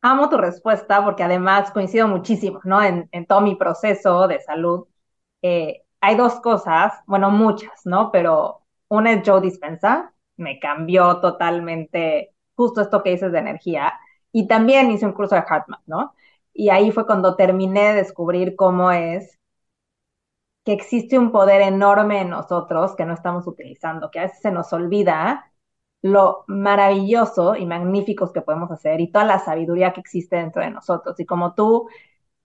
Amo 0.01 0.30
tu 0.30 0.38
respuesta 0.38 1.04
porque 1.04 1.23
además 1.23 1.71
coincido 1.71 2.08
muchísimo, 2.08 2.60
¿no? 2.63 2.84
En, 2.84 3.08
todo 3.27 3.41
mi 3.41 3.56
proceso 3.56 4.27
de 4.27 4.41
salud. 4.41 4.88
Eh, 5.41 5.84
hay 6.01 6.15
dos 6.15 6.39
cosas, 6.39 6.93
bueno, 7.08 7.32
muchas, 7.32 7.86
¿no? 7.86 8.12
Pero 8.12 8.62
una 8.88 9.13
es 9.13 9.21
Joe 9.27 9.41
Dispensa, 9.41 10.13
me 10.38 10.60
cambió 10.60 11.19
totalmente 11.19 12.30
justo 12.62 12.82
esto 12.82 13.04
que 13.04 13.12
dices 13.12 13.32
de 13.32 13.39
energía. 13.39 13.93
Y 14.32 14.47
también 14.47 14.91
hice 14.91 15.06
un 15.06 15.13
curso 15.13 15.36
de 15.36 15.41
HeartMath, 15.41 15.82
¿no? 15.88 16.13
Y 16.54 16.69
ahí 16.69 16.91
fue 16.91 17.06
cuando 17.06 17.36
terminé 17.36 17.89
de 17.89 17.95
descubrir 17.95 18.56
cómo 18.56 18.91
es 18.91 19.39
que 20.63 20.74
existe 20.74 21.17
un 21.17 21.32
poder 21.32 21.62
enorme 21.62 22.21
en 22.21 22.30
nosotros 22.30 22.95
que 22.95 23.06
no 23.06 23.13
estamos 23.13 23.47
utilizando, 23.47 24.12
que 24.12 24.19
a 24.19 24.24
veces 24.24 24.41
se 24.41 24.52
nos 24.52 24.71
olvida 24.74 25.52
lo 26.02 26.43
maravilloso 26.47 27.56
y 27.56 27.65
magníficos 27.65 28.32
que 28.32 28.41
podemos 28.41 28.71
hacer 28.71 29.02
y 29.02 29.12
toda 29.12 29.26
la 29.26 29.39
sabiduría 29.39 29.93
que 29.93 30.02
existe 30.02 30.36
dentro 30.38 30.63
de 30.63 30.71
nosotros. 30.71 31.19
Y 31.19 31.26
como 31.26 31.54
tú, 31.56 31.88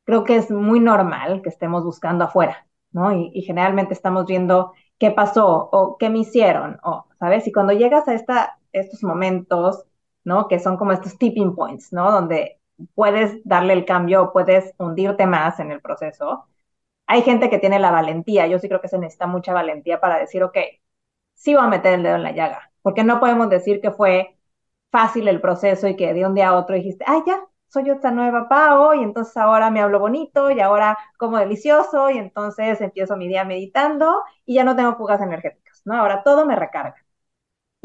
creo 0.05 0.25
que 0.25 0.37
es 0.37 0.51
muy 0.51 0.81
normal 0.81 1.43
que 1.43 1.51
estemos 1.51 1.85
buscando 1.85 2.25
afuera, 2.25 2.67
¿no? 2.93 3.12
Y, 3.12 3.43
generalmente 3.43 3.95
estamos 3.95 4.27
viendo 4.27 4.73
qué 4.99 5.11
pasó 5.11 5.69
o 5.73 5.97
qué 5.99 6.11
me 6.11 6.21
hicieron, 6.21 6.79
o, 6.85 7.07
¿sabes? 7.19 7.47
Y 7.47 7.53
cuando 7.53 7.73
llegas 7.75 8.09
a 8.09 8.14
esta, 8.14 8.59
estos 8.73 9.03
momentos, 9.03 9.85
¿no? 10.27 10.49
Que 10.49 10.61
son 10.61 10.79
como 10.79 10.93
estos 10.93 11.18
tipping 11.18 11.55
points, 11.57 11.93
¿no? 11.95 12.12
Donde 12.12 12.61
puedes 12.95 13.41
darle 13.45 13.74
el 13.74 13.87
cambio, 13.87 14.33
puedes 14.35 14.74
hundirte 14.79 15.27
más 15.27 15.61
en 15.61 15.72
el 15.72 15.83
proceso. 15.83 16.47
Hay 17.07 17.22
gente 17.22 17.51
que 17.51 17.59
tiene 17.59 17.79
la 17.81 17.91
valentía, 17.93 18.47
yo 18.49 18.59
sí 18.59 18.68
creo 18.68 18.81
que 18.83 18.89
se 18.89 18.99
necesita 18.99 19.27
mucha 19.29 19.53
valentía 19.55 20.01
para 20.01 20.18
decir, 20.18 20.43
ok, 20.45 20.57
sí 21.35 21.55
voy 21.55 21.64
a 21.64 21.68
meter 21.68 21.95
el 21.95 22.03
dedo 22.03 22.16
en 22.16 22.22
la 22.24 22.33
llaga, 22.33 22.72
porque 22.83 23.05
no 23.05 23.20
podemos 23.20 23.49
decir 23.51 23.81
que 23.81 23.91
fue 23.93 24.37
fácil 24.93 25.29
el 25.29 25.41
proceso 25.43 25.89
y 25.89 25.97
que 25.97 26.14
de 26.14 26.27
un 26.27 26.35
día 26.35 26.49
a 26.51 26.57
otro 26.59 26.77
dijiste, 26.77 27.05
ah, 27.09 27.22
ya, 27.27 27.41
soy 27.68 27.91
otra 27.91 28.11
nueva 28.12 28.49
Pao 28.49 28.95
y 28.95 29.05
entonces 29.05 29.37
ahora 29.39 29.70
me 29.70 29.81
hablo 29.83 30.01
bonito 30.01 30.51
y 30.51 30.61
ahora 30.61 30.99
como 31.18 31.39
delicioso 31.39 32.11
y 32.11 32.18
entonces 32.18 32.81
empiezo 32.83 33.16
mi 33.18 33.29
día 33.29 33.45
meditando 33.45 34.22
y 34.47 34.55
ya 34.57 34.64
no 34.64 34.77
tengo 34.77 34.97
fugas 34.97 35.20
energéticas, 35.22 35.83
¿no? 35.87 35.97
Ahora 35.97 36.22
todo 36.24 36.47
me 36.47 36.57
recarga. 36.57 36.97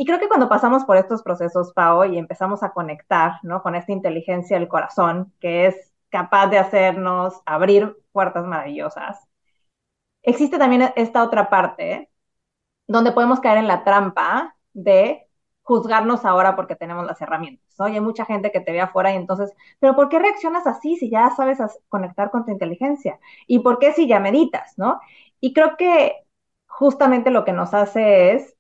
Y 0.02 0.06
creo 0.06 0.18
que 0.18 0.28
cuando 0.28 0.50
pasamos 0.50 0.84
por 0.84 0.98
estos 0.98 1.22
procesos, 1.22 1.74
Pao, 1.74 2.06
y 2.06 2.18
empezamos 2.18 2.64
a 2.64 2.72
conectar, 2.72 3.34
¿no? 3.44 3.62
Con 3.62 3.76
esta 3.76 3.92
inteligencia 3.92 4.58
del 4.58 4.68
corazón 4.68 5.32
que 5.40 5.68
es 5.68 5.94
capaz 6.10 6.48
de 6.48 6.58
hacernos 6.58 7.40
abrir 7.46 7.96
puertas 8.12 8.44
maravillosas, 8.48 9.20
existe 10.24 10.58
también 10.58 10.92
esta 10.96 11.24
otra 11.24 11.52
parte 11.52 12.10
donde 12.88 13.12
podemos 13.12 13.42
caer 13.42 13.60
en 13.60 13.68
la 13.68 13.84
trampa 13.84 14.56
de 14.74 15.28
juzgarnos 15.62 16.26
ahora 16.26 16.56
porque 16.56 16.76
tenemos 16.76 17.06
las 17.06 17.22
herramientas. 17.22 17.68
¿no? 17.78 17.86
hay 17.86 18.02
mucha 18.02 18.26
gente 18.26 18.52
que 18.52 18.60
te 18.60 18.72
ve 18.72 18.82
afuera 18.82 19.14
y 19.14 19.18
entonces, 19.18 19.54
pero 19.80 19.96
¿por 19.96 20.10
qué 20.10 20.18
reaccionas 20.18 20.66
así 20.66 20.96
si 20.96 21.12
ya 21.12 21.30
sabes 21.30 21.60
conectar 21.90 22.32
con 22.32 22.46
tu 22.46 22.52
inteligencia? 22.52 23.20
¿Y 23.46 23.60
por 23.60 23.78
qué 23.78 23.94
si 23.94 24.08
ya 24.08 24.20
meditas? 24.20 24.74
¿no? 24.80 25.00
Y 25.40 25.54
creo 25.54 25.78
que 25.78 26.26
justamente 26.66 27.30
lo 27.30 27.46
que 27.46 27.54
nos 27.54 27.76
hace 27.76 28.34
es 28.34 28.58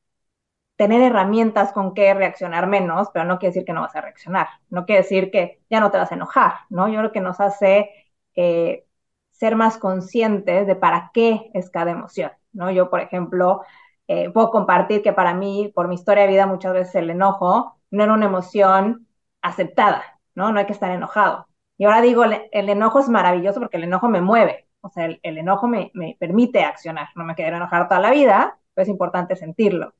tener 0.81 1.03
herramientas 1.03 1.73
con 1.73 1.93
que 1.93 2.11
reaccionar 2.15 2.65
menos, 2.65 3.09
pero 3.13 3.23
no 3.23 3.37
quiere 3.37 3.51
decir 3.51 3.65
que 3.65 3.73
no 3.73 3.81
vas 3.81 3.95
a 3.95 4.01
reaccionar, 4.01 4.47
no 4.71 4.87
quiere 4.87 5.03
decir 5.03 5.29
que 5.29 5.61
ya 5.69 5.79
no 5.79 5.91
te 5.91 5.99
vas 5.99 6.11
a 6.11 6.15
enojar, 6.15 6.53
¿no? 6.71 6.87
Yo 6.89 6.97
creo 6.97 7.11
que 7.11 7.21
nos 7.21 7.39
hace 7.39 7.91
eh, 8.35 8.87
ser 9.29 9.55
más 9.55 9.77
conscientes 9.77 10.65
de 10.65 10.75
para 10.75 11.11
qué 11.13 11.51
es 11.53 11.69
cada 11.69 11.91
emoción, 11.91 12.31
¿no? 12.51 12.71
Yo, 12.71 12.89
por 12.89 12.99
ejemplo, 12.99 13.61
eh, 14.07 14.31
puedo 14.31 14.49
compartir 14.49 15.03
que 15.03 15.13
para 15.13 15.35
mí, 15.35 15.71
por 15.75 15.87
mi 15.87 15.93
historia 15.93 16.23
de 16.23 16.29
vida, 16.29 16.47
muchas 16.47 16.73
veces 16.73 16.95
el 16.95 17.11
enojo 17.11 17.77
no 17.91 18.03
era 18.03 18.13
una 18.13 18.25
emoción 18.25 19.07
aceptada, 19.43 20.19
¿no? 20.33 20.51
No 20.51 20.59
hay 20.59 20.65
que 20.65 20.73
estar 20.73 20.89
enojado. 20.89 21.47
Y 21.77 21.85
ahora 21.85 22.01
digo, 22.01 22.23
el, 22.23 22.69
enojo 22.69 22.99
es 22.99 23.07
maravilloso 23.09 23.59
porque 23.59 23.77
el 23.77 23.83
enojo 23.83 24.09
me 24.09 24.21
mueve, 24.21 24.67
o 24.81 24.89
sea, 24.89 25.05
el, 25.05 25.19
enojo 25.37 25.67
me, 25.67 25.91
permite 26.19 26.63
accionar, 26.63 27.09
no 27.15 27.23
me 27.23 27.35
quiero 27.35 27.57
enojar 27.57 27.87
toda 27.87 27.99
la 28.01 28.09
vida, 28.11 28.57
pero 28.73 28.83
es 28.83 28.89
importante 28.89 29.35
sentirlo. 29.35 29.93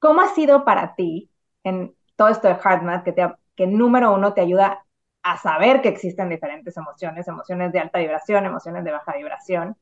¿Cómo 0.00 0.22
ha 0.22 0.34
sido 0.34 0.64
para 0.64 0.96
ti 0.96 1.30
en 1.62 1.94
todo 2.16 2.28
esto 2.28 2.48
de 2.48 2.54
HeartMath 2.54 3.04
que, 3.04 3.12
te, 3.12 3.28
que 3.54 3.68
número 3.68 4.12
uno 4.12 4.34
te 4.34 4.40
ayuda 4.40 4.84
a 5.22 5.38
saber 5.38 5.82
que 5.82 5.90
existen 5.90 6.30
diferentes 6.30 6.76
emociones, 6.76 7.28
emociones 7.28 7.72
de 7.72 7.80
alta 7.80 8.00
vibración, 8.00 8.46
emociones 8.46 8.84
de 8.84 8.92
baja 8.92 9.16
vibración, 9.16 9.76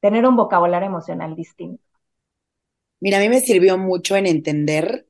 tener 0.00 0.26
un 0.26 0.36
vocabulario 0.36 0.88
emocional 0.88 1.36
distinto? 1.36 1.82
Mira, 3.00 3.18
a 3.18 3.20
mí 3.20 3.28
me 3.28 3.40
sirvió 3.40 3.78
mucho 3.78 4.16
en 4.16 4.26
entender 4.26 5.06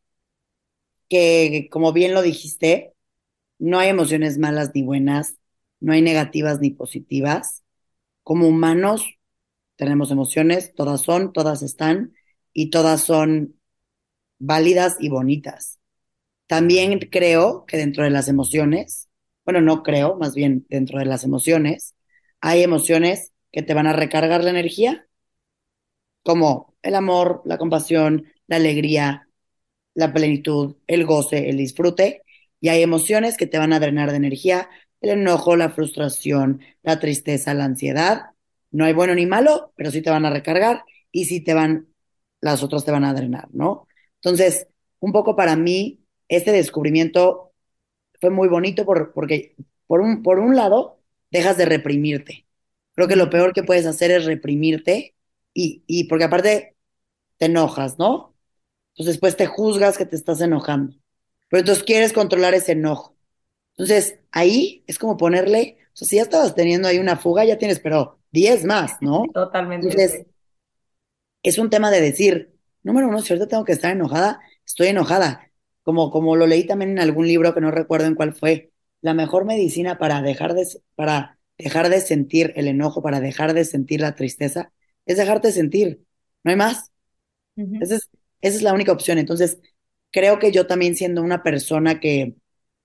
que, 1.09 1.68
como 1.70 1.93
bien 1.93 2.14
lo 2.14 2.22
dijiste, 2.22 2.95
no 3.59 3.78
hay 3.78 3.91
emociones 3.91 4.39
malas 4.39 4.72
ni 4.74 4.83
buenas, 4.83 5.37
no 5.81 5.93
hay 5.93 6.03
negativas 6.03 6.61
ni 6.61 6.70
positivas. 6.70 7.64
Como 8.24 8.49
humanos 8.49 9.05
tenemos 9.76 10.11
emociones, 10.11 10.74
todas 10.74 11.03
son, 11.03 11.33
todas 11.33 11.62
están 11.62 12.14
y 12.53 12.70
todas 12.70 13.03
son 13.03 13.59
válidas 14.41 14.97
y 15.01 15.11
bonitas. 15.11 15.80
También 16.49 16.99
creo 17.11 17.66
que 17.66 17.76
dentro 17.78 18.05
de 18.05 18.11
las 18.11 18.28
emociones, 18.28 19.09
bueno, 19.45 19.61
no 19.62 19.82
creo, 19.82 20.16
más 20.18 20.34
bien 20.34 20.66
dentro 20.70 20.99
de 20.99 21.07
las 21.07 21.24
emociones, 21.24 21.95
hay 22.41 22.62
emociones 22.62 23.32
que 23.53 23.62
te 23.62 23.74
van 23.74 23.86
a 23.86 23.93
recargar 23.95 24.45
la 24.45 24.51
energía, 24.51 25.07
como 26.22 26.74
el 26.82 26.95
amor, 26.95 27.43
la 27.45 27.59
compasión, 27.59 28.26
la 28.47 28.57
alegría, 28.57 29.28
la 29.95 30.12
plenitud, 30.12 30.76
el 30.86 31.07
goce, 31.07 31.51
el 31.51 31.59
disfrute, 31.59 32.22
y 32.61 32.68
hay 32.68 32.82
emociones 32.82 33.36
que 33.36 33.47
te 33.47 33.59
van 33.59 33.72
a 33.72 33.80
drenar 33.80 34.11
de 34.11 34.18
energía, 34.18 34.68
el 35.01 35.11
enojo, 35.11 35.57
la 35.57 35.70
frustración, 35.70 36.61
la 36.82 37.01
tristeza, 37.01 37.55
la 37.55 37.64
ansiedad. 37.64 38.32
No 38.70 38.84
hay 38.84 38.93
bueno 38.95 39.14
ni 39.14 39.26
malo, 39.26 39.72
pero 39.76 39.91
sí 39.91 40.03
te 40.03 40.11
van 40.11 40.26
a 40.26 40.30
recargar 40.30 40.84
y 41.12 41.26
sí 41.26 41.43
te 41.43 41.55
van, 41.55 41.88
las 42.41 42.62
otras 42.62 42.84
te 42.84 42.93
van 42.93 43.05
a 43.05 43.14
drenar, 43.14 43.49
¿no? 43.53 43.88
Entonces, 44.22 44.68
un 45.00 45.12
poco 45.12 45.36
para 45.36 45.56
mí, 45.56 46.04
este 46.28 46.52
descubrimiento 46.52 47.52
fue 48.20 48.30
muy 48.30 48.48
bonito 48.48 48.84
por, 48.84 49.12
porque, 49.12 49.56
por 49.86 50.00
un, 50.00 50.22
por 50.22 50.38
un 50.38 50.56
lado, 50.56 51.00
dejas 51.30 51.56
de 51.56 51.66
reprimirte. 51.66 52.46
Creo 52.94 53.08
que 53.08 53.16
lo 53.16 53.30
peor 53.30 53.52
que 53.52 53.62
puedes 53.62 53.86
hacer 53.86 54.10
es 54.10 54.24
reprimirte 54.26 55.14
y, 55.54 55.84
y 55.86 56.04
porque 56.04 56.24
aparte 56.24 56.76
te 57.38 57.46
enojas, 57.46 57.98
¿no? 57.98 58.34
Entonces 58.94 59.14
después 59.14 59.36
te 59.36 59.46
juzgas 59.46 59.96
que 59.96 60.06
te 60.06 60.16
estás 60.16 60.40
enojando. 60.40 60.96
Pero 61.48 61.60
entonces 61.60 61.84
quieres 61.84 62.12
controlar 62.12 62.54
ese 62.54 62.72
enojo. 62.72 63.16
Entonces 63.72 64.18
ahí 64.30 64.84
es 64.86 64.98
como 64.98 65.16
ponerle, 65.16 65.78
o 65.94 65.96
sea, 65.96 66.08
si 66.08 66.16
ya 66.16 66.22
estabas 66.22 66.54
teniendo 66.54 66.88
ahí 66.88 66.98
una 66.98 67.16
fuga, 67.16 67.44
ya 67.44 67.58
tienes, 67.58 67.80
pero 67.80 68.18
10 68.30 68.64
más, 68.64 68.98
¿no? 69.00 69.24
Totalmente. 69.32 69.88
Entonces, 69.88 70.26
es 71.42 71.58
un 71.58 71.70
tema 71.70 71.90
de 71.90 72.00
decir, 72.00 72.59
número 72.83 73.09
uno, 73.09 73.20
si 73.20 73.33
ahorita 73.33 73.49
tengo 73.49 73.64
que 73.64 73.72
estar 73.72 73.93
enojada, 73.93 74.41
estoy 74.66 74.89
enojada. 74.89 75.51
Como, 75.83 76.11
como 76.11 76.37
lo 76.37 76.47
leí 76.47 76.66
también 76.66 76.93
en 76.93 77.01
algún 77.01 77.26
libro 77.26 77.55
que 77.55 77.61
no 77.61 77.70
recuerdo 77.70 78.07
en 78.07 78.14
cuál 78.14 78.35
fue, 78.35 78.70
la 79.01 79.14
mejor 79.14 79.45
medicina 79.45 79.99
para 79.99 80.20
dejar 80.22 80.55
de, 80.55 80.66
para 80.95 81.39
dejar 81.59 81.89
de 81.89 82.01
sentir 82.01 82.53
el 82.57 82.68
enojo, 82.68 83.03
para 83.03 83.20
dejar 83.20 83.55
de 83.55 83.64
sentir 83.64 84.01
la 84.01 84.14
tristeza, 84.14 84.72
es 85.07 85.16
dejarte 85.16 85.53
sentir. 85.53 86.05
No 86.45 86.51
hay 86.51 86.57
más. 86.57 86.91
esa, 87.57 87.99
es, 88.41 88.62
la 88.62 88.72
única 88.72 88.93
opción. 88.93 89.18
Entonces, 89.18 89.59
creo 90.11 90.39
que 90.39 90.53
yo 90.53 90.66
también 90.66 90.97
siendo 90.97 91.22
una 91.22 91.43
persona 91.43 92.01
que 92.01 92.37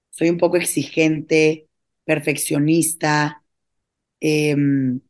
soy 0.10 0.30
un 0.30 0.38
poco 0.38 0.58
exigente, 0.58 1.68
perfeccionista, 2.06 3.44
em, 4.20 5.02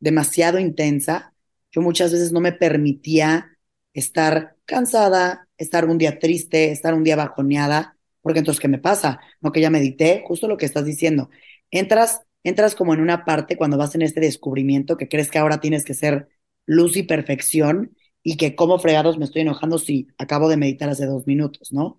demasiado 0.00 0.58
intensa, 0.58 1.34
yo 1.70 1.82
muchas 1.82 2.12
veces 2.12 2.32
no 2.32 2.40
me 2.40 2.52
permitía 2.52 3.55
estar 3.96 4.56
cansada, 4.64 5.48
estar 5.58 5.86
un 5.86 5.98
día 5.98 6.18
triste, 6.18 6.70
estar 6.72 6.94
un 6.94 7.04
día 7.04 7.16
bajoneada, 7.16 7.96
porque 8.22 8.40
entonces, 8.40 8.60
¿qué 8.60 8.68
me 8.68 8.78
pasa? 8.78 9.20
No 9.40 9.52
que 9.52 9.60
ya 9.60 9.70
medité, 9.70 10.22
justo 10.26 10.48
lo 10.48 10.56
que 10.56 10.66
estás 10.66 10.84
diciendo. 10.84 11.30
Entras, 11.70 12.22
entras 12.44 12.74
como 12.74 12.94
en 12.94 13.00
una 13.00 13.24
parte 13.24 13.56
cuando 13.56 13.78
vas 13.78 13.94
en 13.94 14.02
este 14.02 14.20
descubrimiento 14.20 14.96
que 14.96 15.08
crees 15.08 15.30
que 15.30 15.38
ahora 15.38 15.60
tienes 15.60 15.84
que 15.84 15.94
ser 15.94 16.28
luz 16.66 16.96
y 16.96 17.04
perfección 17.04 17.96
y 18.22 18.36
que 18.36 18.56
como 18.56 18.78
fregados 18.78 19.18
me 19.18 19.24
estoy 19.24 19.42
enojando 19.42 19.78
si 19.78 20.08
acabo 20.18 20.48
de 20.48 20.56
meditar 20.56 20.88
hace 20.88 21.06
dos 21.06 21.26
minutos, 21.26 21.72
¿no? 21.72 21.98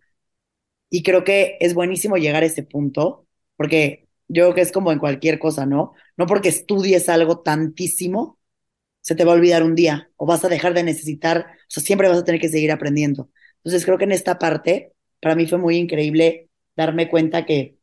Y 0.89 1.03
creo 1.03 1.23
que 1.23 1.57
es 1.59 1.73
buenísimo 1.73 2.17
llegar 2.17 2.43
a 2.43 2.45
ese 2.45 2.63
punto, 2.63 3.27
porque 3.57 4.07
yo 4.27 4.43
creo 4.45 4.55
que 4.55 4.61
es 4.61 4.71
como 4.71 4.91
en 4.91 4.99
cualquier 4.99 5.39
cosa, 5.39 5.65
¿no? 5.65 5.93
No 6.17 6.25
porque 6.27 6.49
estudies 6.49 7.09
algo 7.09 7.39
tantísimo, 7.41 8.36
se 9.07 9.15
te 9.15 9.23
va 9.23 9.31
a 9.31 9.35
olvidar 9.35 9.63
un 9.63 9.73
día 9.73 10.11
o 10.17 10.25
vas 10.25 10.43
a 10.43 10.49
dejar 10.49 10.73
de 10.73 10.83
necesitar, 10.83 11.47
o 11.61 11.69
sea, 11.69 11.81
siempre 11.81 12.09
vas 12.09 12.17
a 12.17 12.25
tener 12.25 12.41
que 12.41 12.49
seguir 12.49 12.73
aprendiendo. 12.73 13.29
Entonces 13.59 13.85
creo 13.85 13.97
que 13.97 14.03
en 14.03 14.11
esta 14.11 14.37
parte, 14.37 14.91
para 15.21 15.33
mí 15.33 15.47
fue 15.47 15.57
muy 15.57 15.77
increíble 15.77 16.49
darme 16.75 17.07
cuenta 17.07 17.45
que 17.45 17.77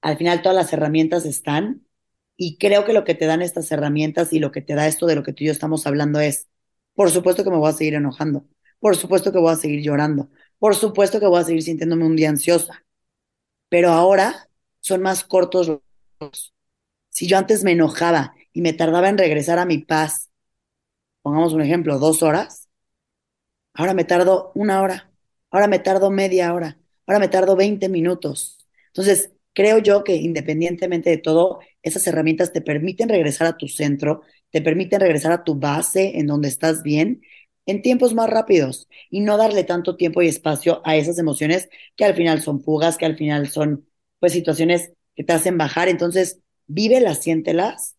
al 0.00 0.16
final 0.16 0.40
todas 0.40 0.56
las 0.56 0.72
herramientas 0.72 1.26
están 1.26 1.86
y 2.34 2.56
creo 2.56 2.86
que 2.86 2.94
lo 2.94 3.04
que 3.04 3.14
te 3.14 3.26
dan 3.26 3.42
estas 3.42 3.70
herramientas 3.72 4.32
y 4.32 4.38
lo 4.38 4.52
que 4.52 4.62
te 4.62 4.74
da 4.74 4.86
esto 4.86 5.04
de 5.04 5.16
lo 5.16 5.22
que 5.22 5.34
tú 5.34 5.44
y 5.44 5.48
yo 5.48 5.52
estamos 5.52 5.86
hablando 5.86 6.18
es, 6.18 6.48
por 6.94 7.10
supuesto 7.10 7.44
que 7.44 7.50
me 7.50 7.58
voy 7.58 7.68
a 7.68 7.74
seguir 7.74 7.92
enojando, 7.92 8.46
por 8.80 8.96
supuesto 8.96 9.32
que 9.32 9.38
voy 9.38 9.52
a 9.52 9.56
seguir 9.56 9.82
llorando, 9.82 10.30
por 10.58 10.74
supuesto 10.74 11.20
que 11.20 11.26
voy 11.26 11.42
a 11.42 11.44
seguir 11.44 11.62
sintiéndome 11.62 12.06
un 12.06 12.16
día 12.16 12.30
ansiosa, 12.30 12.86
pero 13.68 13.90
ahora 13.90 14.48
son 14.80 15.02
más 15.02 15.24
cortos 15.24 15.68
los... 15.68 16.54
Si 17.10 17.26
yo 17.26 17.36
antes 17.36 17.64
me 17.64 17.72
enojaba 17.72 18.34
y 18.54 18.62
me 18.62 18.72
tardaba 18.72 19.10
en 19.10 19.18
regresar 19.18 19.58
a 19.58 19.66
mi 19.66 19.76
paz, 19.76 20.30
pongamos 21.24 21.54
un 21.54 21.62
ejemplo, 21.62 21.98
dos 21.98 22.22
horas, 22.22 22.68
ahora 23.72 23.94
me 23.94 24.04
tardo 24.04 24.52
una 24.54 24.82
hora, 24.82 25.10
ahora 25.50 25.66
me 25.66 25.78
tardo 25.78 26.10
media 26.10 26.52
hora, 26.54 26.78
ahora 27.06 27.18
me 27.20 27.28
tardo 27.28 27.56
20 27.56 27.88
minutos. 27.88 28.66
Entonces, 28.88 29.32
creo 29.52 29.78
yo 29.78 30.04
que 30.04 30.16
independientemente 30.16 31.10
de 31.10 31.18
todo, 31.18 31.60
esas 31.82 32.06
herramientas 32.06 32.52
te 32.52 32.60
permiten 32.60 33.08
regresar 33.08 33.46
a 33.46 33.56
tu 33.56 33.68
centro, 33.68 34.22
te 34.50 34.62
permiten 34.62 35.00
regresar 35.00 35.32
a 35.32 35.44
tu 35.44 35.56
base 35.56 36.18
en 36.18 36.26
donde 36.26 36.48
estás 36.48 36.82
bien 36.82 37.22
en 37.66 37.82
tiempos 37.82 38.14
más 38.14 38.28
rápidos 38.28 38.88
y 39.10 39.20
no 39.20 39.36
darle 39.36 39.64
tanto 39.64 39.96
tiempo 39.96 40.22
y 40.22 40.28
espacio 40.28 40.82
a 40.84 40.96
esas 40.96 41.18
emociones 41.18 41.68
que 41.96 42.04
al 42.04 42.14
final 42.14 42.42
son 42.42 42.60
fugas, 42.60 42.98
que 42.98 43.06
al 43.06 43.16
final 43.16 43.48
son 43.48 43.86
pues 44.20 44.32
situaciones 44.32 44.92
que 45.16 45.24
te 45.24 45.32
hacen 45.32 45.56
bajar. 45.58 45.88
Entonces, 45.88 46.40
vívelas, 46.66 47.22
siéntelas, 47.22 47.96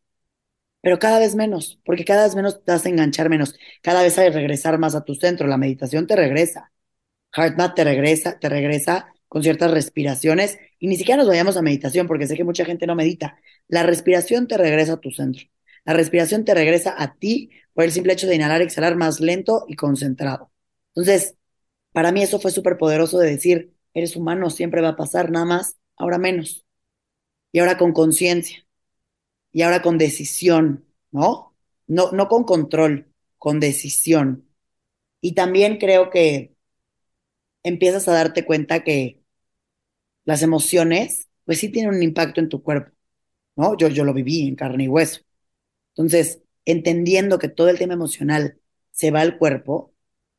pero 0.86 1.00
cada 1.00 1.18
vez 1.18 1.34
menos, 1.34 1.80
porque 1.84 2.06
cada 2.06 2.26
vez 2.26 2.36
menos 2.36 2.64
te 2.64 2.72
hace 2.72 2.90
enganchar 2.90 3.28
menos, 3.28 3.56
cada 3.82 4.04
vez 4.04 4.20
hay 4.20 4.30
regresar 4.30 4.78
más 4.78 4.94
a 4.94 5.04
tu 5.04 5.16
centro. 5.16 5.48
La 5.48 5.58
meditación 5.58 6.06
te 6.06 6.16
regresa, 6.16 6.72
HeartMath 7.34 7.76
te 7.76 7.84
regresa, 7.84 8.40
te 8.40 8.50
regresa 8.50 9.08
con 9.28 9.42
ciertas 9.44 9.72
respiraciones 9.72 10.60
y 10.80 10.88
ni 10.88 10.98
siquiera 10.98 11.18
nos 11.18 11.28
vayamos 11.28 11.58
a 11.58 11.64
meditación 11.64 12.06
porque 12.08 12.28
sé 12.28 12.36
que 12.38 12.44
mucha 12.44 12.66
gente 12.66 12.86
no 12.88 12.94
medita. 12.96 13.40
La 13.68 13.82
respiración 13.84 14.48
te 14.48 14.58
regresa 14.58 14.94
a 14.94 15.02
tu 15.02 15.10
centro. 15.10 15.44
La 15.86 15.94
respiración 15.94 16.46
te 16.46 16.54
regresa 16.54 16.94
a 16.96 17.16
ti 17.16 17.50
por 17.74 17.86
el 17.86 17.92
simple 17.92 18.14
hecho 18.14 18.28
de 18.28 18.36
inhalar 18.36 18.62
y 18.62 18.66
exhalar 18.66 18.96
más 18.96 19.20
lento 19.22 19.66
y 19.68 19.76
concentrado. 19.76 20.52
Entonces, 20.90 21.36
para 21.94 22.12
mí 22.12 22.24
eso 22.24 22.40
fue 22.40 22.52
súper 22.52 22.78
poderoso 22.78 23.20
de 23.20 23.32
decir, 23.32 23.74
eres 23.96 24.16
humano, 24.18 24.52
siempre 24.52 24.82
va 24.82 24.90
a 24.90 24.98
pasar, 24.98 25.32
nada 25.32 25.46
más, 25.46 25.78
ahora 25.98 26.20
menos. 26.20 26.66
Y 27.52 27.60
ahora 27.60 27.78
con 27.78 27.94
conciencia. 27.94 28.65
Y 29.56 29.62
ahora 29.62 29.82
con 29.82 29.98
decisión, 29.98 30.86
¿no? 31.12 31.56
No, 31.88 32.12
no 32.12 32.28
con 32.28 32.44
control, 32.44 33.08
con 33.38 33.62
decisión. 33.62 34.50
Y 35.22 35.34
también 35.36 35.78
creo 35.80 36.10
que 36.12 36.56
empiezas 37.64 38.08
a 38.08 38.14
darte 38.14 38.46
cuenta 38.46 38.84
que 38.84 39.22
las 40.26 40.42
emociones, 40.42 41.30
pues 41.46 41.60
sí 41.60 41.70
tienen 41.70 41.96
un 41.96 42.04
impacto 42.04 42.40
en 42.42 42.50
tu 42.50 42.62
cuerpo, 42.64 42.92
¿no? 43.56 43.78
Yo, 43.78 43.90
yo 43.90 44.06
lo 44.06 44.14
viví 44.14 44.48
en 44.48 44.56
carne 44.56 44.86
y 44.86 44.88
hueso. 44.88 45.22
Entonces, 45.96 46.42
entendiendo 46.66 47.40
que 47.40 47.50
todo 47.50 47.70
el 47.70 47.80
tema 47.80 47.96
emocional 47.96 48.60
se 48.92 49.12
va 49.12 49.22
al 49.22 49.38
cuerpo 49.38 49.94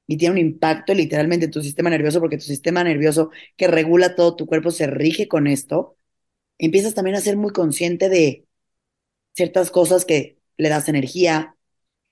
y 0.06 0.18
tiene 0.18 0.34
un 0.34 0.38
impacto 0.38 0.94
literalmente 0.94 1.46
en 1.46 1.52
tu 1.52 1.62
sistema 1.62 1.90
nervioso, 1.90 2.20
porque 2.20 2.38
tu 2.38 2.44
sistema 2.44 2.84
nervioso 2.84 3.30
que 3.56 3.68
regula 3.68 4.16
todo 4.16 4.36
tu 4.36 4.46
cuerpo 4.46 4.70
se 4.72 4.86
rige 4.88 5.28
con 5.28 5.46
esto, 5.48 5.98
empiezas 6.58 6.94
también 6.94 7.16
a 7.16 7.22
ser 7.22 7.36
muy 7.38 7.52
consciente 7.52 8.08
de 8.10 8.45
ciertas 9.36 9.70
cosas 9.70 10.04
que 10.04 10.38
le 10.56 10.68
das 10.68 10.88
energía. 10.88 11.56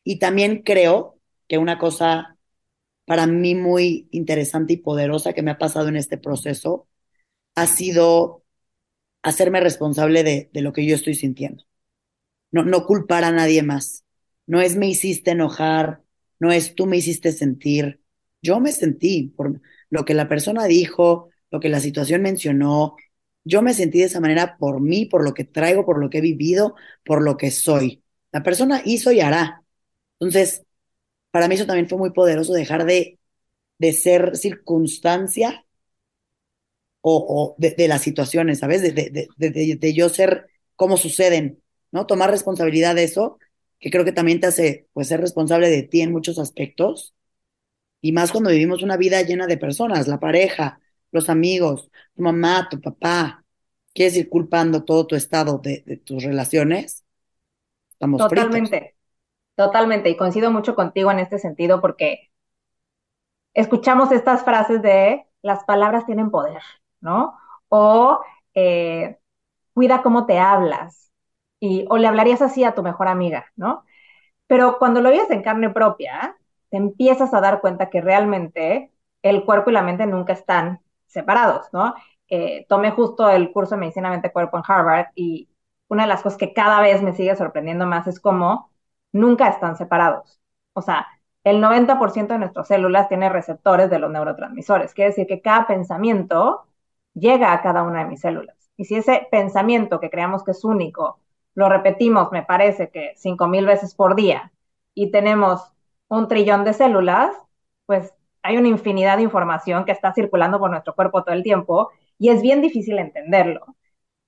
Y 0.04 0.18
también 0.18 0.62
creo 0.62 1.18
que 1.48 1.58
una 1.58 1.78
cosa 1.78 2.36
para 3.06 3.26
mí 3.26 3.54
muy 3.54 4.08
interesante 4.12 4.74
y 4.74 4.76
poderosa 4.78 5.32
que 5.32 5.42
me 5.42 5.50
ha 5.50 5.58
pasado 5.58 5.88
en 5.88 5.96
este 5.96 6.18
proceso 6.18 6.86
ha 7.54 7.66
sido 7.66 8.44
hacerme 9.22 9.60
responsable 9.60 10.22
de, 10.22 10.50
lo 10.60 10.72
que 10.72 10.86
yo 10.86 10.94
estoy 10.94 11.14
sintiendo. 11.14 11.64
No, 12.50 12.64
no 12.64 12.86
culpar 12.86 13.24
a 13.24 13.32
nadie 13.32 13.62
más. 13.62 14.04
No 14.46 14.60
es 14.60 14.76
me 14.76 14.88
hiciste 14.88 15.30
enojar, 15.32 16.02
no 16.38 16.52
es 16.52 16.74
tú 16.74 16.86
me 16.86 16.98
hiciste 16.98 17.32
sentir. 17.32 18.00
Yo 18.42 18.60
me 18.60 18.72
sentí 18.72 19.32
por 19.34 19.60
lo 19.88 20.04
que 20.04 20.14
la 20.14 20.28
persona 20.28 20.66
dijo, 20.66 21.30
lo 21.50 21.60
que 21.60 21.70
la 21.70 21.80
situación 21.80 22.20
mencionó. 22.20 22.96
Yo 23.44 23.62
me 23.62 23.74
sentí 23.74 23.98
de 24.00 24.06
esa 24.06 24.20
manera 24.20 24.56
por 24.58 24.80
mí, 24.80 25.06
por 25.06 25.22
lo 25.24 25.34
que 25.34 25.44
traigo, 25.44 25.84
por 25.84 25.98
lo 25.98 26.10
que 26.10 26.18
he 26.18 26.20
vivido, 26.22 26.74
por 27.04 27.22
lo 27.22 27.36
que 27.36 27.50
soy. 27.50 28.02
La 28.32 28.42
persona 28.42 28.82
hizo 28.84 29.12
y 29.12 29.20
hará. 29.20 29.62
Entonces, 30.18 30.64
para 31.30 31.48
mí 31.48 31.54
eso 31.56 31.66
también 31.66 31.88
fue 31.88 31.98
muy 31.98 32.10
poderoso, 32.10 32.52
dejar 32.54 32.86
de, 32.86 33.18
de 33.78 33.92
ser 33.92 34.36
circunstancia 34.36 35.64
o, 37.02 37.54
de, 37.58 37.88
las 37.88 38.02
situaciones, 38.02 38.60
¿sabes? 38.60 38.82
De, 38.82 39.28
de, 39.36 39.94
yo 39.94 40.08
ser 40.08 40.46
como 40.74 40.96
suceden, 40.96 41.62
¿no? 41.92 42.06
Tomar 42.06 42.30
responsabilidad 42.30 42.94
de 42.94 43.04
eso 43.04 43.38
que 43.78 43.90
creo 43.90 44.04
que 44.06 44.12
también 44.12 44.40
te 44.40 44.46
hace 44.46 44.88
pues 44.94 45.08
ser 45.08 45.20
responsable 45.20 45.68
de 45.68 45.82
ti 45.82 46.00
en 46.00 46.12
muchos 46.12 46.38
aspectos 46.38 47.14
y 48.00 48.12
más 48.12 48.32
cuando 48.32 48.50
vivimos 48.50 48.82
una 48.82 48.96
vida 48.96 49.20
llena 49.22 49.46
de 49.46 49.58
personas, 49.58 50.08
la 50.08 50.20
pareja, 50.20 50.80
los 51.14 51.30
amigos, 51.30 51.90
tu 52.14 52.22
mamá, 52.22 52.68
tu 52.68 52.80
papá, 52.80 53.44
quieres 53.94 54.16
ir 54.16 54.28
culpando 54.28 54.84
todo 54.84 55.06
tu 55.06 55.14
estado 55.14 55.58
de, 55.58 56.02
tus 56.04 56.24
relaciones, 56.24 57.04
estamos 57.90 58.20
Totalmente, 58.20 58.96
totalmente, 59.54 60.10
y 60.10 60.16
coincido 60.16 60.50
mucho 60.50 60.74
contigo 60.74 61.12
en 61.12 61.20
este 61.20 61.38
sentido 61.38 61.80
porque 61.80 62.32
escuchamos 63.54 64.10
estas 64.10 64.42
frases 64.42 64.82
de 64.82 65.24
las 65.40 65.62
palabras 65.64 66.04
tienen 66.04 66.32
poder, 66.32 66.62
¿no? 67.00 67.38
O 67.68 68.20
eh, 68.54 69.18
cuida 69.72 70.02
cómo 70.02 70.26
te 70.26 70.40
hablas, 70.40 71.12
o 71.88 71.96
le 71.96 72.08
hablarías 72.08 72.42
así 72.42 72.64
a 72.64 72.74
tu 72.74 72.82
mejor 72.82 73.06
amiga, 73.06 73.46
¿no? 73.54 73.84
Pero 74.48 74.78
cuando 74.78 75.00
lo 75.00 75.10
vives 75.10 75.30
en 75.30 75.42
carne 75.42 75.70
propia, 75.70 76.36
te 76.70 76.76
empiezas 76.76 77.32
a 77.32 77.40
dar 77.40 77.60
cuenta 77.60 77.88
que 77.88 78.00
realmente 78.00 78.90
el 79.22 79.44
cuerpo 79.44 79.70
y 79.70 79.72
la 79.72 79.82
mente 79.82 80.06
nunca 80.06 80.32
están 80.32 80.80
separados, 81.14 81.68
¿no? 81.72 81.94
Eh, 82.28 82.66
tomé 82.68 82.90
justo 82.90 83.28
el 83.30 83.52
curso 83.52 83.74
de 83.74 83.80
medicina 83.80 84.10
mente-cuerpo 84.10 84.58
en 84.58 84.64
Harvard 84.66 85.06
y 85.14 85.48
una 85.88 86.04
de 86.04 86.08
las 86.08 86.22
cosas 86.22 86.38
que 86.38 86.52
cada 86.52 86.80
vez 86.80 87.02
me 87.02 87.14
sigue 87.14 87.36
sorprendiendo 87.36 87.86
más 87.86 88.06
es 88.06 88.20
cómo 88.20 88.70
nunca 89.12 89.48
están 89.48 89.76
separados. 89.76 90.40
O 90.74 90.82
sea, 90.82 91.06
el 91.44 91.60
90% 91.60 92.34
de 92.34 92.40
nuestras 92.40 92.68
células 92.68 93.08
tiene 93.08 93.28
receptores 93.28 93.90
de 93.90 93.98
los 93.98 94.10
neurotransmisores. 94.10 94.94
Quiere 94.94 95.10
decir 95.10 95.26
que 95.26 95.42
cada 95.42 95.66
pensamiento 95.66 96.66
llega 97.14 97.52
a 97.52 97.62
cada 97.62 97.82
una 97.82 98.00
de 98.00 98.06
mis 98.06 98.20
células. 98.20 98.56
Y 98.76 98.86
si 98.86 98.96
ese 98.96 99.28
pensamiento 99.30 100.00
que 100.00 100.10
creamos 100.10 100.42
que 100.44 100.52
es 100.52 100.64
único 100.64 101.20
lo 101.54 101.68
repetimos, 101.68 102.32
me 102.32 102.42
parece 102.42 102.90
que 102.90 103.12
cinco 103.16 103.46
mil 103.46 103.66
veces 103.66 103.94
por 103.94 104.16
día 104.16 104.52
y 104.94 105.10
tenemos 105.10 105.72
un 106.08 106.28
trillón 106.28 106.64
de 106.64 106.72
células, 106.72 107.34
pues 107.86 108.12
hay 108.44 108.58
una 108.58 108.68
infinidad 108.68 109.16
de 109.16 109.24
información 109.24 109.84
que 109.84 109.92
está 109.92 110.12
circulando 110.14 110.60
por 110.60 110.70
nuestro 110.70 110.94
cuerpo 110.94 111.24
todo 111.24 111.34
el 111.34 111.42
tiempo 111.42 111.90
y 112.18 112.28
es 112.28 112.42
bien 112.42 112.60
difícil 112.62 112.98
entenderlo. 112.98 113.76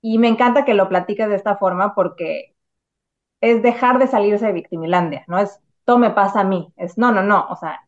Y 0.01 0.19
me 0.19 0.29
encanta 0.29 0.65
que 0.65 0.75
lo 0.75 0.89
platiques 0.89 1.29
de 1.29 1.37
esta 1.37 1.57
forma 1.57 1.95
porque 1.95 2.57
es 3.41 3.63
dejar 3.63 3.99
de 3.99 4.09
salirse 4.09 4.47
de 4.47 4.53
victimilandia, 4.53 5.25
no 5.29 5.39
es 5.39 5.61
todo 5.85 5.99
me 5.99 6.11
pasa 6.11 6.41
a 6.41 6.45
mí, 6.45 6.73
es 6.77 6.99
no, 6.99 7.13
no, 7.13 7.23
no, 7.23 7.47
o 7.51 7.57
sea, 7.57 7.87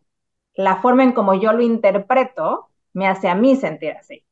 la 0.55 0.77
forma 0.77 1.05
en 1.05 1.13
como 1.13 1.35
yo 1.35 1.53
lo 1.53 1.63
interpreto 1.63 2.71
me 2.93 3.09
hace 3.09 3.29
a 3.29 3.35
mí 3.35 3.57
sentir 3.57 3.93
así. 3.93 4.25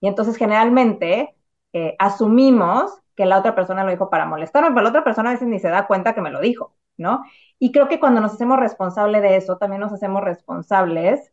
Y 0.00 0.08
entonces 0.08 0.36
generalmente 0.36 1.36
eh, 1.72 1.96
asumimos 1.98 2.92
que 3.16 3.26
la 3.26 3.38
otra 3.38 3.54
persona 3.54 3.84
lo 3.84 3.90
dijo 3.90 4.10
para 4.10 4.26
molestarme, 4.26 4.70
pero 4.70 4.82
la 4.82 4.90
otra 4.90 5.04
persona 5.04 5.30
a 5.30 5.32
veces 5.34 5.48
ni 5.48 5.58
se 5.58 5.68
da 5.68 5.86
cuenta 5.86 6.14
que 6.14 6.22
me 6.22 6.30
lo 6.30 6.40
dijo, 6.40 6.74
¿no? 6.96 7.24
Y 7.58 7.72
creo 7.72 7.88
que 7.88 8.00
cuando 8.00 8.20
nos 8.20 8.32
hacemos 8.34 8.58
responsables 8.58 9.22
de 9.22 9.36
eso, 9.36 9.58
también 9.58 9.80
nos 9.80 9.92
hacemos 9.92 10.22
responsables 10.22 11.32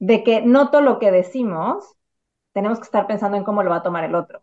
de 0.00 0.24
que 0.24 0.42
no 0.42 0.70
todo 0.70 0.80
lo 0.82 0.98
que 0.98 1.12
decimos 1.12 1.96
tenemos 2.52 2.78
que 2.78 2.84
estar 2.84 3.06
pensando 3.06 3.36
en 3.36 3.44
cómo 3.44 3.62
lo 3.62 3.70
va 3.70 3.76
a 3.76 3.82
tomar 3.82 4.04
el 4.04 4.14
otro. 4.16 4.42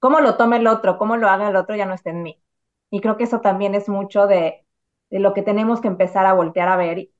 Cómo 0.00 0.20
lo 0.20 0.36
tome 0.36 0.58
el 0.58 0.66
otro, 0.66 0.98
cómo 0.98 1.16
lo 1.16 1.28
haga 1.28 1.48
el 1.48 1.56
otro 1.56 1.76
ya 1.76 1.86
no 1.86 1.94
está 1.94 2.10
en 2.10 2.22
mí. 2.22 2.40
Y 2.90 3.00
creo 3.00 3.16
que 3.16 3.24
eso 3.24 3.40
también 3.40 3.74
es 3.74 3.88
mucho 3.88 4.26
de, 4.26 4.66
de 5.10 5.18
lo 5.20 5.34
que 5.34 5.42
tenemos 5.42 5.80
que 5.80 5.88
empezar 5.88 6.26
a 6.26 6.34
voltear 6.34 6.68
a 6.68 6.76
ver. 6.76 7.10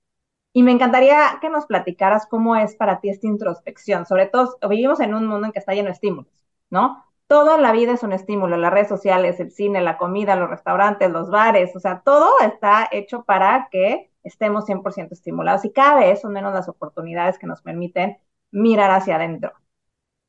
Y 0.53 0.62
me 0.62 0.72
encantaría 0.72 1.39
que 1.41 1.51
nos 1.51 1.66
platicaras 1.66 2.26
cómo 2.26 2.57
es 2.57 2.76
para 2.76 3.01
ti 3.01 3.11
esta 3.11 3.26
introspección. 3.26 4.07
Sobre 4.07 4.26
todo, 4.26 4.59
vivimos 4.68 5.01
en 5.01 5.14
un 5.14 5.26
mundo 5.26 5.47
en 5.47 5.53
que 5.53 5.59
está 5.61 5.74
lleno 5.74 5.87
de 5.87 5.93
estímulos, 5.93 6.33
¿no? 6.70 7.05
Toda 7.26 7.59
la 7.59 7.72
vida 7.72 7.93
es 7.93 8.03
un 8.03 8.12
estímulo, 8.12 8.57
las 8.57 8.72
redes 8.72 8.89
sociales, 8.89 9.39
el 9.41 9.51
cine, 9.53 9.83
la 9.83 9.99
comida, 9.99 10.35
los 10.37 10.49
restaurantes, 10.51 11.11
los 11.11 11.31
bares, 11.31 11.76
o 11.76 11.81
sea, 11.81 12.01
todo 12.03 12.31
está 12.41 12.89
hecho 12.91 13.24
para 13.24 13.68
que 13.70 14.11
estemos 14.25 14.66
100% 14.66 15.14
estimulados 15.14 15.64
y 15.64 15.73
cada 15.73 16.01
vez 16.01 16.21
son 16.21 16.33
menos 16.33 16.55
las 16.55 16.69
oportunidades 16.69 17.39
que 17.39 17.47
nos 17.47 17.62
permiten 17.62 18.19
mirar 18.51 18.91
hacia 18.91 19.16
adentro. 19.16 19.53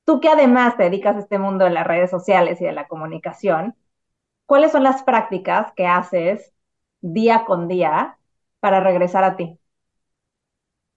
Tú 0.06 0.20
que 0.22 0.30
además 0.30 0.78
te 0.78 0.84
dedicas 0.84 1.16
a 1.18 1.20
este 1.20 1.40
mundo 1.40 1.66
de 1.66 1.72
las 1.72 1.88
redes 1.88 2.10
sociales 2.12 2.62
y 2.62 2.66
de 2.66 2.74
la 2.74 2.88
comunicación, 2.88 3.76
¿cuáles 4.48 4.72
son 4.74 4.84
las 4.84 5.04
prácticas 5.04 5.74
que 5.76 5.88
haces 5.88 6.54
día 7.02 7.46
con 7.46 7.68
día 7.70 8.20
para 8.62 8.82
regresar 8.82 9.24
a 9.26 9.38
ti? 9.38 9.60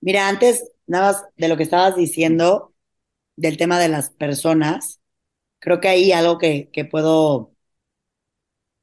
Mira, 0.00 0.28
antes, 0.28 0.70
nada 0.86 1.12
más 1.12 1.24
de 1.36 1.48
lo 1.48 1.56
que 1.56 1.62
estabas 1.64 1.96
diciendo 1.96 2.74
del 3.36 3.56
tema 3.58 3.78
de 3.80 3.88
las 3.88 4.10
personas, 4.10 5.00
creo 5.60 5.80
que 5.80 5.88
hay 5.88 6.12
algo 6.12 6.38
que, 6.38 6.70
que 6.72 6.84
puedo 6.86 7.54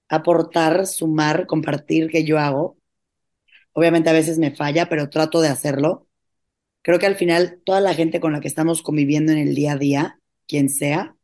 aportar, 0.10 0.86
sumar, 0.88 1.47
compartir 1.47 2.10
que 2.10 2.24
yo 2.26 2.38
hago. 2.39 2.78
Obviamente 3.74 4.09
a 4.09 4.13
veces 4.13 4.38
me 4.39 4.55
falla, 4.55 4.89
pero 4.89 5.09
trato 5.09 5.41
de 5.41 5.49
hacerlo. 5.49 6.07
Creo 6.84 6.99
que 6.99 7.05
al 7.07 7.15
final 7.17 7.61
toda 7.65 7.82
la 7.82 7.93
gente 7.93 8.20
con 8.20 8.34
la 8.34 8.41
que 8.41 8.47
estamos 8.49 8.82
conviviendo 8.84 9.32
en 9.32 9.39
el 9.39 9.55
día 9.55 9.74
a 9.74 9.78
día, 9.78 10.20
quien 10.47 10.70
sea, 10.70 11.15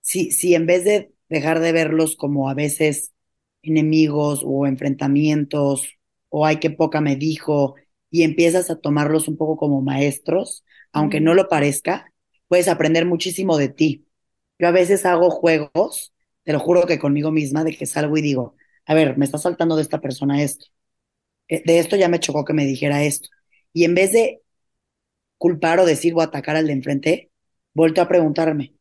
si, 0.00 0.30
si 0.32 0.54
en 0.54 0.66
vez 0.66 0.84
de 0.84 1.12
dejar 1.28 1.60
de 1.60 1.72
verlos 1.72 2.16
como 2.16 2.48
a 2.50 2.54
veces 2.54 3.12
enemigos 3.62 4.42
o 4.44 4.66
enfrentamientos 4.66 5.88
o 6.28 6.46
hay 6.46 6.56
que 6.58 6.70
poca 6.70 7.00
me 7.00 7.16
dijo 7.16 7.74
y 8.10 8.22
empiezas 8.22 8.70
a 8.70 8.80
tomarlos 8.80 9.28
un 9.28 9.36
poco 9.36 9.56
como 9.56 9.80
maestros, 9.82 10.64
aunque 10.92 11.20
no 11.20 11.34
lo 11.34 11.48
parezca, 11.48 12.12
puedes 12.48 12.68
aprender 12.68 13.06
muchísimo 13.06 13.56
de 13.56 13.68
ti. 13.68 14.06
Yo 14.58 14.68
a 14.68 14.70
veces 14.72 15.06
hago 15.06 15.30
juegos, 15.30 16.12
te 16.44 16.52
lo 16.52 16.60
juro 16.60 16.86
que 16.86 16.98
conmigo 16.98 17.30
misma, 17.30 17.64
de 17.64 17.76
que 17.76 17.86
salgo 17.86 18.16
y 18.18 18.22
digo, 18.22 18.56
a 18.86 18.94
ver, 18.94 19.16
me 19.18 19.24
está 19.24 19.38
saltando 19.38 19.76
de 19.76 19.82
esta 19.82 20.00
persona 20.00 20.42
esto. 20.42 20.66
Eh, 21.48 21.62
de 21.64 21.78
esto 21.78 21.96
ya 21.96 22.08
me 22.08 22.20
chocó 22.20 22.44
que 22.44 22.52
me 22.52 22.66
dijera 22.66 23.04
esto. 23.04 23.28
Y 23.72 23.84
en 23.84 23.94
vez 23.94 24.12
de 24.12 24.42
culpar 25.38 25.80
o 25.80 25.86
decir 25.86 26.14
o 26.14 26.20
atacar 26.20 26.56
al 26.56 26.66
de 26.66 26.72
enfrente, 26.74 27.30
vuelto 27.74 28.00
a 28.02 28.08
preguntarme, 28.08 28.74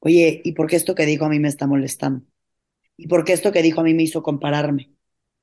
oye, 0.00 0.42
¿y 0.44 0.52
por 0.52 0.68
qué 0.68 0.76
esto 0.76 0.94
que 0.94 1.06
dijo 1.06 1.24
a 1.26 1.28
mí 1.28 1.40
me 1.40 1.48
está 1.48 1.66
molestando? 1.66 2.26
¿Y 2.96 3.08
por 3.08 3.24
qué 3.24 3.34
esto 3.34 3.52
que 3.52 3.62
dijo 3.62 3.80
a 3.80 3.84
mí 3.84 3.94
me 3.94 4.04
hizo 4.04 4.22
compararme? 4.22 4.92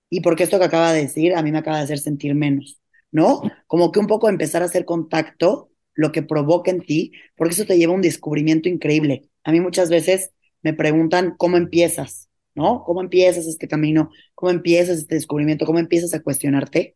¿Y 0.10 0.22
por 0.22 0.36
qué 0.36 0.44
esto 0.44 0.60
que 0.60 0.66
acaba 0.66 0.94
de 0.94 1.04
decir 1.04 1.36
a 1.36 1.44
mí 1.44 1.52
me 1.52 1.60
acaba 1.60 1.78
de 1.78 1.84
hacer 1.84 2.00
sentir 2.00 2.36
menos? 2.36 2.82
¿No? 3.12 3.42
Como 3.68 3.92
que 3.92 4.00
un 4.00 4.08
poco 4.08 4.30
empezar 4.30 4.62
a 4.64 4.66
hacer 4.66 4.86
contacto, 4.86 5.72
lo 5.96 6.12
que 6.12 6.24
provoca 6.24 6.72
en 6.72 6.82
ti, 6.82 7.14
porque 7.38 7.54
eso 7.54 7.66
te 7.66 7.78
lleva 7.78 7.94
a 7.94 7.96
un 7.98 8.02
descubrimiento 8.02 8.70
increíble. 8.70 9.30
A 9.44 9.52
mí 9.52 9.60
muchas 9.62 9.90
veces 9.90 10.32
me 10.64 10.74
preguntan 10.74 11.36
cómo 11.38 11.58
empiezas, 11.58 12.30
¿no? 12.56 12.84
¿Cómo 12.84 13.02
empiezas 13.02 13.48
este 13.48 13.68
camino? 13.68 14.12
¿Cómo 14.36 14.52
empiezas 14.52 14.98
este 15.00 15.16
descubrimiento? 15.16 15.66
¿Cómo 15.66 15.80
empiezas 15.80 16.14
a 16.14 16.22
cuestionarte? 16.22 16.96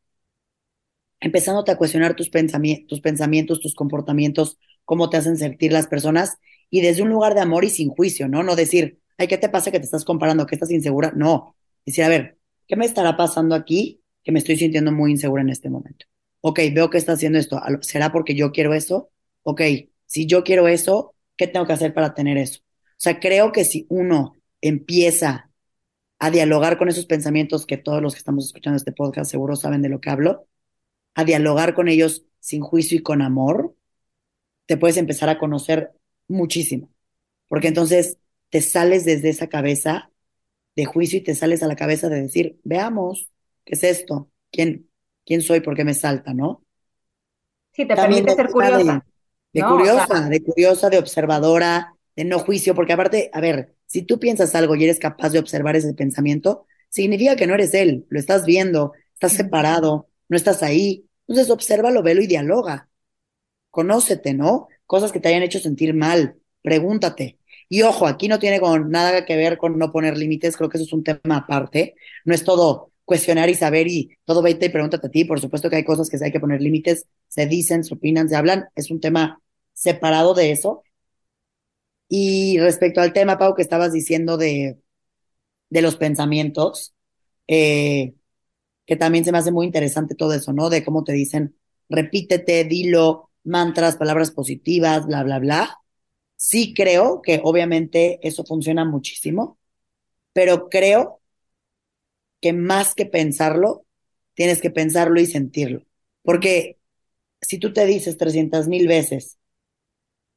Empezándote 1.20 1.72
a 1.72 1.78
cuestionar 1.78 2.16
tus, 2.16 2.30
pensamientos, 2.30 2.88
tus 2.88 3.02
pensamientos, 3.02 3.60
tus 3.60 3.74
comportamientos, 3.76 4.58
cómo 4.84 5.10
te 5.10 5.18
hacen 5.18 5.38
sentir 5.38 5.72
las 5.72 5.88
personas 5.88 6.38
y 6.70 6.82
desde 6.82 7.02
un 7.02 7.10
lugar 7.10 7.34
de 7.34 7.42
amor 7.42 7.66
y 7.66 7.70
sin 7.70 7.90
juicio, 7.90 8.28
¿no? 8.28 8.44
No 8.44 8.56
decir, 8.56 9.00
ay, 9.18 9.28
¿qué 9.28 9.38
te 9.38 9.50
pasa 9.50 9.72
que 9.72 9.80
te 9.80 9.86
estás 9.86 10.06
comparando, 10.06 10.46
que 10.46 10.56
estás 10.56 10.72
insegura? 10.72 11.12
No, 11.16 11.56
decir, 11.86 12.04
a 12.04 12.10
ver, 12.10 12.38
¿qué 12.68 12.76
me 12.76 12.86
estará 12.86 13.18
pasando 13.18 13.56
aquí 13.56 14.02
que 14.24 14.32
me 14.32 14.40
estoy 14.40 14.58
sintiendo 14.58 14.92
muy 14.92 15.12
insegura 15.12 15.42
en 15.42 15.50
este 15.50 15.70
momento? 15.70 16.06
Ok, 16.42 16.60
veo 16.74 16.90
que 16.90 16.98
está 16.98 17.14
haciendo 17.14 17.40
esto, 17.40 17.60
¿será 17.82 18.12
porque 18.12 18.36
yo 18.36 18.52
quiero 18.52 18.74
eso? 18.74 19.10
Ok, 19.44 19.62
si 20.06 20.26
yo 20.28 20.44
quiero 20.44 20.68
eso, 20.68 21.16
¿qué 21.38 21.48
tengo 21.48 21.66
que 21.66 21.74
hacer 21.74 21.94
para 21.94 22.14
tener 22.14 22.38
eso? 22.38 22.60
O 22.62 22.98
sea, 22.98 23.20
creo 23.20 23.52
que 23.52 23.66
si 23.66 23.86
uno 23.90 24.36
empieza 24.62 25.45
a 26.20 26.32
dialogar 26.32 26.78
con 26.78 26.90
esos 26.90 27.06
pensamientos 27.06 27.66
que 27.66 27.78
todos 27.78 28.02
los 28.02 28.14
que 28.14 28.20
estamos 28.20 28.46
escuchando 28.46 28.78
este 28.78 28.92
podcast 28.92 29.30
seguro 29.30 29.56
saben 29.56 29.82
de 29.82 29.90
lo 29.90 30.00
que 30.00 30.10
hablo, 30.10 30.48
a 31.14 31.24
dialogar 31.24 31.74
con 31.74 31.88
ellos 31.88 32.26
sin 32.40 32.62
juicio 32.62 32.98
y 32.98 33.04
con 33.04 33.22
amor, 33.22 33.76
te 34.66 34.78
puedes 34.78 34.98
empezar 34.98 35.30
a 35.30 35.38
conocer 35.38 35.94
muchísimo. 36.28 36.90
Porque 37.48 37.68
entonces 37.68 38.18
te 38.50 38.62
sales 38.62 39.06
desde 39.06 39.30
esa 39.30 39.48
cabeza 39.48 40.12
de 40.76 40.86
juicio 40.86 41.20
y 41.20 41.24
te 41.24 41.36
sales 41.36 41.64
a 41.64 41.68
la 41.68 41.76
cabeza 41.76 42.10
de 42.10 42.22
decir, 42.22 42.60
veamos, 42.64 43.30
¿qué 43.64 43.76
es 43.76 43.84
esto? 43.84 44.30
¿Quién, 44.52 44.90
quién 45.26 45.42
soy? 45.42 45.62
¿Por 45.62 45.76
qué 45.76 45.84
me 45.84 45.94
salta? 45.94 46.34
¿no? 46.34 46.64
Sí, 47.72 47.86
te 47.86 47.96
permite 47.96 48.34
ser 48.34 48.50
curiosa. 48.50 49.06
De, 49.54 49.64
curiosa, 49.64 50.30
de 50.30 50.44
curiosa, 50.44 50.90
de 50.90 50.98
observadora, 50.98 51.96
de 52.16 52.26
no 52.26 52.40
juicio, 52.40 52.76
porque 52.76 52.94
aparte, 52.94 53.30
a 53.32 53.40
ver, 53.40 53.75
si 53.86 54.04
tú 54.04 54.20
piensas 54.20 54.56
algo 54.56 54.76
y 54.76 54.84
eres 54.84 55.00
capaz 55.00 55.30
de 55.30 55.40
observar 55.40 55.76
ese 55.76 55.94
pensamiento, 55.94 56.66
significa 56.90 57.36
que 57.36 57.48
no 57.48 57.54
eres 57.56 57.74
él, 57.74 58.06
lo 58.10 58.20
estás 58.20 58.46
viendo, 58.46 58.94
estás 59.14 59.34
separado, 59.34 60.10
no 60.30 60.38
estás 60.38 60.64
ahí. 60.64 61.08
Entonces, 61.28 61.52
obsérvalo, 61.52 62.04
velo 62.04 62.22
y 62.22 62.28
dialoga. 62.28 62.90
Conócete, 63.70 64.34
¿no? 64.34 64.68
Cosas 64.86 65.12
que 65.12 65.20
te 65.20 65.30
hayan 65.30 65.44
hecho 65.44 65.60
sentir 65.60 65.94
mal, 65.94 66.38
pregúntate. 66.62 67.40
Y 67.68 67.82
ojo, 67.82 68.08
aquí 68.08 68.28
no 68.28 68.40
tiene 68.40 68.60
con 68.60 68.90
nada 68.92 69.26
que 69.26 69.36
ver 69.36 69.58
con 69.58 69.78
no 69.78 69.92
poner 69.92 70.18
límites, 70.18 70.56
creo 70.56 70.70
que 70.70 70.78
eso 70.78 70.86
es 70.86 70.94
un 70.94 71.04
tema 71.04 71.38
aparte. 71.38 71.96
No 72.24 72.34
es 72.34 72.44
todo 72.44 72.92
cuestionar 73.06 73.50
y 73.50 73.56
saber 73.56 73.88
y 73.88 74.18
todo 74.26 74.42
vete 74.42 74.68
y 74.68 74.70
pregúntate 74.70 75.08
a 75.08 75.12
ti. 75.12 75.26
Por 75.26 75.40
supuesto 75.42 75.70
que 75.70 75.78
hay 75.78 75.84
cosas 75.84 76.10
que 76.10 76.18
hay 76.24 76.32
que 76.32 76.40
poner 76.40 76.62
límites, 76.62 77.08
se 77.28 77.46
dicen, 77.48 77.84
se 77.84 77.94
opinan, 77.94 78.30
se 78.30 78.36
hablan. 78.36 78.70
Es 78.76 78.92
un 78.92 79.00
tema 79.00 79.42
separado 79.74 80.34
de 80.34 80.52
eso. 80.52 80.84
Y 82.08 82.60
respecto 82.60 83.02
al 83.02 83.14
tema, 83.14 83.38
Pau, 83.38 83.56
que 83.56 83.62
estabas 83.64 83.92
diciendo 83.94 84.38
de, 84.38 84.80
de 85.70 85.82
los 85.82 85.98
pensamientos, 85.98 86.96
eh, 87.48 88.16
que 88.86 88.98
también 88.98 89.26
se 89.26 89.32
me 89.32 89.40
hace 89.40 89.52
muy 89.52 89.66
interesante 89.68 90.16
todo 90.16 90.34
eso, 90.34 90.54
¿no? 90.54 90.70
De 90.70 90.86
cómo 90.86 91.04
te 91.04 91.14
dicen, 91.14 91.58
repítete, 91.90 92.66
dilo, 92.66 93.32
mantras, 93.44 93.98
palabras 93.98 94.32
positivas, 94.32 95.08
bla, 95.08 95.24
bla, 95.24 95.40
bla. 95.40 95.80
Sí 96.38 96.74
creo 96.76 97.22
que 97.24 97.42
obviamente 97.44 98.20
eso 98.28 98.46
funciona 98.46 98.86
muchísimo, 98.86 99.60
pero 100.34 100.70
creo 100.70 101.22
que 102.42 102.54
más 102.54 102.96
que 102.96 103.06
pensarlo, 103.06 103.86
tienes 104.34 104.62
que 104.62 104.70
pensarlo 104.72 105.20
y 105.20 105.26
sentirlo. 105.26 105.84
Porque 106.24 106.78
si 107.42 107.60
tú 107.60 107.74
te 107.74 107.86
dices 107.86 108.18
300 108.18 108.68
mil 108.68 108.88
veces, 108.88 109.40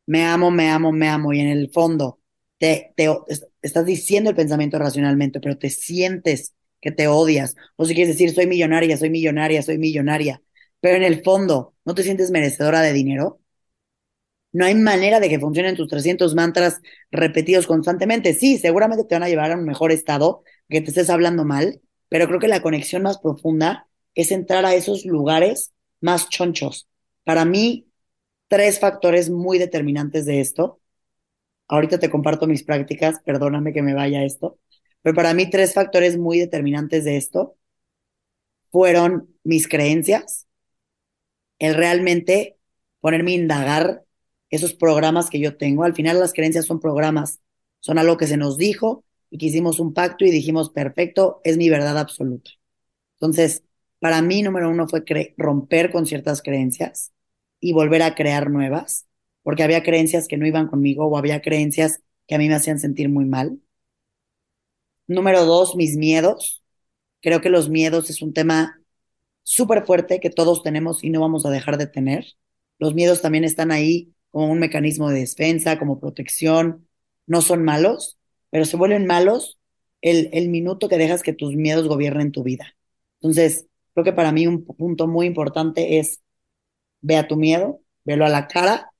me 0.09 0.25
amo, 0.25 0.51
me 0.51 0.71
amo, 0.71 0.93
me 0.93 1.09
amo, 1.09 1.33
y 1.33 1.41
en 1.41 1.49
el 1.49 1.71
fondo 1.71 2.21
te, 2.59 2.93
te, 2.97 3.09
estás 3.63 3.85
diciendo 3.87 4.31
el 4.31 4.37
pensamiento 4.37 4.79
racionalmente, 4.79 5.41
pero 5.41 5.59
te 5.59 5.71
sientes 5.71 6.55
que 6.81 6.93
te 6.93 7.09
odias, 7.09 7.57
o 7.77 7.85
si 7.85 7.95
quieres 7.95 8.15
decir, 8.15 8.35
soy 8.35 8.47
millonaria, 8.47 8.97
soy 8.97 9.11
millonaria, 9.11 9.63
soy 9.63 9.79
millonaria, 9.79 10.43
pero 10.81 10.97
en 10.97 11.03
el 11.05 11.23
fondo 11.23 11.75
no 11.85 11.95
te 11.95 12.03
sientes 12.05 12.31
merecedora 12.31 12.81
de 12.81 12.93
dinero, 12.93 13.41
no 14.53 14.65
hay 14.65 14.75
manera 14.75 15.21
de 15.21 15.29
que 15.29 15.39
funcionen 15.39 15.77
tus 15.77 15.89
300 15.89 16.35
mantras 16.35 16.81
repetidos 17.11 17.67
constantemente. 17.67 18.35
Sí, 18.35 18.59
seguramente 18.59 19.05
te 19.05 19.15
van 19.15 19.25
a 19.25 19.29
llevar 19.29 19.53
a 19.53 19.57
un 19.57 19.65
mejor 19.65 19.93
estado, 19.93 20.43
que 20.69 20.81
te 20.81 20.89
estés 20.89 21.11
hablando 21.11 21.45
mal, 21.45 21.81
pero 22.09 22.27
creo 22.27 22.41
que 22.41 22.49
la 22.49 22.63
conexión 22.63 23.03
más 23.03 23.19
profunda 23.19 23.89
es 24.15 24.33
entrar 24.33 24.65
a 24.65 24.75
esos 24.75 25.05
lugares 25.05 25.73
más 26.01 26.29
chonchos. 26.29 26.89
Para 27.25 27.45
mí, 27.45 27.88
tres 28.49 28.81
factores 28.81 29.31
muy 29.31 29.59
determinantes 29.59 30.27
de 30.27 30.41
esto. 30.41 30.81
Ahorita 31.69 31.99
te 31.99 32.11
comparto 32.11 32.47
mis 32.47 32.65
prácticas, 32.65 33.21
perdóname 33.25 33.73
que 33.73 33.83
me 33.83 33.95
vaya 33.95 34.25
esto, 34.25 34.59
pero 35.03 35.15
para 35.15 35.35
mí 35.35 35.49
tres 35.51 35.75
factores 35.75 36.19
muy 36.19 36.39
determinantes 36.39 37.05
de 37.05 37.17
esto 37.19 37.57
fueron 38.71 39.35
mis 39.45 39.69
creencias, 39.69 40.47
el 41.59 41.75
realmente 41.75 42.57
ponerme 43.01 43.33
a 43.33 43.37
indagar 43.37 44.05
esos 44.51 44.75
programas 44.75 45.31
que 45.31 45.41
yo 45.41 45.57
tengo. 45.57 45.85
Al 45.85 45.95
final 45.95 46.19
las 46.19 46.33
creencias 46.33 46.67
son 46.67 46.81
programas, 46.81 47.41
son 47.81 47.99
algo 47.99 48.17
que 48.17 48.27
se 48.27 48.37
nos 48.37 48.57
dijo 48.57 49.05
y 49.31 49.39
que 49.39 49.47
hicimos 49.47 49.79
un 49.79 49.93
pacto 49.93 50.25
y 50.25 50.31
dijimos, 50.31 50.71
perfecto, 50.71 51.41
es 51.45 51.57
mi 51.59 51.69
verdad 51.69 51.99
absoluta. 51.99 52.51
Entonces, 53.15 53.65
para 53.99 54.23
mí, 54.23 54.43
número 54.43 54.71
uno 54.71 54.89
fue 54.89 55.05
romper 55.37 55.91
con 55.91 56.07
ciertas 56.07 56.41
creencias 56.41 57.13
y 57.61 57.73
volver 57.73 58.03
a 58.03 58.15
crear 58.15 58.51
nuevas, 58.51 59.07
porque 59.43 59.63
había 59.63 59.83
creencias 59.83 60.29
que 60.29 60.37
no 60.37 60.47
iban 60.47 60.69
conmigo 60.69 61.07
o 61.07 61.17
había 61.17 61.41
creencias 61.43 62.01
que 62.27 62.35
a 62.35 62.39
mí 62.39 62.49
me 62.49 62.55
hacían 62.55 62.79
sentir 62.79 63.09
muy 63.09 63.25
mal. 63.25 63.61
Número 65.07 65.45
dos, 65.45 65.75
mis 65.77 65.97
miedos. 65.97 66.63
Creo 67.23 67.41
que 67.41 67.51
los 67.51 67.69
miedos 67.69 68.11
es 68.11 68.23
un 68.23 68.33
tema 68.33 68.81
súper 69.43 69.85
fuerte 69.87 70.21
que 70.21 70.31
todos 70.31 70.63
tenemos 70.63 71.03
y 71.03 71.11
no 71.11 71.21
vamos 71.21 71.47
a 71.47 71.51
dejar 71.51 71.79
de 71.79 71.87
tener. 71.87 72.27
Los 72.79 72.95
miedos 72.95 73.23
también 73.23 73.45
están 73.45 73.71
ahí 73.73 74.13
como 74.31 74.53
un 74.53 74.59
mecanismo 74.59 75.09
de 75.09 75.21
defensa, 75.21 75.79
como 75.79 75.99
protección. 76.01 76.87
No 77.27 77.41
son 77.41 77.65
malos, 77.65 78.19
pero 78.51 78.67
se 78.67 78.77
vuelven 78.77 79.07
malos 79.07 79.59
el, 80.03 80.29
el 80.33 80.49
minuto 80.49 80.89
que 80.89 80.99
dejas 80.99 81.23
que 81.23 81.33
tus 81.33 81.57
miedos 81.57 81.89
gobiernen 81.89 82.33
tu 82.33 82.43
vida. 82.43 82.77
Entonces, 83.21 83.67
creo 83.95 84.05
que 84.05 84.13
para 84.13 84.33
mí 84.33 84.47
un 84.47 84.65
punto 84.65 85.07
muy 85.09 85.27
importante 85.27 85.99
es 85.99 86.21
ve 87.01 87.17
a 87.17 87.29
tu 87.29 87.37
miedo, 87.37 87.83
velo 88.05 88.25
a 88.27 88.29
la 88.29 88.49
cara 88.49 88.93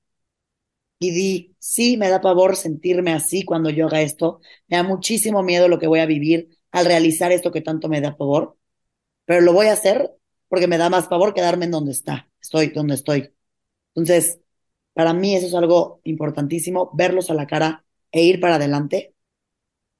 y 0.99 1.11
di, 1.11 1.55
sí, 1.59 1.97
me 1.97 2.09
da 2.09 2.21
pavor 2.21 2.55
sentirme 2.55 3.13
así 3.13 3.43
cuando 3.45 3.69
yo 3.69 3.87
haga 3.87 4.01
esto, 4.01 4.41
me 4.67 4.77
da 4.77 4.83
muchísimo 4.83 5.43
miedo 5.43 5.67
lo 5.67 5.79
que 5.79 5.87
voy 5.87 5.99
a 5.99 6.05
vivir 6.05 6.49
al 6.71 6.85
realizar 6.85 7.31
esto 7.31 7.51
que 7.51 7.61
tanto 7.61 7.87
me 7.89 8.01
da 8.01 8.17
pavor, 8.17 8.57
pero 9.25 9.41
lo 9.41 9.53
voy 9.53 9.67
a 9.67 9.73
hacer 9.73 10.11
porque 10.49 10.67
me 10.67 10.77
da 10.77 10.89
más 10.89 11.07
pavor 11.07 11.33
quedarme 11.33 11.65
en 11.65 11.71
donde 11.71 11.91
está, 11.93 12.29
estoy 12.41 12.69
donde 12.69 12.95
estoy. 12.95 13.33
Entonces, 13.95 14.39
para 14.93 15.13
mí 15.13 15.35
eso 15.35 15.47
es 15.47 15.55
algo 15.55 16.01
importantísimo, 16.05 16.91
verlos 16.95 17.29
a 17.29 17.33
la 17.35 17.47
cara 17.47 17.85
e 18.11 18.23
ir 18.23 18.39
para 18.39 18.55
adelante. 18.55 19.15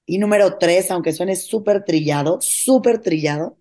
Y 0.06 0.20
número 0.20 0.58
tres, 0.60 0.92
aunque 0.92 1.14
suene 1.14 1.36
súper 1.36 1.86
trillado, 1.86 2.40
súper 2.42 3.02
trillado, 3.02 3.58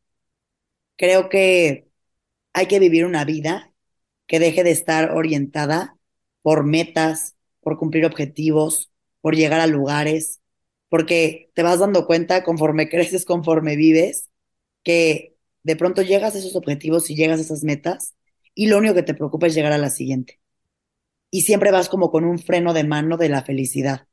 creo 0.96 1.28
que 1.28 1.88
hay 2.54 2.66
que 2.66 2.80
vivir 2.80 3.06
una 3.06 3.24
vida 3.24 3.67
que 4.28 4.38
deje 4.38 4.62
de 4.64 4.70
estar 4.70 5.12
orientada 5.12 5.96
por 6.42 6.64
metas, 6.64 7.36
por 7.60 7.78
cumplir 7.78 8.06
objetivos, 8.06 8.92
por 9.20 9.34
llegar 9.34 9.60
a 9.60 9.66
lugares, 9.66 10.40
porque 10.88 11.50
te 11.54 11.64
vas 11.64 11.80
dando 11.80 12.06
cuenta 12.06 12.44
conforme 12.44 12.88
creces, 12.90 13.24
conforme 13.24 13.76
vives, 13.76 14.30
que 14.84 15.34
de 15.64 15.76
pronto 15.76 16.02
llegas 16.02 16.34
a 16.34 16.38
esos 16.38 16.56
objetivos 16.56 17.10
y 17.10 17.16
llegas 17.16 17.40
a 17.40 17.42
esas 17.42 17.64
metas 17.64 18.14
y 18.54 18.68
lo 18.68 18.78
único 18.78 18.94
que 18.94 19.02
te 19.02 19.14
preocupa 19.14 19.48
es 19.48 19.54
llegar 19.54 19.72
a 19.72 19.78
la 19.78 19.90
siguiente. 19.90 20.40
Y 21.30 21.42
siempre 21.42 21.70
vas 21.70 21.88
como 21.88 22.10
con 22.10 22.24
un 22.24 22.38
freno 22.38 22.72
de 22.72 22.84
mano 22.84 23.16
de 23.16 23.28
la 23.28 23.42
felicidad, 23.42 24.06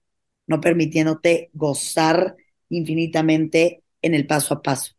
no 0.47 0.61
permitiéndote 0.61 1.49
gozar 1.53 2.35
infinitamente 2.69 3.83
en 4.01 4.13
el 4.13 4.27
paso 4.27 4.53
a 4.53 4.61
paso. 4.61 4.93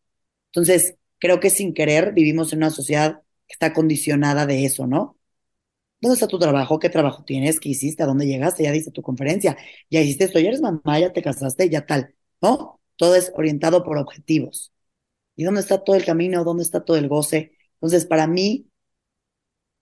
Entonces, 0.47 0.97
creo 1.19 1.41
que 1.41 1.51
sin 1.51 1.75
querer 1.75 2.13
vivimos 2.15 2.53
en 2.53 2.61
una 2.61 2.71
sociedad 2.71 3.23
está 3.49 3.73
condicionada 3.73 4.47
de 4.47 4.65
eso, 4.65 4.87
¿no? 4.87 5.17
¿Dónde 6.01 6.15
está 6.15 6.29
tu 6.29 6.39
trabajo? 6.39 6.79
¿Qué 6.79 6.91
trabajo 6.91 7.25
tienes? 7.25 7.59
¿Qué 7.61 7.71
hiciste? 7.71 8.03
¿A 8.03 8.07
dónde 8.07 8.27
llegaste? 8.27 8.63
Ya 8.65 8.73
diste 8.73 8.91
tu 8.91 9.03
conferencia, 9.03 9.57
ya 9.91 10.01
hiciste 10.01 10.25
esto, 10.25 10.39
ya 10.41 10.49
eres 10.49 10.61
mamá, 10.61 11.01
ya 11.01 11.13
te 11.13 11.23
casaste, 11.23 11.69
ya 11.71 11.87
tal, 11.87 12.15
¿no? 12.43 12.81
Todo 12.97 13.15
es 13.17 13.33
orientado 13.35 13.83
por 13.85 13.99
objetivos. 13.99 14.73
¿Y 15.37 15.45
dónde 15.45 15.61
está 15.61 15.85
todo 15.85 15.97
el 15.97 16.05
camino? 16.05 16.45
¿Dónde 16.45 16.65
está 16.65 16.85
todo 16.85 16.97
el 16.97 17.09
goce? 17.09 17.53
Entonces, 17.75 18.07
para 18.07 18.27
mí, 18.27 18.69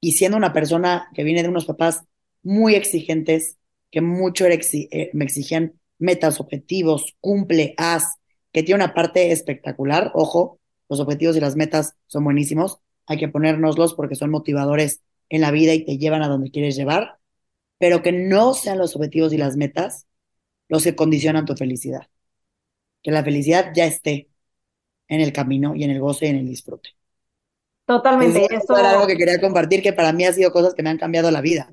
y 0.01 0.12
siendo 0.12 0.37
una 0.37 0.53
persona 0.53 1.09
que 1.15 1.25
viene 1.25 1.43
de 1.43 1.49
unos 1.49 1.65
papás 1.65 2.03
muy 2.43 2.75
exigentes, 2.75 3.59
que 3.91 4.01
mucho 4.01 4.47
eh, 4.47 5.11
me 5.15 5.25
exigían 5.25 5.81
metas, 5.99 6.41
objetivos, 6.41 7.17
cumple, 7.21 7.75
haz, 7.79 8.19
que 8.53 8.62
tiene 8.62 8.85
una 8.85 8.95
parte 8.95 9.33
espectacular, 9.33 10.11
ojo, 10.15 10.61
los 10.89 11.01
objetivos 11.01 11.37
y 11.37 11.41
las 11.41 11.57
metas 11.57 11.95
son 12.07 12.25
buenísimos, 12.25 12.81
hay 13.07 13.19
que 13.19 13.29
ponérnoslos 13.29 13.95
porque 13.95 14.15
son 14.15 14.31
motivadores 14.31 15.03
en 15.29 15.41
la 15.41 15.51
vida 15.51 15.75
y 15.75 15.85
te 15.85 15.99
llevan 15.99 16.23
a 16.23 16.29
donde 16.29 16.51
quieres 16.51 16.77
llevar, 16.77 17.19
pero 17.79 18.03
que 18.03 18.13
no 18.13 18.55
sean 18.55 18.79
los 18.79 18.97
objetivos 18.97 19.33
y 19.33 19.39
las 19.39 19.57
metas 19.57 20.07
los 20.69 20.85
que 20.85 20.97
condicionan 20.97 21.45
tu 21.45 21.55
felicidad. 21.55 22.09
Que 23.03 23.11
la 23.11 23.23
felicidad 23.25 23.73
ya 23.75 23.85
esté 23.85 24.29
en 25.09 25.21
el 25.21 25.33
camino 25.33 25.75
y 25.75 25.85
en 25.85 25.91
el 25.91 26.01
goce 26.01 26.27
y 26.27 26.31
en 26.31 26.37
el 26.37 26.47
disfrute. 26.47 26.91
Totalmente. 27.87 28.47
Eso 28.51 28.77
era 28.77 28.93
algo 28.93 29.07
que 29.07 29.17
quería 29.17 29.41
compartir, 29.41 29.83
que 29.83 29.93
para 29.93 30.13
mí 30.13 30.25
ha 30.25 30.33
sido 30.33 30.53
cosas 30.53 30.75
que 30.75 30.83
me 30.83 30.91
han 30.91 30.99
cambiado 30.99 31.31
la 31.31 31.43
vida. 31.43 31.73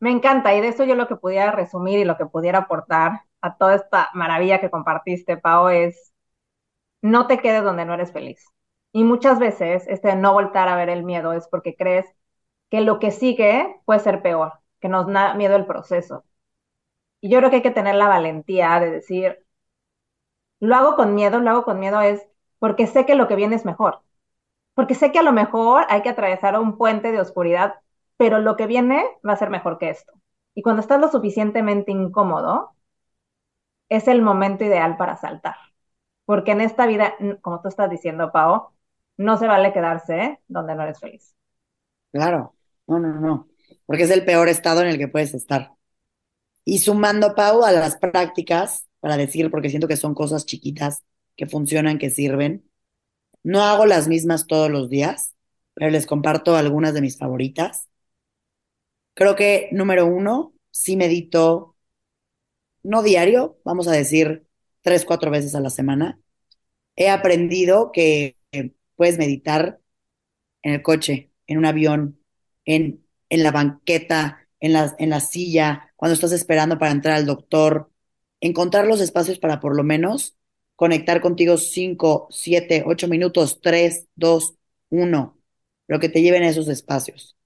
Me 0.00 0.10
encanta, 0.10 0.54
y 0.54 0.60
de 0.60 0.68
eso 0.68 0.84
yo 0.84 0.94
lo 0.94 1.08
que 1.08 1.16
pudiera 1.16 1.52
resumir 1.52 1.98
y 1.98 2.04
lo 2.04 2.16
que 2.16 2.26
pudiera 2.26 2.60
aportar 2.60 3.22
a 3.40 3.56
toda 3.56 3.74
esta 3.74 4.10
maravilla 4.14 4.60
que 4.60 4.70
compartiste, 4.70 5.36
Pau, 5.36 5.68
es 5.68 6.12
no 7.02 7.26
te 7.26 7.38
quedes 7.38 7.62
donde 7.62 7.84
no 7.84 7.94
eres 7.94 8.12
feliz. 8.12 8.44
Y 8.96 9.04
muchas 9.04 9.38
veces 9.38 9.84
este 9.88 10.16
no 10.16 10.32
voltar 10.32 10.68
a 10.68 10.74
ver 10.76 10.88
el 10.88 11.04
miedo 11.04 11.32
es 11.32 11.46
porque 11.48 11.76
crees 11.76 12.06
que 12.70 12.80
lo 12.80 12.98
que 12.98 13.10
sigue 13.12 13.80
puede 13.84 14.00
ser 14.00 14.22
peor, 14.22 14.54
que 14.80 14.88
nos 14.88 15.06
da 15.06 15.34
miedo 15.34 15.56
el 15.56 15.66
proceso. 15.66 16.24
Y 17.20 17.30
yo 17.30 17.38
creo 17.38 17.50
que 17.50 17.56
hay 17.56 17.62
que 17.62 17.70
tener 17.72 17.96
la 17.96 18.08
valentía 18.08 18.80
de 18.80 18.90
decir, 18.90 19.44
Lo 20.60 20.74
hago 20.76 20.96
con 20.96 21.14
miedo, 21.14 21.40
lo 21.40 21.50
hago 21.50 21.64
con 21.64 21.78
miedo 21.80 22.00
es 22.02 22.22
porque 22.58 22.86
sé 22.86 23.06
que 23.06 23.14
lo 23.14 23.26
que 23.28 23.36
viene 23.36 23.56
es 23.56 23.64
mejor. 23.64 24.02
Porque 24.74 24.94
sé 24.96 25.12
que 25.12 25.18
a 25.20 25.22
lo 25.24 25.32
mejor 25.32 25.86
hay 25.90 26.02
que 26.02 26.10
atravesar 26.10 26.58
un 26.60 26.78
puente 26.78 27.12
de 27.12 27.20
oscuridad, 27.20 27.76
pero 28.18 28.40
lo 28.40 28.56
que 28.56 28.66
viene 28.68 29.04
va 29.28 29.34
a 29.34 29.36
ser 29.36 29.50
mejor 29.50 29.78
que 29.78 29.90
esto. 29.90 30.12
Y 30.54 30.62
cuando 30.62 30.82
estás 30.82 31.00
lo 31.00 31.08
suficientemente 31.10 31.92
incómodo, 31.92 32.74
es 33.88 34.08
el 34.08 34.22
momento 34.22 34.64
ideal 34.64 34.96
para 34.96 35.16
saltar. 35.16 35.56
Porque 36.26 36.52
en 36.52 36.60
esta 36.62 36.86
vida, 36.86 37.14
como 37.42 37.60
tú 37.62 37.68
estás 37.68 37.90
diciendo, 37.90 38.32
Pau, 38.32 38.70
no 39.16 39.36
se 39.36 39.46
vale 39.46 39.72
quedarse 39.72 40.40
donde 40.48 40.74
no 40.74 40.82
eres 40.82 41.00
feliz. 41.00 41.34
Claro, 42.12 42.54
no, 42.86 42.98
no, 42.98 43.20
no, 43.20 43.48
porque 43.84 44.04
es 44.04 44.10
el 44.10 44.24
peor 44.24 44.48
estado 44.48 44.82
en 44.82 44.88
el 44.88 44.98
que 44.98 45.08
puedes 45.08 45.34
estar. 45.34 45.72
Y 46.64 46.80
sumando, 46.80 47.34
Pau, 47.34 47.64
a 47.64 47.72
las 47.72 47.96
prácticas, 47.96 48.88
para 49.00 49.16
decir, 49.16 49.50
porque 49.50 49.70
siento 49.70 49.88
que 49.88 49.96
son 49.96 50.14
cosas 50.14 50.46
chiquitas 50.46 51.04
que 51.36 51.46
funcionan, 51.46 51.98
que 51.98 52.10
sirven. 52.10 52.68
No 53.44 53.62
hago 53.62 53.86
las 53.86 54.08
mismas 54.08 54.46
todos 54.46 54.70
los 54.70 54.88
días, 54.90 55.34
pero 55.74 55.90
les 55.90 56.06
comparto 56.06 56.56
algunas 56.56 56.94
de 56.94 57.02
mis 57.02 57.18
favoritas. 57.18 57.88
Creo 59.14 59.36
que, 59.36 59.68
número 59.72 60.06
uno, 60.06 60.54
sí 60.70 60.96
medito, 60.96 61.76
no 62.82 63.02
diario, 63.02 63.58
vamos 63.64 63.88
a 63.88 63.92
decir 63.92 64.46
tres, 64.82 65.04
cuatro 65.04 65.30
veces 65.30 65.54
a 65.54 65.60
la 65.60 65.70
semana. 65.70 66.18
He 66.96 67.10
aprendido 67.10 67.92
que 67.92 68.36
puedes 68.96 69.18
meditar 69.18 69.80
en 70.62 70.74
el 70.74 70.82
coche, 70.82 71.30
en 71.46 71.58
un 71.58 71.66
avión, 71.66 72.18
en, 72.64 73.04
en 73.28 73.42
la 73.42 73.52
banqueta, 73.52 74.48
en 74.60 74.72
la, 74.72 74.96
en 74.98 75.10
la 75.10 75.20
silla, 75.20 75.92
cuando 75.96 76.14
estás 76.14 76.32
esperando 76.32 76.78
para 76.78 76.92
entrar 76.92 77.16
al 77.16 77.26
doctor. 77.26 77.90
Encontrar 78.40 78.86
los 78.86 79.00
espacios 79.00 79.38
para 79.38 79.60
por 79.60 79.76
lo 79.76 79.82
menos 79.82 80.36
conectar 80.74 81.20
contigo 81.20 81.56
cinco, 81.56 82.26
siete, 82.30 82.82
ocho 82.86 83.08
minutos, 83.08 83.60
tres, 83.62 84.06
dos, 84.14 84.54
uno, 84.90 85.38
lo 85.88 86.00
que 86.00 86.10
te 86.10 86.20
lleven 86.20 86.42
a 86.42 86.48
esos 86.48 86.68
espacios. 86.68 87.36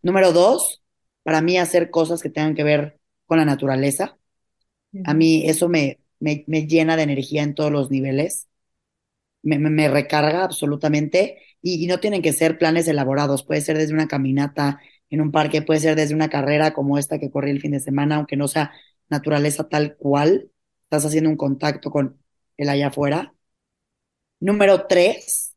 Número 0.00 0.32
dos, 0.32 0.82
para 1.22 1.42
mí 1.42 1.58
hacer 1.58 1.90
cosas 1.90 2.22
que 2.22 2.30
tengan 2.30 2.54
que 2.54 2.64
ver 2.64 2.98
con 3.26 3.38
la 3.38 3.44
naturaleza. 3.44 4.16
A 5.04 5.14
mí 5.14 5.44
eso 5.46 5.68
me, 5.68 6.00
me, 6.18 6.44
me 6.46 6.66
llena 6.66 6.96
de 6.96 7.02
energía 7.02 7.42
en 7.42 7.54
todos 7.54 7.70
los 7.70 7.90
niveles 7.90 8.48
me, 9.42 9.88
recarga 9.88 10.44
absolutamente 10.44 11.38
y, 11.60 11.86
no 11.86 12.00
tienen 12.00 12.22
que 12.22 12.32
ser 12.32 12.58
planes 12.58 12.88
elaborados, 12.88 13.44
puede 13.44 13.60
ser 13.60 13.78
desde 13.78 13.94
una 13.94 14.08
caminata 14.08 14.80
en 15.10 15.20
un 15.20 15.32
parque, 15.32 15.62
puede 15.62 15.80
ser 15.80 15.96
desde 15.96 16.14
una 16.14 16.30
carrera 16.30 16.72
como 16.74 16.98
esta 16.98 17.18
que 17.18 17.30
corrí 17.30 17.50
el 17.50 17.60
fin 17.60 17.72
de 17.72 17.80
semana, 17.80 18.16
aunque 18.16 18.36
no 18.36 18.48
sea 18.48 18.72
naturaleza 19.08 19.68
tal 19.68 19.96
cual, 19.96 20.50
estás 20.84 21.04
haciendo 21.06 21.30
un 21.30 21.36
contacto 21.36 21.90
con 21.90 22.18
el 22.56 22.68
allá 22.68 22.88
afuera. 22.88 23.34
Número 24.40 24.86
tres, 24.86 25.54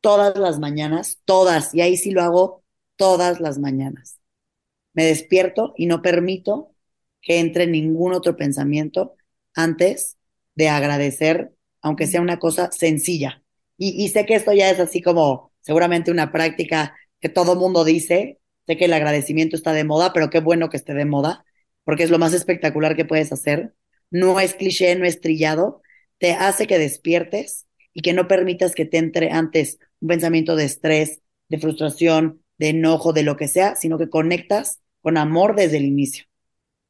todas 0.00 0.36
las 0.38 0.58
mañanas, 0.58 1.20
todas, 1.24 1.74
y 1.74 1.80
ahí 1.80 1.96
sí 1.96 2.10
lo 2.10 2.22
hago 2.22 2.64
todas 2.96 3.40
las 3.40 3.58
mañanas. 3.58 4.20
Me 4.94 5.04
despierto 5.04 5.74
y 5.76 5.86
no 5.86 6.02
permito 6.02 6.74
que 7.20 7.40
entre 7.40 7.66
ningún 7.66 8.14
otro 8.14 8.36
pensamiento 8.36 9.16
antes 9.54 10.16
de 10.54 10.68
agradecer 10.68 11.55
aunque 11.82 12.06
sea 12.06 12.20
una 12.20 12.38
cosa 12.38 12.70
sencilla. 12.72 13.42
Y, 13.78 14.08
sé 14.08 14.24
que 14.24 14.34
esto 14.34 14.52
ya 14.52 14.70
es 14.70 14.80
así 14.80 15.02
como 15.02 15.52
seguramente 15.60 16.10
una 16.10 16.32
práctica 16.32 16.96
que 17.20 17.28
todo 17.28 17.56
mundo 17.56 17.84
dice, 17.84 18.40
sé 18.66 18.76
que 18.76 18.86
el 18.86 18.92
agradecimiento 18.94 19.56
está 19.56 19.72
de 19.72 19.84
moda, 19.84 20.12
pero 20.12 20.30
qué 20.30 20.40
bueno 20.40 20.70
que 20.70 20.78
esté 20.78 20.94
de 20.94 21.04
moda, 21.04 21.44
porque 21.84 22.02
es 22.04 22.10
lo 22.10 22.18
más 22.18 22.32
espectacular 22.32 22.96
que 22.96 23.04
puedes 23.04 23.32
hacer. 23.32 23.74
No 24.10 24.40
es 24.40 24.54
cliché, 24.54 24.94
no 24.96 25.04
es 25.04 25.20
trillado, 25.20 25.82
te 26.18 26.32
hace 26.32 26.66
que 26.66 26.78
despiertes 26.78 27.66
y 27.92 28.02
que 28.02 28.12
no 28.12 28.28
permitas 28.28 28.74
que 28.74 28.86
te 28.86 28.98
entre 28.98 29.30
antes 29.30 29.78
un 30.00 30.08
pensamiento 30.08 30.56
de 30.56 30.64
estrés, 30.64 31.20
de 31.48 31.58
frustración, 31.58 32.42
de 32.58 32.70
enojo, 32.70 33.12
de 33.12 33.22
lo 33.22 33.36
que 33.36 33.48
sea, 33.48 33.76
sino 33.76 33.98
que 33.98 34.08
conectas 34.08 34.80
con 35.02 35.16
amor 35.16 35.54
desde 35.54 35.76
el 35.78 35.84
inicio. 35.84 36.24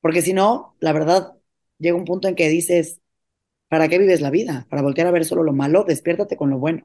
Porque 0.01 0.23
si 0.23 0.33
no, 0.33 0.77
la 0.81 0.93
verdad, 0.93 1.33
llega 1.79 1.97
un 1.97 2.05
punto 2.05 2.29
en 2.29 2.35
que 2.35 2.49
dices, 2.49 3.01
¿Para 3.69 3.89
qué 3.89 3.99
vives 3.99 4.21
la 4.21 4.31
vida? 4.31 4.67
Para 4.71 4.83
voltear 4.83 5.09
a 5.09 5.11
ver 5.11 5.25
solo 5.25 5.43
lo 5.43 5.53
malo, 5.53 5.85
despiértate 5.85 6.37
con 6.37 6.51
lo 6.51 6.59
bueno. 6.59 6.85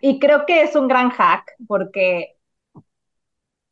Y 0.00 0.18
creo 0.18 0.46
que 0.46 0.62
es 0.62 0.74
un 0.76 0.88
gran 0.88 1.10
hack 1.10 1.54
porque, 1.66 2.36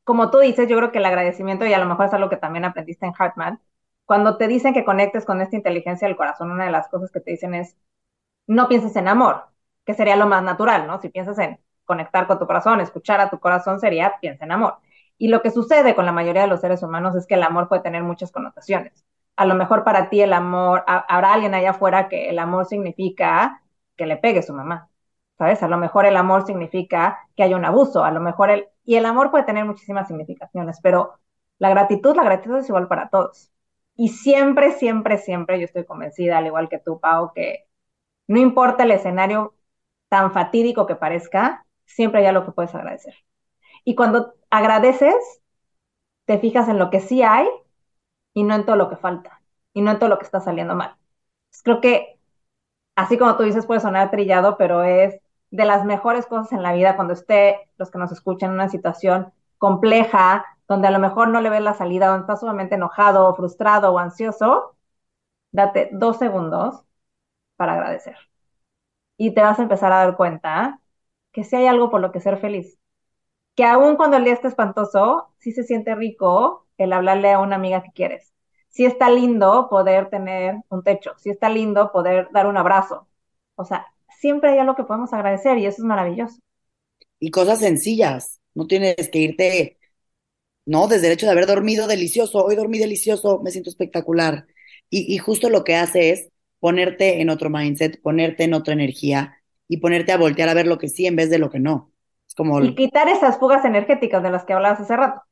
como 0.04 0.30
tú 0.30 0.38
dices, 0.38 0.68
yo 0.68 0.76
creo 0.76 0.92
que 0.92 0.98
el 0.98 1.07
agradecimiento, 1.07 1.66
y 1.66 1.72
a 1.72 1.78
lo 1.78 1.86
mejor 1.86 2.07
es 2.07 2.14
algo 2.14 2.28
que 2.28 2.36
también 2.36 2.64
aprendiste 2.64 3.07
en 3.07 3.12
Hartman, 3.16 3.61
cuando 4.04 4.36
te 4.36 4.46
dicen 4.48 4.72
que 4.72 4.84
conectes 4.84 5.24
con 5.24 5.40
esta 5.40 5.57
inteligencia 5.57 6.07
del 6.07 6.16
corazón, 6.16 6.50
una 6.50 6.64
de 6.66 6.70
las 6.70 6.88
cosas 6.88 7.11
que 7.11 7.20
te 7.20 7.32
dicen 7.32 7.54
es, 7.54 7.76
no 8.46 8.68
pienses 8.68 8.94
en 8.96 9.09
amor, 9.09 9.46
que 9.84 9.94
sería 9.94 10.16
lo 10.16 10.26
más 10.26 10.42
natural, 10.44 10.86
¿no? 10.86 11.00
Si 11.00 11.09
piensas 11.09 11.38
en 11.38 11.59
conectar 11.84 12.26
con 12.28 12.38
tu 12.38 12.46
corazón, 12.46 12.80
escuchar 12.80 13.20
a 13.20 13.30
tu 13.30 13.40
corazón, 13.40 13.80
sería 13.80 14.14
piensa 14.20 14.44
en 14.44 14.52
amor. 14.52 14.76
Y 15.18 15.28
lo 15.28 15.42
que 15.42 15.50
sucede 15.50 15.94
con 15.96 16.07
la 16.07 16.12
mayoría 16.12 16.42
de 16.42 16.48
los 16.48 16.61
seres 16.61 16.82
humanos 16.82 17.16
es 17.16 17.26
que 17.26 17.34
el 17.34 17.42
amor 17.42 17.68
puede 17.68 17.82
tener 17.82 18.02
muchas 18.02 18.30
connotaciones 18.32 19.04
a 19.37 19.47
lo 19.47 19.55
mejor 19.55 19.84
para 19.84 20.09
ti 20.11 20.20
el 20.22 20.32
amor, 20.32 20.84
habrá 20.87 21.34
alguien 21.34 21.55
allá 21.55 21.70
afuera 21.70 22.09
que 22.09 22.28
el 22.30 22.39
amor 22.39 22.66
significa 22.66 23.62
que 23.97 24.07
le 24.07 24.16
pegue 24.16 24.43
su 24.43 24.53
mamá, 24.55 24.89
¿sabes? 25.39 25.62
A 25.62 25.68
lo 25.68 25.76
mejor 25.78 26.07
el 26.07 26.16
amor 26.16 26.47
significa 26.47 27.18
que 27.37 27.43
haya 27.43 27.57
un 27.57 27.64
abuso, 27.64 28.05
a 28.05 28.11
lo 28.11 28.20
mejor 28.20 28.51
el, 28.51 28.68
y 28.84 28.97
el 28.97 29.07
amor 29.07 29.30
puede 29.30 29.45
tener 29.45 29.64
muchísimas 29.64 30.09
significaciones, 30.09 30.80
pero 30.82 31.14
la 31.59 31.70
gratitud, 31.70 32.16
la 32.16 32.24
gratitud 32.24 32.59
es 32.59 32.68
igual 32.68 32.89
para 32.89 33.09
todos. 33.11 33.51
Y 33.97 34.09
siempre, 34.09 34.72
siempre, 34.72 35.18
siempre 35.18 35.59
yo 35.59 35.64
estoy 35.64 35.84
convencida, 35.84 36.39
al 36.39 36.47
igual 36.47 36.68
que 36.68 36.78
tú, 36.78 37.01
Pau, 37.01 37.32
que 37.34 37.66
no 38.28 38.39
importa 38.41 38.84
el 38.84 38.93
escenario 38.93 39.55
tan 40.09 40.32
fatídico 40.32 40.87
que 40.87 40.97
parezca, 40.97 41.66
siempre 41.87 42.20
hay 42.20 42.26
algo 42.26 42.45
que 42.47 42.53
puedes 42.53 42.74
agradecer. 42.74 43.14
Y 43.84 43.95
cuando 43.95 44.34
agradeces, 44.51 45.14
te 46.26 46.39
fijas 46.39 46.68
en 46.68 46.78
lo 46.78 46.91
que 46.91 47.01
sí 47.01 47.22
hay 47.22 47.49
y 48.37 48.45
no 48.45 48.55
en 48.55 48.66
todo 48.66 48.76
lo 48.76 48.91
que 48.91 48.97
falta 48.97 49.41
y 49.72 49.82
no 49.82 49.91
en 49.93 49.99
todo 49.99 50.11
lo 50.11 50.18
que 50.18 50.26
está 50.26 50.41
saliendo 50.41 50.74
mal. 50.76 50.97
creo 51.64 51.80
que, 51.80 52.20
así 52.97 53.18
como 53.18 53.37
tú 53.37 53.45
dices, 53.45 53.66
puede 53.66 53.80
sonar 53.80 54.11
trillado, 54.11 54.59
pero 54.59 54.84
es 54.84 55.20
de 55.51 55.64
las 55.64 55.84
mejores 55.87 56.26
cosas 56.26 56.53
en 56.53 56.62
la 56.62 56.74
vida 56.74 56.97
cuando 56.97 57.14
esté, 57.14 57.70
los 57.78 57.91
que 57.91 57.99
nos 57.99 58.12
escuchan, 58.12 58.51
en 58.51 58.57
una 58.57 58.68
situación 58.68 59.32
compleja, 59.59 60.45
donde 60.68 60.89
a 60.89 60.91
lo 60.91 60.99
mejor 60.99 61.28
no 61.28 61.41
le 61.41 61.51
ves 61.51 61.62
la 61.62 61.74
salida, 61.74 62.09
donde 62.09 62.22
estás 62.22 62.41
sumamente 62.41 62.76
enojado, 62.76 63.34
frustrado 63.37 63.93
o 63.95 63.99
ansioso, 63.99 64.76
date 65.53 65.91
dos 65.93 66.18
segundos 66.18 66.84
para 67.57 67.74
agradecer. 67.74 68.16
Y 69.16 69.34
te 69.34 69.43
vas 69.43 69.59
a 69.59 69.62
empezar 69.62 69.93
a 69.93 69.99
dar 69.99 70.16
cuenta 70.16 70.80
que 71.32 71.45
si 71.45 71.57
hay 71.57 71.66
algo 71.66 71.91
por 71.91 72.01
lo 72.03 72.12
que 72.12 72.20
ser 72.20 72.39
feliz. 72.39 72.78
Que 73.57 73.64
aún 73.64 73.97
cuando 73.97 74.16
el 74.18 74.24
día 74.24 74.34
está 74.34 74.49
espantoso, 74.49 75.30
sí 75.39 75.53
se 75.53 75.64
siente 75.64 75.95
rico 75.95 76.66
el 76.79 76.93
hablarle 76.93 77.33
a 77.33 77.41
una 77.41 77.57
amiga 77.57 77.83
que 77.83 77.93
quieres. 77.93 78.33
Sí 78.68 78.85
está 78.85 79.11
lindo 79.11 79.68
poder 79.70 80.11
tener 80.11 80.57
un 80.68 80.83
techo, 80.83 81.12
sí 81.18 81.31
está 81.31 81.49
lindo 81.49 81.91
poder 81.93 82.29
dar 82.33 82.47
un 82.47 82.57
abrazo. 82.57 83.09
O 83.55 83.64
sea, 83.64 83.87
siempre 84.20 84.51
hay 84.51 84.59
algo 84.59 84.77
que 84.77 84.85
podemos 84.85 85.12
agradecer 85.12 85.59
y 85.59 85.66
eso 85.66 85.83
es 85.83 85.87
maravilloso. 85.87 86.39
Y 87.18 87.31
cosas 87.31 87.61
sencillas, 87.61 88.41
no 88.55 88.66
tienes 88.66 89.09
que 89.11 89.18
irte, 89.18 89.79
no, 90.66 90.89
desde 90.89 91.07
el 91.07 91.12
hecho 91.14 91.27
de 91.27 91.33
haber 91.33 91.47
dormido 91.47 91.87
delicioso, 91.87 92.45
hoy 92.45 92.57
dormí 92.57 92.79
delicioso, 92.79 93.41
me 93.43 93.51
siento 93.51 93.70
espectacular. 93.70 94.47
Y, 94.91 95.12
y 95.14 95.18
justo 95.18 95.49
lo 95.51 95.64
que 95.64 95.77
hace 95.77 96.11
es 96.11 96.29
ponerte 96.61 97.20
en 97.20 97.31
otro 97.31 97.51
mindset, 97.51 98.01
ponerte 98.03 98.45
en 98.45 98.55
otra 98.55 98.74
energía 98.74 99.37
y 99.68 99.79
ponerte 99.79 100.12
a 100.12 100.18
voltear 100.18 100.49
a 100.49 100.55
ver 100.55 100.66
lo 100.66 100.79
que 100.79 100.89
sí 100.89 101.07
en 101.07 101.16
vez 101.16 101.31
de 101.31 101.39
lo 101.39 101.51
que 101.51 101.61
no. 101.61 101.93
Es 102.27 102.35
como... 102.35 102.62
Y 102.62 102.74
quitar 102.74 103.09
esas 103.09 103.39
fugas 103.39 103.64
energéticas 103.64 104.22
de 104.22 104.31
las 104.31 104.45
que 104.45 104.53
hablabas 104.53 104.81
hace 104.81 104.97
rato. 104.97 105.22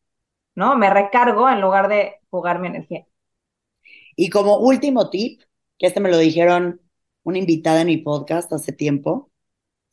¿No? 0.55 0.77
Me 0.77 0.91
recargo 0.91 1.49
en 1.49 1.61
lugar 1.61 1.89
de 1.89 2.17
jugar 2.31 2.61
mi 2.61 2.69
energía. 2.69 3.07
Y 4.17 4.31
como 4.31 4.59
último 4.59 5.11
tip, 5.11 5.43
que 5.79 5.87
este 5.87 6.01
me 6.01 6.11
lo 6.11 6.19
dijeron 6.19 6.81
una 7.25 7.39
invitada 7.39 7.81
en 7.83 7.89
mi 7.89 7.99
podcast 7.99 8.53
hace 8.53 8.73
tiempo, 8.73 9.31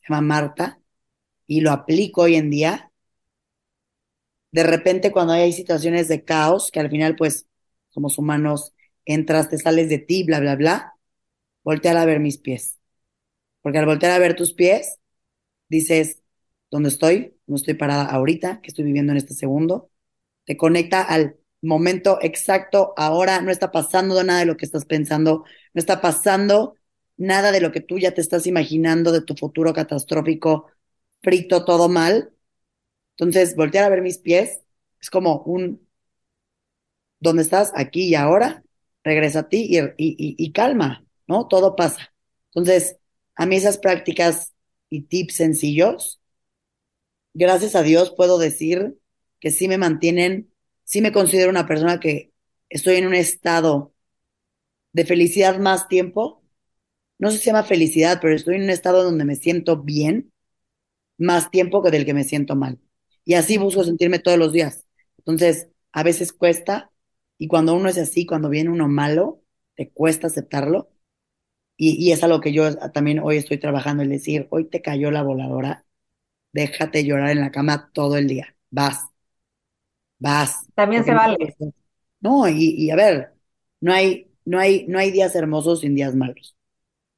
se 0.01 0.13
llama 0.13 0.21
Marta, 0.21 0.81
y 1.47 1.61
lo 1.61 1.71
aplico 1.71 2.23
hoy 2.23 2.35
en 2.35 2.49
día. 2.49 2.91
De 4.51 4.63
repente 4.63 5.11
cuando 5.11 5.33
hay 5.33 5.53
situaciones 5.53 6.07
de 6.07 6.23
caos, 6.23 6.71
que 6.71 6.79
al 6.79 6.89
final 6.89 7.15
pues 7.15 7.47
somos 7.89 8.17
humanos, 8.17 8.73
entras, 9.05 9.49
te 9.49 9.57
sales 9.57 9.89
de 9.89 9.99
ti, 9.99 10.23
bla, 10.23 10.39
bla, 10.39 10.55
bla, 10.55 10.95
voltear 11.63 11.97
a 11.97 12.05
ver 12.05 12.19
mis 12.19 12.37
pies. 12.37 12.79
Porque 13.61 13.79
al 13.79 13.85
voltear 13.85 14.13
a 14.13 14.19
ver 14.19 14.35
tus 14.35 14.53
pies, 14.53 14.99
dices, 15.69 16.23
¿dónde 16.71 16.89
estoy? 16.89 17.37
No 17.47 17.55
estoy 17.55 17.75
parada 17.75 18.05
ahorita, 18.05 18.61
que 18.61 18.69
estoy 18.69 18.85
viviendo 18.85 19.11
en 19.13 19.17
este 19.17 19.33
segundo 19.35 19.90
te 20.45 20.57
conecta 20.57 21.01
al 21.03 21.37
momento 21.61 22.19
exacto, 22.21 22.93
ahora 22.97 23.41
no 23.41 23.51
está 23.51 23.71
pasando 23.71 24.23
nada 24.23 24.39
de 24.39 24.45
lo 24.45 24.57
que 24.57 24.65
estás 24.65 24.85
pensando, 24.85 25.45
no 25.73 25.79
está 25.79 26.01
pasando 26.01 26.75
nada 27.17 27.51
de 27.51 27.61
lo 27.61 27.71
que 27.71 27.81
tú 27.81 27.99
ya 27.99 28.13
te 28.13 28.21
estás 28.21 28.47
imaginando 28.47 29.11
de 29.11 29.21
tu 29.21 29.35
futuro 29.35 29.73
catastrófico, 29.73 30.67
frito, 31.21 31.65
todo 31.65 31.87
mal. 31.89 32.33
Entonces, 33.17 33.55
voltear 33.55 33.85
a 33.85 33.89
ver 33.89 34.01
mis 34.01 34.19
pies 34.19 34.61
es 35.01 35.09
como 35.09 35.43
un, 35.43 35.87
¿dónde 37.19 37.43
estás? 37.43 37.71
Aquí 37.75 38.07
y 38.09 38.15
ahora, 38.15 38.63
regresa 39.03 39.39
a 39.41 39.49
ti 39.49 39.67
y, 39.71 39.83
y 39.97 40.51
calma, 40.51 41.05
¿no? 41.27 41.47
Todo 41.47 41.75
pasa. 41.75 42.13
Entonces, 42.47 42.97
a 43.35 43.45
mí 43.45 43.55
esas 43.55 43.77
prácticas 43.77 44.53
y 44.89 45.03
tips 45.03 45.35
sencillos, 45.35 46.21
gracias 47.33 47.75
a 47.75 47.83
Dios 47.83 48.11
puedo 48.15 48.37
decir 48.37 48.97
que 49.41 49.51
sí 49.51 49.69
me 49.69 49.79
mantienen, 49.79 50.53
sí 50.85 51.01
me 51.01 51.13
considero 51.13 51.51
una 51.51 51.67
persona 51.67 51.99
que 52.01 52.33
estoy 52.69 52.97
en 52.97 53.07
un 53.07 53.15
estado 53.15 53.95
de 54.93 55.05
felicidad 55.05 55.59
más 55.59 55.87
tiempo. 55.87 56.43
No 57.19 57.31
sé 57.31 57.37
si 57.37 57.43
se 57.45 57.49
llama 57.51 57.63
felicidad, 57.63 58.19
pero 58.21 58.35
estoy 58.35 58.55
en 58.57 58.63
un 58.63 58.69
estado 58.71 59.03
donde 59.03 59.25
me 59.25 59.37
siento 59.37 59.77
bien 59.83 60.33
más 61.17 61.51
tiempo 61.51 61.83
que 61.83 61.91
del 61.91 62.05
que 62.05 62.13
me 62.13 62.23
siento 62.23 62.55
mal. 62.55 62.79
Y 63.25 63.35
así 63.35 63.57
busco 63.57 63.83
sentirme 63.83 64.19
todos 64.19 64.37
los 64.39 64.53
días. 64.53 64.87
Entonces, 65.19 65.69
a 65.93 66.03
veces 66.03 66.33
cuesta, 66.33 66.91
y 67.37 67.47
cuando 67.47 67.75
uno 67.75 67.89
es 67.89 67.97
así, 67.97 68.25
cuando 68.25 68.49
viene 68.49 68.69
uno 68.71 68.87
malo, 68.87 69.43
te 69.75 69.91
cuesta 69.91 70.27
aceptarlo. 70.27 70.91
Y, 71.77 71.95
y 72.05 72.11
es 72.11 72.23
algo 72.23 72.41
que 72.41 72.53
yo 72.53 72.75
también 72.91 73.19
hoy 73.19 73.37
estoy 73.37 73.59
trabajando, 73.59 74.03
el 74.03 74.09
decir, 74.09 74.47
hoy 74.51 74.65
te 74.69 74.81
cayó 74.81 75.11
la 75.11 75.23
voladora, 75.23 75.85
déjate 76.53 77.05
llorar 77.05 77.31
en 77.31 77.41
la 77.41 77.51
cama 77.51 77.91
todo 77.93 78.17
el 78.17 78.27
día, 78.27 78.57
vas, 78.71 79.05
vas. 80.21 80.69
También 80.75 81.03
se 81.05 81.13
vale. 81.13 81.55
No, 82.19 82.47
y, 82.47 82.75
y 82.77 82.91
a 82.91 82.95
ver, 82.95 83.33
no 83.79 83.93
hay, 83.93 84.31
no 84.45 84.59
hay, 84.59 84.85
no 84.87 84.99
hay 84.99 85.11
días 85.11 85.35
hermosos 85.35 85.81
sin 85.81 85.95
días 85.95 86.15
malos. 86.15 86.55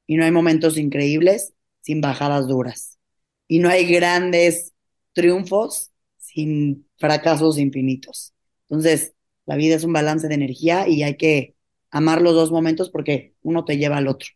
Y 0.06 0.16
no 0.16 0.24
hay 0.24 0.30
momentos 0.32 0.78
increíbles 0.78 1.54
sin 1.82 2.00
bajadas 2.00 2.48
duras. 2.48 2.98
Y 3.48 3.60
no 3.60 3.68
hay 3.70 3.86
grandes 3.86 4.74
triunfos 5.14 5.92
sin 6.18 6.88
fracasos 6.98 7.58
infinitos. 7.58 8.34
Entonces, 8.68 9.14
la 9.46 9.56
vida 9.56 9.76
es 9.76 9.84
un 9.84 9.92
balance 9.92 10.28
de 10.28 10.34
energía 10.34 10.88
y 10.88 11.02
hay 11.02 11.16
que 11.16 11.56
amar 11.90 12.22
los 12.22 12.34
dos 12.34 12.50
momentos 12.52 12.90
porque 12.90 13.34
uno 13.42 13.64
te 13.64 13.78
lleva 13.78 13.98
al 13.98 14.08
otro. 14.08 14.28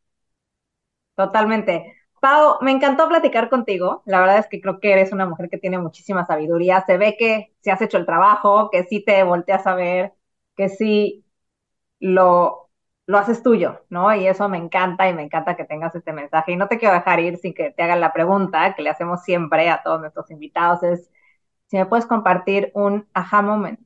Totalmente. 1.14 1.97
Pau, 2.20 2.58
me 2.62 2.72
encantó 2.72 3.08
platicar 3.08 3.48
contigo. 3.48 4.02
La 4.06 4.20
verdad 4.20 4.38
es 4.38 4.46
que 4.48 4.60
creo 4.60 4.80
que 4.80 4.92
eres 4.92 5.12
una 5.12 5.26
mujer 5.26 5.48
que 5.48 5.58
tiene 5.58 5.78
muchísima 5.78 6.26
sabiduría. 6.26 6.82
Se 6.86 6.96
ve 6.98 7.16
que 7.18 7.54
si 7.60 7.70
has 7.70 7.80
hecho 7.82 7.96
el 7.98 8.06
trabajo, 8.06 8.70
que 8.70 8.84
sí 8.84 9.04
te 9.04 9.22
volteas 9.22 9.66
a 9.66 9.74
ver, 9.74 10.14
que 10.56 10.68
sí 10.68 11.24
lo, 12.00 12.70
lo 13.06 13.18
haces 13.18 13.42
tuyo, 13.42 13.84
¿no? 13.90 14.14
Y 14.14 14.26
eso 14.28 14.48
me 14.48 14.58
encanta 14.58 15.08
y 15.08 15.14
me 15.14 15.22
encanta 15.24 15.56
que 15.56 15.64
tengas 15.64 15.94
este 15.94 16.12
mensaje. 16.12 16.52
Y 16.52 16.56
no 16.56 16.68
te 16.68 16.78
quiero 16.78 16.94
dejar 16.94 17.20
ir 17.20 17.38
sin 17.38 17.54
que 17.54 17.70
te 17.72 17.82
hagan 17.82 18.00
la 18.00 18.12
pregunta 18.12 18.74
que 18.74 18.82
le 18.82 18.90
hacemos 18.90 19.22
siempre 19.24 19.70
a 19.70 19.82
todos 19.82 20.00
nuestros 20.00 20.30
invitados, 20.30 20.82
es 20.84 21.10
si 21.68 21.78
me 21.78 21.86
puedes 21.86 22.06
compartir 22.06 22.72
un 22.74 23.08
aha 23.14 23.42
moment. 23.42 23.80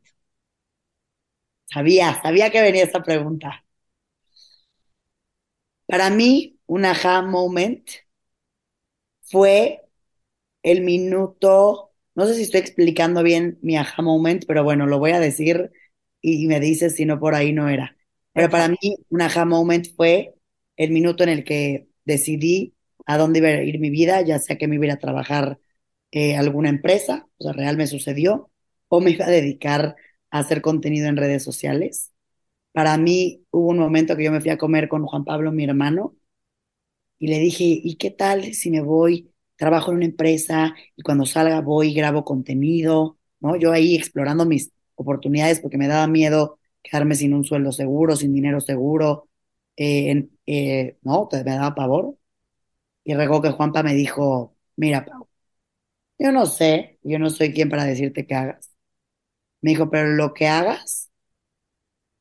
Sabía, 1.66 2.20
sabía 2.22 2.50
que 2.52 2.62
venía 2.62 2.84
esta 2.84 3.02
pregunta. 3.02 3.64
Para 5.86 6.10
mí, 6.10 6.58
un 6.66 6.84
aha 6.84 7.22
moment 7.22 7.86
fue 9.32 9.82
el 10.62 10.82
minuto, 10.82 11.92
no 12.14 12.26
sé 12.26 12.34
si 12.34 12.42
estoy 12.42 12.60
explicando 12.60 13.22
bien 13.22 13.58
mi 13.62 13.76
aha 13.76 14.02
moment, 14.02 14.44
pero 14.46 14.64
bueno, 14.64 14.86
lo 14.86 14.98
voy 14.98 15.12
a 15.12 15.20
decir 15.20 15.72
y 16.20 16.46
me 16.46 16.60
dices 16.60 16.96
si 16.96 17.04
no 17.06 17.18
por 17.20 17.34
ahí 17.34 17.52
no 17.52 17.68
era. 17.68 17.96
Pero 18.32 18.50
para 18.50 18.68
mí, 18.68 18.78
un 19.10 19.22
aha 19.22 19.44
moment 19.44 19.86
fue 19.96 20.34
el 20.76 20.90
minuto 20.92 21.22
en 21.24 21.30
el 21.30 21.44
que 21.44 21.88
decidí 22.04 22.74
a 23.06 23.18
dónde 23.18 23.40
iba 23.40 23.48
a 23.48 23.62
ir 23.62 23.78
mi 23.80 23.90
vida, 23.90 24.22
ya 24.22 24.38
sea 24.38 24.58
que 24.58 24.68
me 24.68 24.76
iba 24.76 24.92
a 24.94 24.98
trabajar 24.98 25.58
eh, 26.12 26.36
alguna 26.36 26.68
empresa, 26.68 27.28
o 27.38 27.44
sea, 27.44 27.52
real 27.52 27.76
me 27.76 27.86
sucedió, 27.86 28.50
o 28.88 29.00
me 29.00 29.10
iba 29.12 29.26
a 29.26 29.30
dedicar 29.30 29.96
a 30.30 30.38
hacer 30.40 30.62
contenido 30.62 31.08
en 31.08 31.16
redes 31.16 31.42
sociales. 31.44 32.12
Para 32.72 32.96
mí 32.98 33.44
hubo 33.50 33.68
un 33.70 33.78
momento 33.78 34.16
que 34.16 34.24
yo 34.24 34.32
me 34.32 34.40
fui 34.40 34.50
a 34.50 34.58
comer 34.58 34.88
con 34.88 35.06
Juan 35.06 35.24
Pablo, 35.24 35.52
mi 35.52 35.64
hermano, 35.64 36.16
y 37.22 37.28
le 37.28 37.38
dije, 37.38 37.64
¿y 37.64 37.96
qué 37.98 38.10
tal 38.10 38.52
si 38.54 38.68
me 38.72 38.80
voy, 38.82 39.32
trabajo 39.56 39.92
en 39.92 39.98
una 39.98 40.06
empresa 40.06 40.74
y 40.96 41.02
cuando 41.02 41.24
salga 41.24 41.60
voy 41.60 41.90
y 41.90 41.94
grabo 41.94 42.24
contenido, 42.24 43.16
¿no? 43.40 43.54
Yo 43.56 43.70
ahí 43.72 43.94
explorando 43.96 44.44
mis 44.44 44.72
oportunidades 44.96 45.60
porque 45.60 45.78
me 45.78 45.86
daba 45.86 46.08
miedo 46.08 46.58
quedarme 46.82 47.14
sin 47.14 47.32
un 47.34 47.44
sueldo 47.44 47.70
seguro, 47.70 48.16
sin 48.16 48.34
dinero 48.34 48.60
seguro, 48.60 49.28
eh, 49.76 50.28
eh, 50.46 50.98
¿no? 51.02 51.28
Me 51.32 51.44
daba 51.44 51.76
pavor. 51.76 52.16
Y 53.04 53.14
recuerdo 53.14 53.42
que 53.42 53.50
Juanpa 53.52 53.82
me 53.82 53.94
dijo, 53.94 54.56
mira, 54.76 55.04
Pau, 55.04 55.28
yo 56.18 56.32
no 56.32 56.46
sé, 56.46 56.98
yo 57.02 57.18
no 57.18 57.30
soy 57.30 57.52
quien 57.54 57.68
para 57.70 57.84
decirte 57.84 58.26
que 58.26 58.34
hagas. 58.34 58.72
Me 59.62 59.70
dijo, 59.72 59.90
pero 59.90 60.08
lo 60.10 60.34
que 60.34 60.48
hagas, 60.48 61.10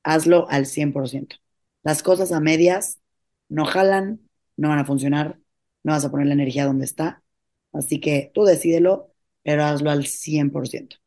hazlo 0.03 0.47
al 0.49 0.65
100%. 0.65 1.37
Las 1.83 2.03
cosas 2.03 2.31
a 2.31 2.39
medias 2.39 2.99
no 3.49 3.65
jalan, 3.65 4.21
no 4.57 4.69
van 4.69 4.79
a 4.79 4.85
funcionar, 4.85 5.39
no 5.83 5.93
vas 5.93 6.05
a 6.05 6.11
poner 6.11 6.27
la 6.27 6.33
energía 6.33 6.65
donde 6.65 6.85
está. 6.85 7.23
Así 7.73 7.99
que 7.99 8.31
tú 8.33 8.43
decídelo, 8.45 9.13
pero 9.43 9.63
hazlo 9.63 9.91
al 9.91 10.05
100%. 10.07 10.97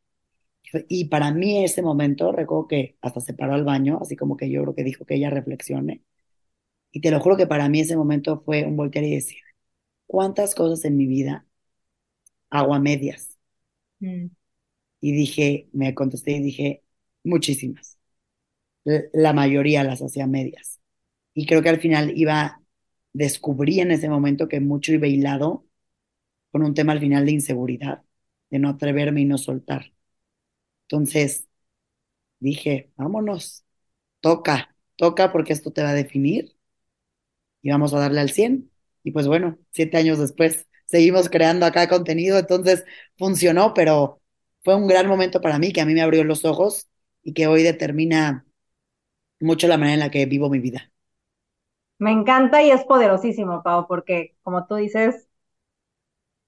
Y 0.89 1.05
para 1.05 1.31
mí 1.31 1.63
ese 1.63 1.81
momento, 1.81 2.31
recuerdo 2.33 2.67
que 2.67 2.97
hasta 3.01 3.21
se 3.21 3.33
paró 3.33 3.53
al 3.53 3.63
baño, 3.63 3.99
así 4.01 4.15
como 4.17 4.35
que 4.37 4.49
yo 4.51 4.61
creo 4.63 4.75
que 4.75 4.83
dijo 4.83 5.05
que 5.05 5.15
ella 5.15 5.29
reflexione. 5.29 6.03
Y 6.91 7.01
te 7.01 7.11
lo 7.11 7.19
juro 7.21 7.37
que 7.37 7.47
para 7.47 7.69
mí 7.69 7.81
ese 7.81 7.97
momento 7.97 8.41
fue 8.45 8.65
un 8.65 8.77
voltear 8.77 9.05
y 9.05 9.15
decir, 9.15 9.39
¿cuántas 10.07 10.55
cosas 10.55 10.85
en 10.85 10.97
mi 10.97 11.07
vida 11.07 11.47
hago 12.49 12.73
a 12.73 12.79
medias? 12.79 13.37
Mm, 14.01 14.29
Y 15.01 15.11
dije, 15.13 15.69
me 15.73 15.93
contesté 15.95 16.31
y 16.33 16.41
dije, 16.43 16.83
muchísimas. 17.23 17.97
La 19.13 19.33
mayoría 19.33 19.83
las 19.83 20.01
hacía 20.01 20.27
medias. 20.27 20.79
Y 21.35 21.47
creo 21.47 21.63
que 21.63 21.69
al 21.69 21.79
final 21.81 22.13
iba, 22.17 22.61
descubrí 23.15 23.79
en 23.79 23.91
ese 23.91 24.09
momento 24.09 24.47
que 24.49 24.59
mucho 24.59 24.93
iba 24.93 25.07
hilado 25.07 25.65
con 26.51 26.63
un 26.63 26.73
tema 26.75 26.93
al 26.93 26.99
final 27.01 27.25
de 27.25 27.33
inseguridad, 27.33 28.03
de 28.51 28.59
no 28.59 28.69
atreverme 28.69 29.21
y 29.21 29.25
no 29.25 29.37
soltar. 29.39 29.93
Entonces 30.83 31.47
dije, 32.39 32.91
vámonos, 32.97 33.65
toca, 34.21 34.75
toca 34.97 35.31
porque 35.33 35.53
esto 35.53 35.71
te 35.73 35.83
va 35.83 35.91
a 35.91 35.93
definir 35.95 36.55
y 37.61 37.69
vamos 37.71 37.93
a 37.93 37.99
darle 37.99 38.21
al 38.21 38.29
100. 38.31 38.71
Y 39.03 39.11
pues 39.11 39.27
bueno, 39.27 39.57
siete 39.71 39.97
años 39.97 40.19
después 40.19 40.67
seguimos 40.85 41.29
creando 41.29 41.65
acá 41.65 41.87
contenido, 41.87 42.37
entonces 42.39 42.85
funcionó, 43.17 43.73
pero 43.73 44.21
fue 44.63 44.75
un 44.75 44.87
gran 44.87 45.07
momento 45.07 45.41
para 45.41 45.59
mí 45.59 45.71
que 45.73 45.81
a 45.81 45.85
mí 45.85 45.93
me 45.93 46.01
abrió 46.01 46.23
los 46.23 46.45
ojos 46.45 46.87
y 47.23 47.33
que 47.33 47.47
hoy 47.47 47.63
determina 47.63 48.45
mucho 49.41 49.67
la 49.69 49.77
manera 49.77 49.95
en 49.95 49.99
la 50.01 50.11
que 50.11 50.25
vivo 50.27 50.49
mi 50.51 50.59
vida. 50.59 50.91
Me 51.99 52.11
encanta 52.11 52.61
y 52.63 52.71
es 52.71 52.85
poderosísimo, 52.85 53.61
Pau, 53.63 53.85
porque 53.87 54.37
como 54.43 54.65
tú 54.65 54.75
dices, 54.75 55.27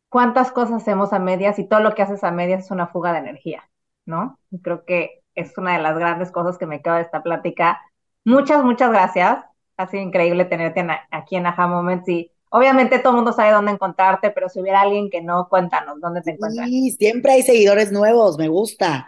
cuántas 0.09 0.51
cosas 0.51 0.81
hacemos 0.81 1.13
a 1.13 1.19
medias 1.19 1.59
y 1.59 1.67
todo 1.67 1.79
lo 1.81 1.93
que 1.95 2.01
haces 2.01 2.23
a 2.23 2.31
medias 2.31 2.65
es 2.65 2.71
una 2.71 2.87
fuga 2.87 3.13
de 3.13 3.19
energía, 3.19 3.69
¿no? 4.05 4.39
Y 4.51 4.59
creo 4.61 4.85
que 4.85 5.21
es 5.35 5.57
una 5.57 5.73
de 5.77 5.83
las 5.83 5.97
grandes 5.97 6.31
cosas 6.31 6.57
que 6.57 6.65
me 6.65 6.81
queda 6.81 6.95
de 6.97 7.01
esta 7.03 7.23
plática. 7.23 7.79
Muchas, 8.25 8.63
muchas 8.63 8.89
gracias. 8.91 9.43
Ha 9.77 9.87
sido 9.87 10.03
increíble 10.03 10.45
tenerte 10.45 10.79
en- 10.81 10.91
aquí 11.11 11.35
en 11.35 11.45
Aha 11.45 11.67
Moments 11.67 12.07
y 12.09 12.31
obviamente 12.49 12.99
todo 12.99 13.11
el 13.11 13.15
mundo 13.17 13.33
sabe 13.33 13.51
dónde 13.51 13.71
encontrarte, 13.73 14.31
pero 14.31 14.49
si 14.49 14.59
hubiera 14.61 14.81
alguien 14.81 15.09
que 15.09 15.21
no, 15.21 15.47
cuéntanos 15.49 15.99
dónde 16.01 16.21
te 16.23 16.31
encuentran. 16.31 16.71
Y 16.73 16.91
siempre 16.91 17.31
hay 17.33 17.41
seguidores 17.43 17.91
nuevos, 17.91 18.37
me 18.37 18.47
gusta. 18.47 19.07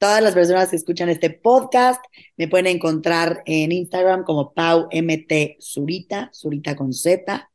Todas 0.00 0.22
las 0.22 0.32
personas 0.32 0.70
que 0.70 0.76
escuchan 0.76 1.10
este 1.10 1.28
podcast 1.28 2.02
me 2.38 2.48
pueden 2.48 2.66
encontrar 2.68 3.42
en 3.44 3.70
Instagram 3.70 4.24
como 4.24 4.54
Pau 4.54 4.88
MT 4.90 5.58
Zurita, 5.60 6.30
Zurita 6.32 6.74
con 6.74 6.94
Z. 6.94 7.50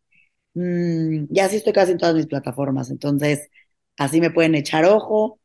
Mm, 0.53 1.25
y 1.33 1.39
así 1.39 1.55
estoy 1.55 1.73
casi 1.73 1.93
en 1.93 1.97
todas 1.97 2.13
mis 2.13 2.27
plataformas, 2.27 2.91
entonces 2.91 3.49
así 3.97 4.21
me 4.21 4.29
pueden 4.29 4.53
echar 4.53 4.85
ojo. 4.85 5.39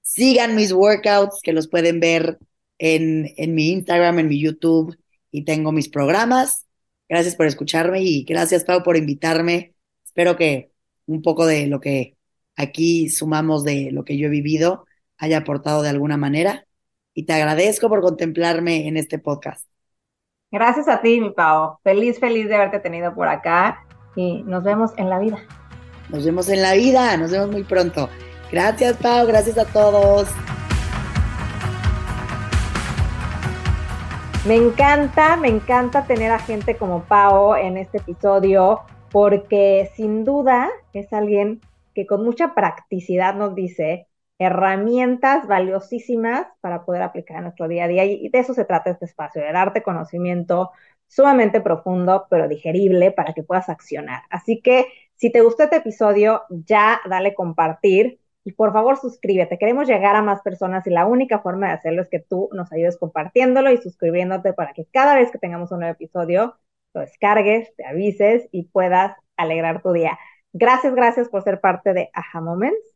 Sigan 0.00 0.54
mis 0.56 0.72
workouts 0.72 1.40
que 1.42 1.52
los 1.52 1.68
pueden 1.68 2.00
ver 2.00 2.38
en, 2.78 3.34
en 3.36 3.54
mi 3.54 3.68
Instagram, 3.72 4.20
en 4.20 4.28
mi 4.28 4.40
YouTube 4.40 4.96
y 5.30 5.44
tengo 5.44 5.72
mis 5.72 5.90
programas. 5.90 6.64
Gracias 7.06 7.36
por 7.36 7.44
escucharme 7.44 8.02
y 8.02 8.24
gracias 8.24 8.64
Pau 8.64 8.82
por 8.82 8.96
invitarme. 8.96 9.74
Espero 10.06 10.36
que 10.36 10.72
un 11.04 11.20
poco 11.20 11.44
de 11.44 11.66
lo 11.66 11.80
que 11.82 12.16
aquí 12.56 13.10
sumamos 13.10 13.62
de 13.62 13.90
lo 13.92 14.06
que 14.06 14.16
yo 14.16 14.28
he 14.28 14.30
vivido 14.30 14.85
haya 15.18 15.38
aportado 15.38 15.82
de 15.82 15.88
alguna 15.88 16.16
manera 16.16 16.66
y 17.14 17.24
te 17.24 17.32
agradezco 17.32 17.88
por 17.88 18.02
contemplarme 18.02 18.88
en 18.88 18.96
este 18.96 19.18
podcast. 19.18 19.66
Gracias 20.50 20.88
a 20.88 21.00
ti, 21.00 21.20
mi 21.20 21.30
Pau. 21.30 21.78
Feliz, 21.82 22.20
feliz 22.20 22.48
de 22.48 22.54
haberte 22.54 22.78
tenido 22.78 23.14
por 23.14 23.28
acá 23.28 23.84
y 24.14 24.42
nos 24.44 24.62
vemos 24.62 24.92
en 24.96 25.10
la 25.10 25.18
vida. 25.18 25.38
Nos 26.08 26.24
vemos 26.24 26.48
en 26.48 26.62
la 26.62 26.74
vida, 26.74 27.16
nos 27.16 27.30
vemos 27.30 27.50
muy 27.50 27.64
pronto. 27.64 28.08
Gracias 28.52 28.96
Pau, 28.98 29.26
gracias 29.26 29.58
a 29.58 29.64
todos. 29.64 30.28
Me 34.46 34.54
encanta, 34.54 35.36
me 35.36 35.48
encanta 35.48 36.04
tener 36.06 36.30
a 36.30 36.38
gente 36.38 36.76
como 36.76 37.02
Pau 37.02 37.56
en 37.56 37.76
este 37.76 37.98
episodio 37.98 38.82
porque 39.10 39.90
sin 39.96 40.24
duda 40.24 40.68
es 40.92 41.12
alguien 41.12 41.60
que 41.94 42.06
con 42.06 42.24
mucha 42.24 42.54
practicidad 42.54 43.34
nos 43.34 43.54
dice 43.56 44.06
herramientas 44.38 45.46
valiosísimas 45.46 46.46
para 46.60 46.84
poder 46.84 47.02
aplicar 47.02 47.38
en 47.38 47.44
nuestro 47.44 47.68
día 47.68 47.84
a 47.84 47.88
día 47.88 48.04
y 48.04 48.28
de 48.28 48.38
eso 48.38 48.54
se 48.54 48.64
trata 48.64 48.90
este 48.90 49.06
espacio, 49.06 49.42
de 49.42 49.52
darte 49.52 49.82
conocimiento 49.82 50.70
sumamente 51.06 51.60
profundo, 51.60 52.26
pero 52.30 52.48
digerible 52.48 53.12
para 53.12 53.32
que 53.32 53.42
puedas 53.42 53.68
accionar. 53.68 54.22
Así 54.30 54.60
que 54.60 54.86
si 55.14 55.30
te 55.32 55.40
gustó 55.40 55.64
este 55.64 55.76
episodio, 55.76 56.42
ya 56.50 57.00
dale 57.08 57.34
compartir 57.34 58.20
y 58.44 58.52
por 58.52 58.72
favor 58.72 58.98
suscríbete. 58.98 59.58
Queremos 59.58 59.88
llegar 59.88 60.16
a 60.16 60.22
más 60.22 60.42
personas 60.42 60.86
y 60.86 60.90
la 60.90 61.06
única 61.06 61.40
forma 61.40 61.68
de 61.68 61.74
hacerlo 61.74 62.02
es 62.02 62.08
que 62.08 62.20
tú 62.20 62.48
nos 62.52 62.72
ayudes 62.72 62.98
compartiéndolo 62.98 63.70
y 63.70 63.78
suscribiéndote 63.78 64.52
para 64.52 64.72
que 64.72 64.86
cada 64.86 65.16
vez 65.16 65.30
que 65.30 65.38
tengamos 65.38 65.72
un 65.72 65.80
nuevo 65.80 65.92
episodio 65.94 66.56
lo 66.94 67.00
descargues, 67.02 67.74
te 67.76 67.84
avises 67.86 68.48
y 68.52 68.64
puedas 68.64 69.16
alegrar 69.36 69.82
tu 69.82 69.92
día. 69.92 70.18
Gracias, 70.52 70.94
gracias 70.94 71.28
por 71.28 71.42
ser 71.42 71.60
parte 71.60 71.92
de 71.92 72.10
Aha 72.14 72.40
Moments 72.40 72.95